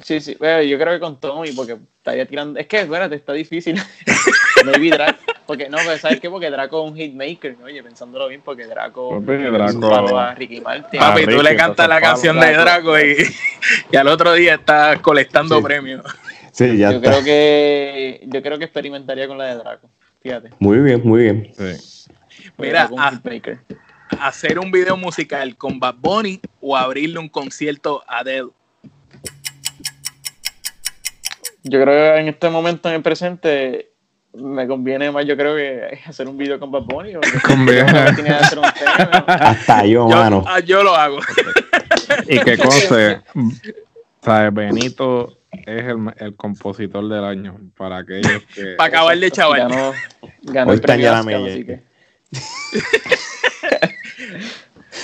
[0.00, 2.58] Sí, sí, yo creo que con Tommy, porque estaría tirando.
[2.58, 3.80] Es que, espérate, está difícil.
[4.64, 5.18] Maybe Draco.
[5.46, 6.30] Porque, no, pero ¿sabes qué?
[6.30, 7.56] Porque Draco es un hitmaker.
[7.64, 9.20] Oye, pensándolo bien, porque Draco.
[9.20, 10.98] Draco a Ricky Martin.
[10.98, 13.16] Papi, tú le cantas la canción de Draco y,
[13.92, 16.04] y, al otro día estás colectando premios.
[16.52, 19.88] Sí, ya yo creo que yo creo que experimentaría con la de Draco.
[20.22, 20.50] Fíjate.
[20.58, 21.52] Muy bien, muy bien.
[21.56, 22.10] Sí.
[22.58, 22.90] Mira,
[24.20, 28.50] hacer un video musical con Bad Bunny o abrirle un concierto a Adele.
[31.64, 33.92] Yo creo que en este momento, en el presente,
[34.34, 37.12] me conviene más, yo creo que hacer un video con Bad Bunny.
[37.46, 38.08] Conviene.
[39.26, 40.44] Hasta yo, mano.
[40.46, 41.18] Ah, yo lo hago.
[42.26, 43.20] y que conste,
[44.22, 44.54] ¿sabes?
[44.54, 48.72] Benito es el, el, compositor del año para aquellos que.
[48.76, 49.68] Para acabar de chaval.
[49.68, 49.92] Ganó,
[50.42, 51.82] ganó Hoy el premio Oscar, así que.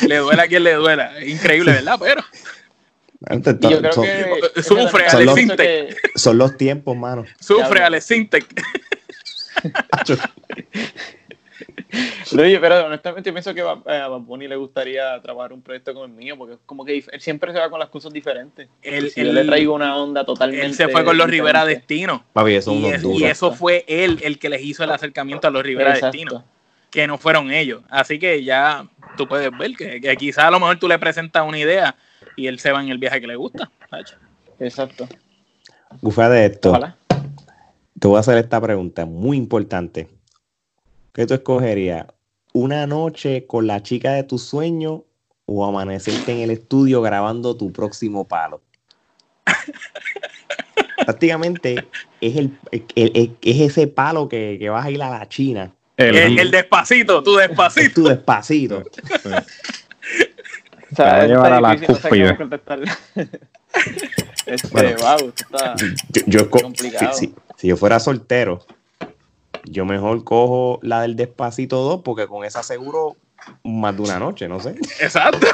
[0.07, 1.13] le duela a quien le duela.
[1.25, 1.99] Increíble, ¿verdad?
[2.01, 2.25] Pero
[3.20, 3.90] yo creo
[4.55, 5.39] que sufre son, los,
[6.15, 7.24] son los tiempos, mano.
[7.40, 8.47] Sufre Ale Sintec.
[12.39, 16.36] Oye, pero honestamente pienso que a Bad le gustaría trabajar un proyecto como el mío,
[16.36, 18.69] porque es como que él siempre se va con las cosas diferentes.
[18.82, 20.66] Él, yo le traigo una onda totalmente.
[20.66, 22.24] Él se fue con los Rivera Destino.
[22.47, 26.45] eso y, eso fue él el que les hizo el acercamiento a los Rivera Destino,
[26.90, 27.82] que no fueron ellos.
[27.89, 28.86] Así que ya
[29.16, 31.97] tú puedes ver que, que quizás a lo mejor tú le presentas una idea
[32.39, 33.70] y él se va en el viaje que le gusta.
[34.60, 35.09] Exacto.
[36.01, 36.78] Bufa de esto.
[37.98, 40.09] Te voy a hacer esta pregunta muy importante.
[41.12, 42.06] ¿Qué tú escogerías?
[42.52, 45.05] una noche con la chica de tu sueño
[45.47, 48.62] o amanecerte en el estudio grabando tu próximo palo?
[51.05, 51.86] Prácticamente
[52.20, 55.73] es, el, es ese palo que, que, vas a ir a la China.
[55.97, 57.94] El, despacito, tu despacito.
[57.94, 58.82] tu despacito.
[60.93, 62.36] O sea, llevar a la cúspide.
[64.47, 65.74] este, wow, está
[66.27, 67.12] yo, complicado.
[67.12, 68.65] Si, si, yo fuera soltero,
[69.65, 73.16] yo mejor cojo la del Despacito 2 porque con esa seguro
[73.62, 74.74] más de una noche, no sé.
[75.01, 75.47] Exacto.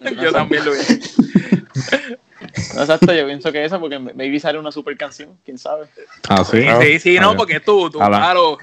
[0.22, 0.78] yo también lo vi.
[0.78, 5.86] exacto, yo pienso que esa porque maybe sale una super canción, quién sabe.
[6.28, 6.64] Ah, sí.
[6.80, 8.58] Sí, sí, no, porque tú, tú, claro.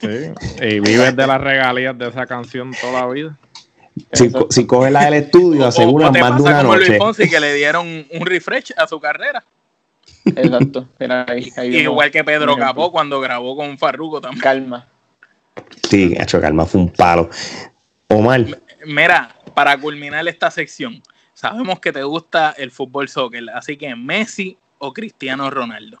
[0.00, 0.32] Sí.
[0.60, 3.36] Y vives de las regalías de esa canción toda la vida.
[4.12, 6.98] Si, si coge la del estudio, asegura más de una noche.
[6.98, 9.44] Luis que le dieron un refresh a su carrera.
[10.24, 10.88] Exacto.
[11.62, 14.42] Igual que Pedro Capó cuando grabó con Farruko también.
[14.42, 14.86] Calma.
[15.88, 17.30] Sí, hecho calma, fue un palo.
[18.08, 18.44] Omar.
[18.86, 21.02] Mira, para culminar esta sección,
[21.34, 26.00] sabemos que te gusta el fútbol soccer, así que Messi o Cristiano Ronaldo.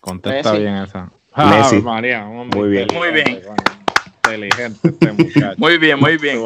[0.00, 1.10] Contesta bien esa.
[1.36, 1.76] Messi.
[1.76, 2.88] Ah, María, muy bien.
[2.92, 3.42] Muy bien
[4.24, 5.54] inteligente este muchacho.
[5.58, 6.42] Muy bien, muy bien.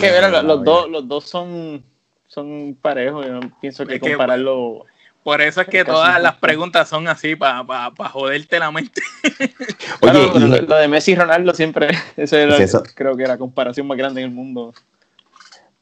[0.00, 1.82] que los, dos, los dos son,
[2.26, 3.26] son parejos.
[3.26, 4.84] Yo pienso que, compararlo.
[5.22, 9.02] Por eso es que todas las preguntas son así, para joderte la mente.
[10.00, 12.46] Oye, lo de Messi y Ronaldo siempre, ese
[12.94, 14.72] creo que la comparación más grande en el mundo.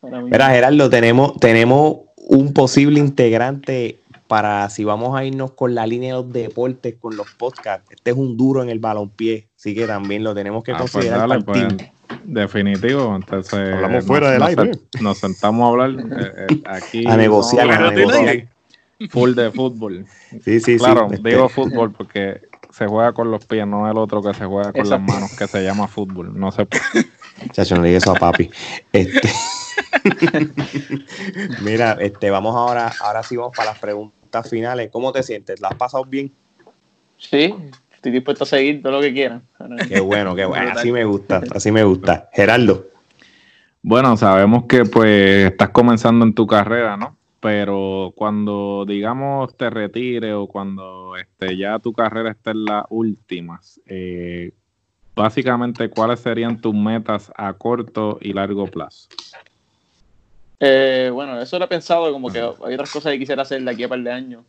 [0.00, 6.14] Mira, Gerardo, tenemos, tenemos un posible integrante para si vamos a irnos con la línea
[6.14, 7.86] de los deportes, con los podcasts.
[7.90, 10.92] Este es un duro en el balompié, así que también lo tenemos que ah, pues
[10.92, 11.66] considerar pues,
[12.24, 14.72] definitivo, entonces hablamos fuera del aire.
[15.00, 18.48] Nos sentamos a hablar eh, eh, aquí a negociar, a negociar.
[19.08, 20.04] Full de fútbol.
[20.44, 22.42] Sí, sí, claro, este digo fútbol porque
[22.72, 25.48] se juega con los pies, no el otro que se juega con las manos, que
[25.48, 26.38] se llama fútbol.
[26.38, 26.68] No sé.
[27.52, 28.50] Chacho, no le eso a papi.
[28.92, 29.30] Este...
[31.62, 34.90] Mira, este, vamos ahora, ahora sí vamos para las preguntas finales.
[34.92, 35.58] ¿Cómo te sientes?
[35.62, 36.30] ¿Las has pasado bien?
[37.16, 37.54] Sí,
[38.04, 39.42] estoy dispuesto a seguir todo lo que quieran.
[39.88, 40.72] Qué bueno, qué bueno.
[40.72, 42.28] Así me gusta, así me gusta.
[42.34, 42.84] Gerardo.
[43.80, 47.16] Bueno, sabemos que pues estás comenzando en tu carrera, ¿no?
[47.40, 53.80] Pero cuando digamos te retire o cuando este, ya tu carrera esté en las últimas,
[53.86, 54.52] eh,
[55.16, 59.08] básicamente cuáles serían tus metas a corto y largo plazo.
[60.60, 63.70] Eh, bueno, eso lo he pensado, como que hay otras cosas que quisiera hacer de
[63.70, 64.44] aquí a par de años.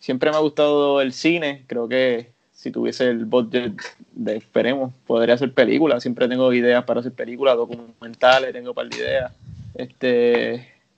[0.00, 2.37] Siempre me ha gustado el cine, creo que
[2.68, 3.72] si tuviese el budget
[4.12, 6.02] de, esperemos, podría hacer películas.
[6.02, 9.32] Siempre tengo ideas para hacer películas, documentales, tengo un par de ideas.
[9.74, 10.54] Este,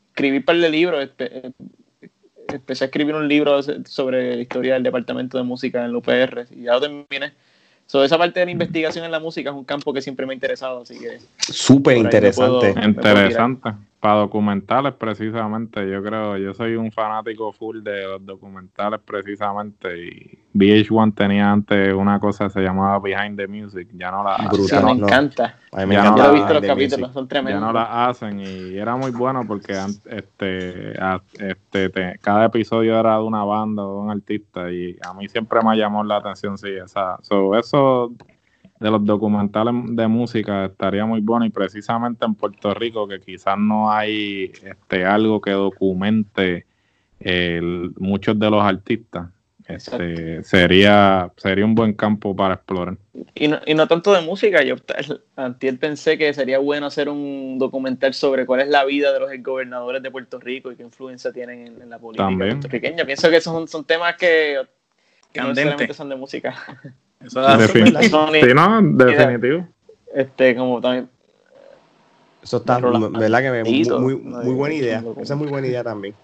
[0.09, 1.09] escribí un par de libros,
[2.49, 6.47] empecé a escribir un libro sobre la historia del departamento de música en la UPR
[6.51, 7.33] y ya lo terminé
[7.87, 10.33] So, esa parte de la investigación en la música es un campo que siempre me
[10.33, 11.19] ha interesado, así que...
[11.39, 12.73] Súper interesante.
[12.85, 13.71] interesante.
[14.01, 20.39] Para documentales, precisamente, yo creo, yo soy un fanático full de los documentales, precisamente, y
[20.55, 24.39] VH1 tenía antes una cosa que se llamaba Behind the Music, ya no la...
[24.51, 25.59] Brutal, me encanta.
[25.73, 26.25] A mí me encanta.
[26.25, 27.61] Yo he visto los capítulos, son tremendos.
[27.61, 29.75] Ya no la hacen y era muy bueno porque
[30.07, 30.95] este,
[31.39, 35.61] este cada episodio era de una banda o de un artista y a mí siempre
[35.63, 38.13] me llamó la atención, sí, esa, so, eso
[38.81, 43.59] de los documentales de música estaría muy bueno y precisamente en Puerto Rico que quizás
[43.59, 46.67] no hay este algo que documente
[47.99, 49.29] muchos de los artistas
[49.69, 52.97] este, sería sería un buen campo para explorar.
[53.35, 54.77] Y no, y no tanto de música yo
[55.37, 59.31] antes pensé que sería bueno hacer un documental sobre cuál es la vida de los
[59.43, 63.05] gobernadores de Puerto Rico y qué influencia tienen en, la política puertorriqueña.
[63.05, 64.57] Pienso que esos son, son temas que,
[65.33, 66.57] que no solamente son de música
[67.25, 69.69] Eso sí, no, definitivo.
[70.15, 71.09] Este, como también.
[72.43, 73.41] Eso está, ¿verdad?
[73.43, 75.05] Que muy, muy, buena idea.
[75.21, 76.15] Esa es muy buena idea también.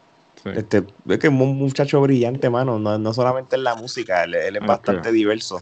[0.44, 2.78] Este, es que es un muchacho brillante, mano.
[2.78, 5.60] No, no solamente en la música, él, es bastante diverso.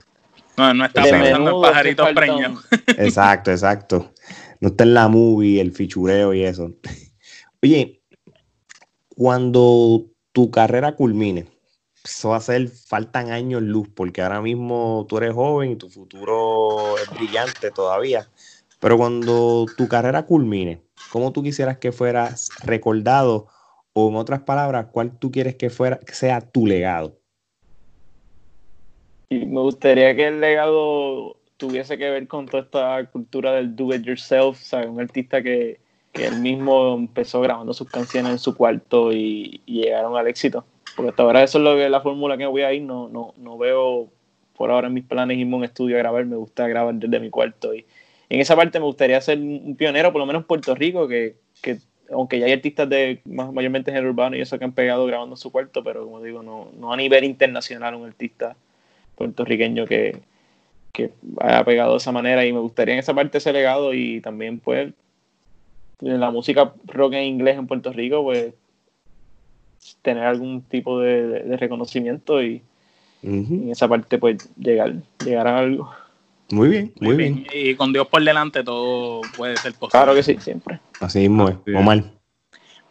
[0.56, 2.64] No, no está pensando en pajaritos preños.
[2.98, 4.12] Exacto, exacto.
[4.60, 6.70] No está en la movie, el fichureo y eso.
[7.62, 8.00] Oye,
[9.16, 11.46] cuando tu carrera culmine,
[12.04, 15.88] eso va a ser, faltan años luz, porque ahora mismo tú eres joven y tu
[15.88, 18.28] futuro es brillante todavía.
[18.78, 23.46] Pero cuando tu carrera culmine, ¿cómo tú quisieras que fueras recordado?
[23.94, 27.18] O en otras palabras, ¿cuál tú quieres que fuera, que sea tu legado?
[29.30, 33.94] Y me gustaría que el legado tuviese que ver con toda esta cultura del do
[33.94, 34.88] it yourself, ¿sabes?
[34.88, 35.80] Un artista que,
[36.12, 41.10] que él mismo empezó grabando sus canciones en su cuarto y llegaron al éxito porque
[41.10, 43.58] hasta ahora eso es lo que la fórmula que voy a ir, no, no, no
[43.58, 44.08] veo
[44.56, 47.30] por ahora mis planes irme a un estudio a grabar, me gusta grabar desde mi
[47.30, 47.84] cuarto y,
[48.28, 51.36] en esa parte me gustaría ser un pionero, por lo menos en Puerto Rico, que,
[51.60, 51.78] que
[52.10, 55.38] aunque ya hay artistas de mayormente género urbano y eso que han pegado grabando en
[55.38, 58.56] su cuarto, pero como digo, no, no a nivel internacional un artista
[59.16, 60.20] puertorriqueño que,
[60.92, 61.10] que
[61.40, 64.58] haya pegado de esa manera y me gustaría en esa parte ese legado y también
[64.58, 64.92] pues
[66.00, 68.54] la música rock en inglés en Puerto Rico pues
[70.02, 72.62] tener algún tipo de, reconocimiento y,
[73.22, 74.94] en esa parte pues llegar,
[75.24, 75.90] llegar a algo.
[76.50, 77.46] Muy bien, muy, bien.
[77.54, 79.90] Y con Dios por delante todo puede ser posible.
[79.90, 80.78] Claro que sí, siempre.
[81.00, 82.04] Así mismo es, Omar.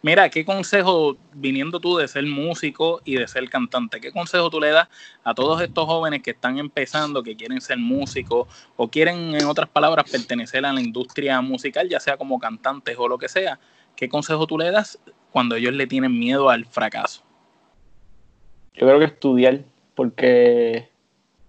[0.04, 4.60] Mira, ¿qué consejo, viniendo tú de ser músico y de ser cantante, qué consejo tú
[4.60, 4.86] le das
[5.22, 8.46] a todos estos jóvenes que están empezando, que quieren ser músicos
[8.76, 13.08] o quieren, en otras palabras, pertenecer a la industria musical, ya sea como cantantes o
[13.08, 13.58] lo que sea?
[13.96, 14.98] ¿Qué consejo tú le das
[15.34, 17.24] cuando ellos le tienen miedo al fracaso?
[18.74, 19.62] Yo creo que estudiar,
[19.96, 20.88] porque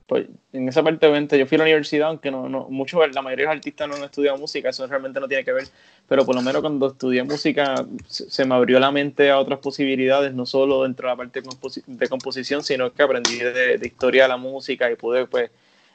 [0.07, 3.21] pues, en esa parte obviamente yo fui a la universidad, aunque no, no mucho, la
[3.21, 5.67] mayoría de los artistas no han estudiado música, eso realmente no tiene que ver,
[6.09, 10.33] pero por lo menos cuando estudié música se, me abrió la mente a otras posibilidades,
[10.33, 11.43] no solo dentro de la parte
[11.85, 15.51] de, composición, sino que aprendí de, historia de la música y pude pues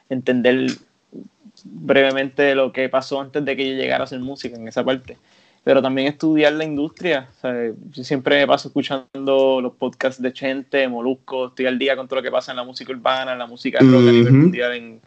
[0.07, 0.77] entender
[1.65, 5.17] brevemente lo que pasó antes de que yo llegara a hacer música en esa parte
[5.63, 7.29] pero también estudiar la industria.
[7.91, 12.17] yo siempre me paso escuchando los podcasts de Chente, Molusco, estoy al día con todo
[12.17, 15.01] lo que pasa en la música urbana, en la música rock a nivel mundial, en,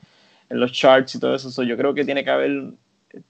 [0.51, 1.63] los charts y todo eso.
[1.65, 2.65] yo creo que tiene que haber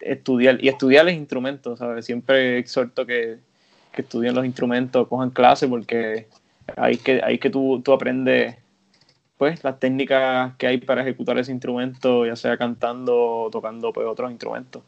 [0.01, 1.78] estudiar y estudiar los instrumentos.
[1.78, 2.05] ¿sabes?
[2.05, 3.38] Siempre exhorto que,
[3.92, 6.26] que estudien los instrumentos, cojan clases, porque
[6.76, 8.56] ahí que, ahí que tú, tú aprendes
[9.38, 14.06] pues las técnicas que hay para ejecutar ese instrumento, ya sea cantando o tocando pues,
[14.06, 14.82] otros instrumentos.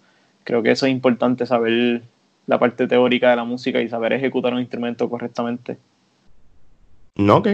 [0.45, 2.03] Creo que eso es importante saber
[2.47, 5.79] la parte teórica de la música y saber ejecutar un instrumento correctamente.
[7.17, 7.49] No, ok.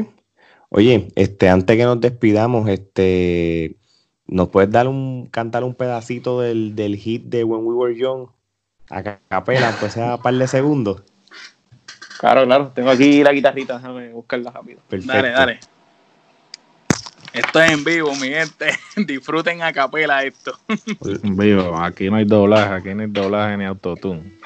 [0.69, 3.77] Oye, este, antes que nos despidamos, este,
[4.27, 8.29] ¿nos puedes dar un, cantar un pedacito del, hit de When We Were Young?
[8.91, 11.03] A capela, pues sea un par de segundos.
[12.19, 12.73] Claro, claro.
[12.75, 14.81] Tengo aquí la guitarrita, déjame buscarla rápido.
[14.91, 15.61] Dale, dale.
[17.33, 18.71] Esto es en vivo, mi gente.
[19.07, 20.59] Disfruten a capela esto.
[21.23, 24.42] En vivo, aquí no hay doblaje, aquí no hay doblaje ni autotune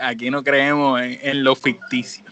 [0.00, 2.24] aquí no creemos en, lo ficticio.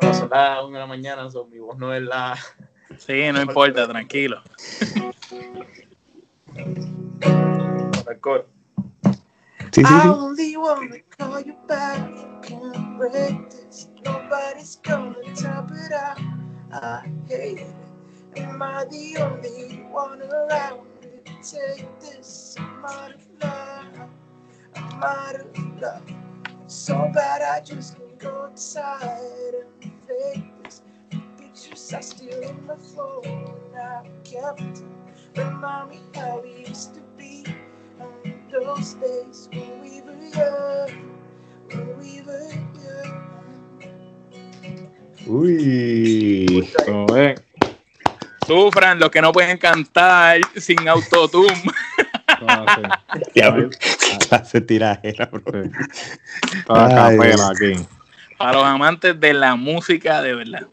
[0.00, 2.38] son las 1 de la mañana, son mi voz no es la.
[2.98, 4.42] Sí, no importa, tranquilo.
[9.72, 10.08] Sí, sí, sí.
[14.04, 16.18] Nobody's gonna top it out.
[16.72, 17.74] I hate it.
[18.36, 20.87] Am I the only one around?
[21.42, 22.56] Take this.
[22.58, 24.10] I'm out of love.
[24.76, 26.02] I'm out of love.
[26.66, 30.82] So bad I just can't go outside and fake this.
[31.10, 33.54] The pictures are still in my phone.
[33.76, 34.94] I kept them.
[35.36, 37.44] Remind me how we used to be
[38.00, 41.20] on those days when we were young.
[41.70, 42.50] When we were
[42.84, 43.28] young.
[45.26, 47.37] Uy, oh,
[48.48, 51.62] Sufran los que no pueden cantar sin autotune.
[54.28, 55.30] Clase tirajera,
[57.50, 57.86] aquí.
[58.38, 60.66] Para los amantes de la música, de verdad.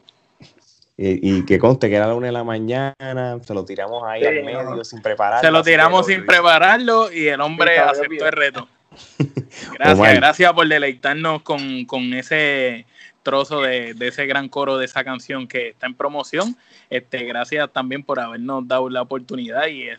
[0.97, 4.45] Y, que conste que era la una de la mañana, se lo tiramos ahí al
[4.45, 5.45] medio sin prepararlo.
[5.45, 8.69] Se lo tiramos sin prepararlo y el hombre aceptó el reto.
[9.73, 12.85] Gracias, gracias por deleitarnos con, con ese
[13.25, 16.55] trozo de, ese gran coro de esa canción que está en promoción.
[16.89, 19.89] Este, gracias también por habernos dado la oportunidad y,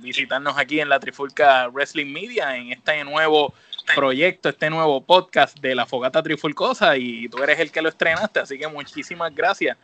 [0.00, 3.54] visitarnos aquí en la Trifulca Wrestling Media en este nuevo
[3.94, 8.40] proyecto, este nuevo podcast de la Fogata Trifulcosa y tú eres el que lo estrenaste,
[8.40, 9.78] así que muchísimas gracias.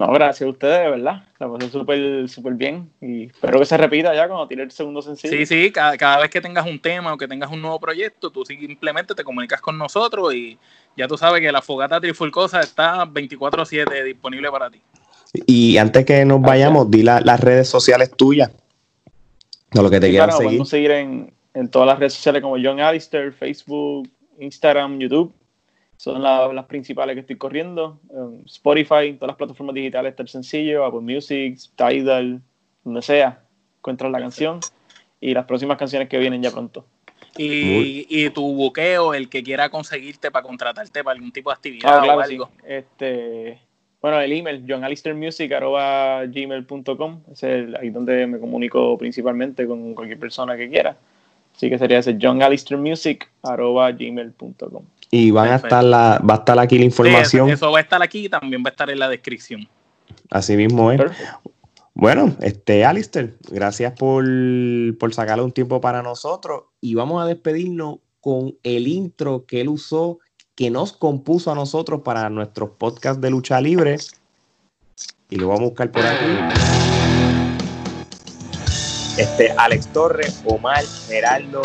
[0.00, 1.24] No, gracias a ustedes, de verdad.
[1.38, 5.02] La pasé súper súper bien y espero que se repita ya cuando tire el segundo
[5.02, 5.36] sencillo.
[5.36, 8.30] Sí, sí, cada, cada, vez que tengas un tema o que tengas un nuevo proyecto,
[8.30, 10.58] tú simplemente te comunicas con nosotros y
[10.96, 14.80] ya tú sabes que la fogata trifulcosa está 24/7 disponible para ti.
[15.46, 18.50] Y antes que nos vayamos, di las redes sociales tuyas.
[19.74, 20.46] No, lo que te sí, quieras seguir.
[20.46, 24.08] Podemos seguir en, en todas las redes sociales como John Alistair, Facebook,
[24.38, 25.30] Instagram, YouTube
[26.00, 28.00] son las principales que estoy corriendo.
[28.46, 32.40] Spotify, todas las plataformas digitales está el sencillo, Apple Music, Tidal,
[32.82, 33.42] donde sea,
[33.76, 34.60] encuentras la canción
[35.20, 36.86] y las próximas canciones que vienen ya pronto.
[37.36, 42.16] Y, tu buqueo, el que quiera conseguirte para contratarte para algún tipo de actividad ah,
[42.16, 42.48] o algo.
[42.66, 43.60] Este,
[44.00, 50.96] bueno, el email, johnalistermusic.gmail.com, es ahí donde me comunico principalmente con cualquier persona que quiera.
[51.54, 54.84] Así que sería ese johnalistermusic.gmail.com.
[55.10, 57.50] Y van a estar la, va a estar aquí la información.
[57.50, 59.68] eso, va a estar aquí y también va a estar en la descripción.
[60.30, 61.00] Así mismo es.
[61.94, 64.24] Bueno, este, Alistair, gracias por,
[64.98, 69.68] por sacarle un tiempo para nosotros y vamos a despedirnos con el intro que él
[69.68, 70.20] usó,
[70.54, 73.96] que nos compuso a nosotros para nuestros podcasts de lucha libre.
[75.28, 76.26] Y lo vamos a buscar por aquí.
[79.18, 81.62] Este, Alex Torres, Omar, Geraldo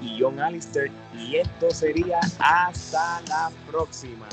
[0.00, 0.90] y John Alistair.
[1.28, 4.28] Y esto sería hasta la próxima.